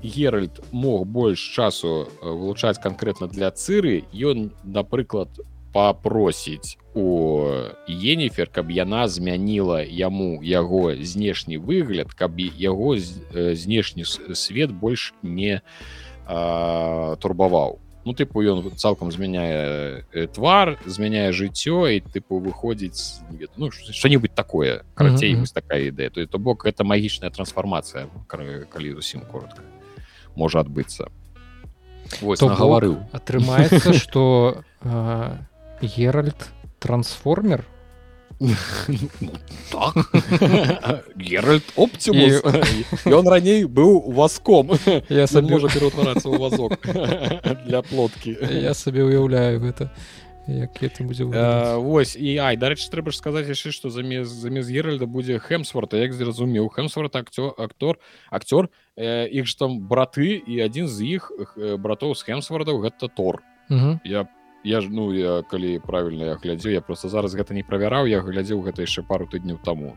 геральд 0.03 0.61
мог 0.73 1.07
больш 1.07 1.41
часу 1.55 2.09
вылучаць 2.23 2.79
канкрэтна 2.79 3.29
для 3.29 3.51
цыры 3.51 4.05
ён 4.15 4.51
напрыклад 4.65 5.29
папросіць 5.73 6.79
у 6.95 7.47
енефер 7.89 8.49
каб 8.51 8.71
яна 8.71 9.09
змяніла 9.09 9.83
яму 9.83 10.41
яго 10.43 10.95
знешні 10.95 11.59
выгляд 11.59 12.15
каб 12.15 12.39
яго 12.41 12.97
знешні 13.55 14.05
свет 14.35 14.73
больш 14.73 15.15
не 15.23 15.61
э, 16.29 17.17
турбаваў 17.21 17.79
ну 18.09 18.17
тыпу 18.17 18.41
ён 18.41 18.73
цалкам 18.81 19.13
змяняе 19.13 20.05
э, 20.17 20.27
твар 20.33 20.81
змяняе 20.89 21.29
жыццё 21.37 21.93
і 21.93 22.01
тыпу 22.01 22.41
выходзіць 22.41 23.21
ну, 23.61 23.69
что-нибудь 23.71 24.33
такое 24.33 24.81
карацей 24.95 25.37
mm 25.37 25.45
-hmm. 25.45 25.53
такая 25.53 25.93
ідэя 25.93 26.09
то 26.11 26.27
то 26.27 26.39
бок 26.39 26.65
это 26.65 26.85
магічная 26.85 27.31
трансфармацыя 27.31 28.07
калі 28.73 28.93
зусім 28.95 29.21
коротко. 29.21 29.61
Можа 30.37 30.61
адбыцца 30.61 31.13
гаварыў 32.41 32.97
атрымаецца 33.13 33.93
что 33.93 34.63
геральд 35.83 36.49
трансформер 36.79 37.65
геральд 41.17 41.65
оптимус. 41.77 42.43
Ён 43.05 43.27
раней 43.27 43.65
быў 43.65 44.13
васком 44.15 44.79
я 45.09 45.27
сам 45.27 45.51
можа 45.51 45.67
пераўтварацца 45.67 46.31
ў 46.31 46.39
вазок 46.39 46.79
для 47.67 47.83
плоткі 47.83 48.39
я 48.39 48.75
сабе 48.79 49.03
уяўляю 49.03 49.59
гэта 49.59 49.91
Вось 51.83 52.17
і 52.17 52.39
ай 52.41 52.57
дарэчы 52.57 52.89
трэба 52.89 53.11
ж 53.13 53.19
сказаць 53.21 53.51
яшчэ 53.51 53.75
што 53.75 53.91
замест 53.91 54.33
замест 54.33 54.71
геральда 54.71 55.05
будзе 55.05 55.37
хэмсворта 55.43 55.99
як 56.01 56.15
зразумеў 56.15 56.71
хэмсворт 56.73 57.19
акцёр 57.21 57.53
актор 57.59 57.99
акцёр 58.31 58.71
іх 58.97 59.45
ж 59.45 59.53
там 59.59 59.83
браты 59.85 60.41
і 60.41 60.63
адзін 60.65 60.89
з 60.89 61.21
іх 61.21 61.33
братоў 61.83 62.15
з 62.15 62.23
хэмсвордаў 62.23 62.81
гэта 62.87 63.11
тор. 63.13 63.43
Я 64.07 64.25
я 64.65 64.81
ж 64.81 64.89
ну 64.91 65.13
я 65.13 65.43
калі 65.43 65.79
правильно 65.79 66.25
я 66.25 66.35
глядзеў 66.35 66.73
я 66.73 66.81
просто 66.81 67.09
зараз 67.09 67.35
гэта 67.35 67.55
не 67.55 67.63
правяраў 67.63 68.07
я 68.07 68.21
глядзеў 68.21 68.63
гэта 68.63 68.83
яшчэ 68.83 69.03
пару 69.03 69.27
тыдняў 69.27 69.59
таму. 69.65 69.97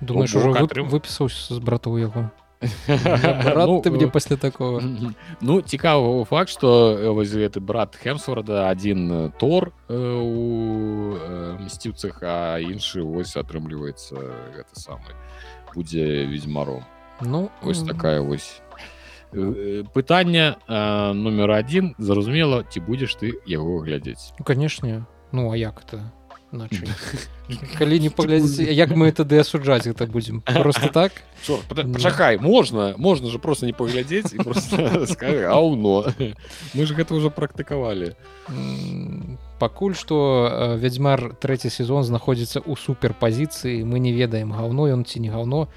Думаешь 0.00 0.34
выпісаўся 0.34 1.54
з 1.54 1.58
братоў 1.60 1.98
яго? 1.98 2.30
Рад 2.86 3.82
ты 3.82 3.90
мне 3.90 4.06
пасля 4.06 4.36
такого. 4.36 4.82
Ну 5.40 5.60
цікавы 5.60 6.24
факт 6.24 6.50
что 6.50 7.12
вось 7.14 7.32
гэты 7.32 7.60
брат 7.60 7.96
хемсворда 7.96 8.68
один 8.68 9.32
тор 9.38 9.72
у 9.88 11.16
мсціўцах 11.60 12.20
а 12.22 12.60
іншы 12.60 13.02
вось 13.02 13.36
атрымліваецца 13.36 14.14
гэта 14.56 14.74
самы 14.76 15.16
будзе 15.74 16.26
ведьзьмаром 16.26 16.84
ну 17.20 17.50
ось 17.62 17.82
такая 17.82 18.20
вось 18.20 18.60
пытанне 19.94 20.56
номер 20.68 21.50
один 21.50 21.94
зразумела 21.98 22.64
ці 22.70 22.80
будзеш 22.80 23.14
ты 23.14 23.34
яго 23.46 23.80
глядзець 23.80 24.32
ну 24.38 24.44
канешне 24.44 25.06
ну 25.32 25.52
а 25.52 25.56
як 25.56 25.82
это? 25.86 26.10
Калі 27.78 28.00
не 28.00 28.10
паглядзець 28.10 28.66
як 28.74 28.90
мы 28.98 29.10
тады 29.14 29.38
асуджаць 29.38 29.86
гэта 29.86 30.06
будзем 30.10 30.42
просто 30.42 30.90
так? 30.98 31.12
Пачакай 31.68 32.38
можна 32.38 32.94
можна 32.98 33.30
же 33.30 33.38
просто 33.38 33.66
не 33.66 33.72
паглядзець 33.72 34.34
аўно 35.46 36.10
мы 36.74 36.86
ж 36.86 36.94
гэта 36.94 37.14
ўжо 37.14 37.30
практыкавалі 37.30 38.18
пакуль 39.62 39.94
што 39.94 40.76
вядзьмар 40.82 41.38
трэці 41.38 41.70
сезон 41.70 42.02
знаходзіцца 42.02 42.66
ў 42.66 42.74
суперпазіцыі 42.74 43.86
мы 43.86 44.02
не 44.02 44.10
ведаем 44.10 44.50
гаўно 44.50 44.90
ён 44.90 45.06
ці 45.06 45.22
не 45.22 45.30
гаўно 45.30 45.70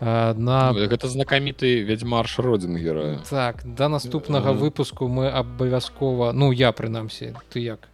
на 0.00 0.72
гэта 0.72 1.08
знакаміты 1.08 1.84
вядзьмар 1.84 2.26
шродзін 2.26 2.76
герой. 2.80 3.18
Так 3.28 3.60
да 3.64 3.88
наступнага 3.88 4.52
выпуску 4.52 5.08
мы 5.08 5.28
абавязкова 5.28 6.32
ну 6.32 6.52
я 6.52 6.72
прынамсі 6.72 7.34
ты 7.52 7.60
як? 7.60 7.88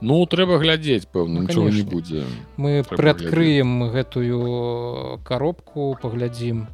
Ну 0.00 0.26
трэба 0.26 0.58
глядзець 0.58 1.06
пэўна 1.06 1.42
ну, 1.42 1.46
нічога 1.46 1.70
не 1.70 1.82
будзе 1.82 2.24
мы 2.56 2.82
прыадкрыем 2.82 3.90
гэтую 3.94 5.22
коробку 5.22 5.94
паглядзім 6.02 6.66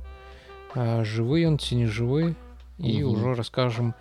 жывы 0.76 1.44
ён 1.48 1.60
ці 1.60 1.76
не 1.80 1.88
жывы 1.88 2.34
і 2.78 2.92
ўжо 3.04 3.34
раскажам 3.36 3.94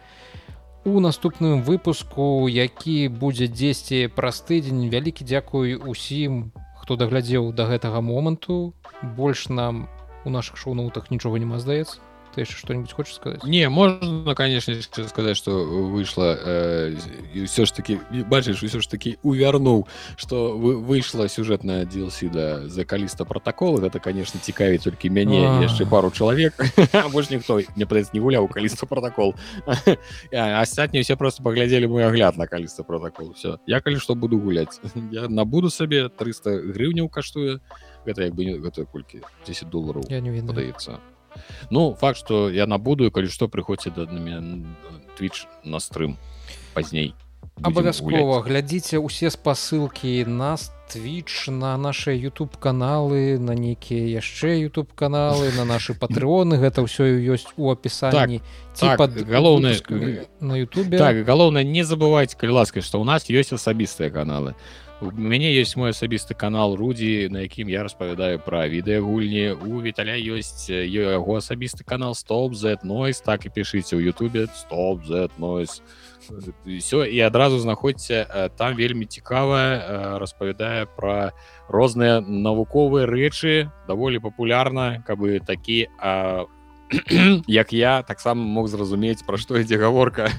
у 0.84 1.00
наступным 1.00 1.64
выпуску 1.64 2.48
які 2.52 3.08
будзе 3.08 3.48
дзесьці 3.48 4.08
праз 4.16 4.44
тыдзень 4.48 4.88
вялікі 4.92 5.24
дзякуй 5.24 5.76
усім 5.80 6.52
хто 6.80 6.96
даглядзеў 7.00 7.52
до 7.56 7.68
гэтага 7.72 8.04
моманту 8.04 8.74
больш 9.04 9.48
нам 9.48 9.88
у 10.26 10.30
наших 10.30 10.58
шоу-ноутах 10.58 11.12
нічога 11.12 11.40
нема 11.40 11.60
здаецца 11.60 12.00
ты 12.34 12.42
еще 12.42 12.54
что-нибудь 12.58 12.92
хочешь 12.92 13.14
сказать? 13.14 13.44
Не 13.44 13.70
можно 13.70 14.36
конечно 14.36 14.76
сказать 14.82 15.38
что 15.38 15.64
вышло 15.64 16.38
э, 16.40 16.96
и 17.34 17.46
все 17.46 17.66
ж 17.66 17.72
таки 17.72 18.00
бачишь 18.28 18.62
все 18.62 18.82
ж 18.82 18.88
таки 18.88 19.18
увярнул 19.24 19.88
что 20.18 20.58
вы 20.58 20.78
выйшла 20.78 21.28
сюжетная 21.30 21.86
DLC 21.86 22.30
да 22.30 22.68
за 22.68 22.86
каліста 22.86 23.26
протокола 23.26 23.82
это 23.82 24.00
конечно 24.00 24.40
цікаві 24.40 24.78
только 24.78 25.10
мяне 25.10 25.42
яшчэ 25.62 25.86
пару 25.90 26.12
человек. 26.12 26.54
Больше 27.12 27.36
ніхто 27.36 27.62
мне 27.76 27.86
пред 27.86 28.14
не 28.14 28.20
гуляў 28.20 28.48
каліста 28.48 28.86
протокол 28.86 29.36
астатние 30.32 31.04
все 31.04 31.16
просто 31.16 31.44
поглядели 31.44 31.86
мой 31.86 32.06
огляд 32.06 32.38
на 32.38 32.48
каліста 32.48 32.84
протокол 32.84 33.34
все 33.34 33.60
я 33.68 33.80
калі 33.80 34.00
что 34.00 34.16
буду 34.16 34.40
гулять. 34.40 34.82
Я 35.12 35.28
набуду 35.28 35.70
сабе 35.70 36.10
300 36.10 36.74
грыўняў 36.74 37.10
каштуе 37.10 37.60
гэта 38.06 38.30
як 38.30 38.36
бы 38.36 38.46
гэта 38.60 38.86
колькі 38.86 39.22
10 39.48 39.70
долларов 39.70 40.04
ведаецца 40.10 41.00
Ну 41.70 41.96
факт 41.96 42.18
что 42.18 42.50
я 42.50 42.68
набуду 42.68 43.10
калі 43.12 43.28
што 43.28 43.48
прыходзьце 43.48 43.90
да 43.90 44.06
twitch 45.18 45.46
на 45.64 45.80
стрым 45.80 46.18
пазней 46.74 47.16
абавязкова 47.62 48.42
глядзіце 48.42 48.98
усе 48.98 49.30
спасылкі 49.30 50.26
нас 50.26 50.72
twitch 50.90 51.52
на 51.52 51.78
наши 51.78 52.18
youtube 52.18 52.58
каналы 52.60 53.38
на 53.38 53.54
нейкія 53.54 54.20
яшчэ 54.20 54.58
youtube 54.66 54.90
каналы 54.96 55.52
на 55.58 55.66
наши 55.66 55.94
патреоны. 56.02 56.58
Гэта 56.58 56.82
ўсё 56.82 57.06
ёсць 57.06 57.54
у 57.58 57.70
опісанні 57.70 58.42
так, 58.74 58.98
так, 58.98 59.12
галоўнае 59.30 59.78
на 60.42 60.58
youtube 60.58 60.98
так 60.98 61.26
галоўнае 61.26 61.64
не 61.64 61.84
забывайте 61.86 62.36
калі 62.38 62.62
ласкай 62.64 62.82
што 62.82 63.00
у 63.00 63.06
нас 63.06 63.30
ёсць 63.30 63.54
асабістыя 63.54 64.10
каналы 64.10 64.58
у 65.02 65.12
мяне 65.12 65.54
есть 65.54 65.76
мой 65.76 65.92
асабісты 65.92 66.34
канал 66.34 66.76
рудзі 66.76 67.28
на 67.32 67.44
якім 67.44 67.70
я 67.70 67.84
распавядаю 67.84 68.40
пра 68.40 68.68
відэагульні. 68.68 69.58
У 69.60 69.82
віталя 69.82 70.16
ёсць 70.16 70.70
яго 70.70 71.38
асабісты 71.38 71.84
канал 71.84 72.16
стоп 72.16 72.56
z 72.56 72.78
нойс 72.84 73.22
так 73.22 73.46
і 73.46 73.50
пішыце 73.50 73.98
ў 74.00 74.14
Ютубе 74.14 74.48
стоп 74.54 75.04
z 75.06 75.30
нойс 75.38 75.82
все 76.66 77.04
і 77.04 77.20
адразу 77.20 77.60
знаходзьце 77.60 78.50
там 78.56 78.76
вельмі 78.76 79.06
цікавая 79.06 80.18
распавядае 80.20 80.88
пра 80.88 81.34
розныя 81.68 82.22
навуковыя 82.22 83.06
рэчы 83.06 83.72
даволі 83.88 84.20
папулярна 84.24 85.04
каб 85.08 85.20
такі 85.46 85.88
а 86.00 86.46
як 87.48 87.74
я 87.74 88.04
таксама 88.04 88.44
мог 88.44 88.68
зразумець 88.68 89.24
пра 89.26 89.38
што 89.38 89.58
ідзе 89.58 89.78
гаворка. 89.78 90.30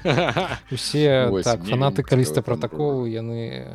Усе 0.71 1.29
так, 1.43 1.65
фанаты 1.67 2.03
каліста 2.03 2.41
протаколу 2.41 3.05
яны 3.05 3.67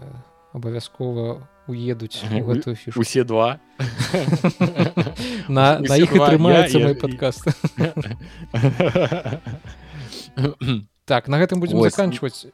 абавязкова 0.53 1.47
уедуць 1.71 2.23
гэтую 2.27 2.75
фішу 2.75 3.01
усе 3.01 3.25
два. 3.25 3.59
На 5.49 5.79
іх 5.79 6.11
атрымаецца 6.15 6.79
мой 6.83 6.95
падкаст 6.99 7.47
так 11.11 11.29
на 11.29 11.39
гэтым 11.43 11.61
будзем 11.63 11.83
заканчваць 11.87 12.47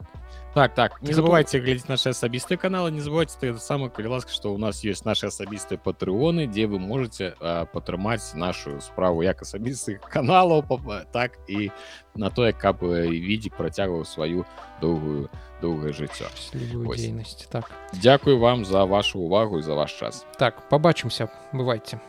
так 0.57 0.75
так 0.75 1.03
не 1.03 1.13
забывайте 1.13 1.61
глядзець 1.61 1.85
наши 1.85 2.09
асабістыя 2.17 2.57
каналы 2.57 2.89
не 2.89 3.05
забывайте 3.05 3.37
ты 3.37 3.53
самы 3.61 3.91
калі 3.93 4.17
ласка 4.17 4.33
что 4.33 4.55
у 4.55 4.59
нас 4.59 4.81
есть 4.81 5.05
наши 5.05 5.29
асабістыя 5.29 5.77
патрыоны 5.77 6.47
дзе 6.49 6.65
вы 6.65 6.81
можете 6.81 7.37
падтрымаць 7.77 8.33
нашу 8.33 8.81
справу 8.81 9.21
як 9.21 9.45
асабістых 9.45 10.01
каналаў 10.17 10.65
так 11.13 11.37
і 11.47 11.69
на 12.17 12.31
тое 12.31 12.57
каб 12.57 12.81
відзі 12.81 13.53
працягваў 13.53 14.09
сваю 14.09 14.49
доўгую 14.81 15.29
доўгае 15.61 15.93
жыццё 15.93 16.33
дзейнасць 16.57 17.53
так. 17.53 17.69
Дякую 17.93 18.41
вам 18.41 18.65
за 18.65 18.89
вашу 18.89 19.21
увагу 19.21 19.59
і 19.59 19.63
за 19.63 19.75
ваш 19.75 19.93
час. 19.93 20.25
Так 20.39 20.69
побачымся 20.73 21.29
бывайте. 21.53 22.01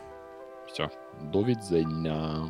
Все 0.72 0.88
довідзення 1.20 2.48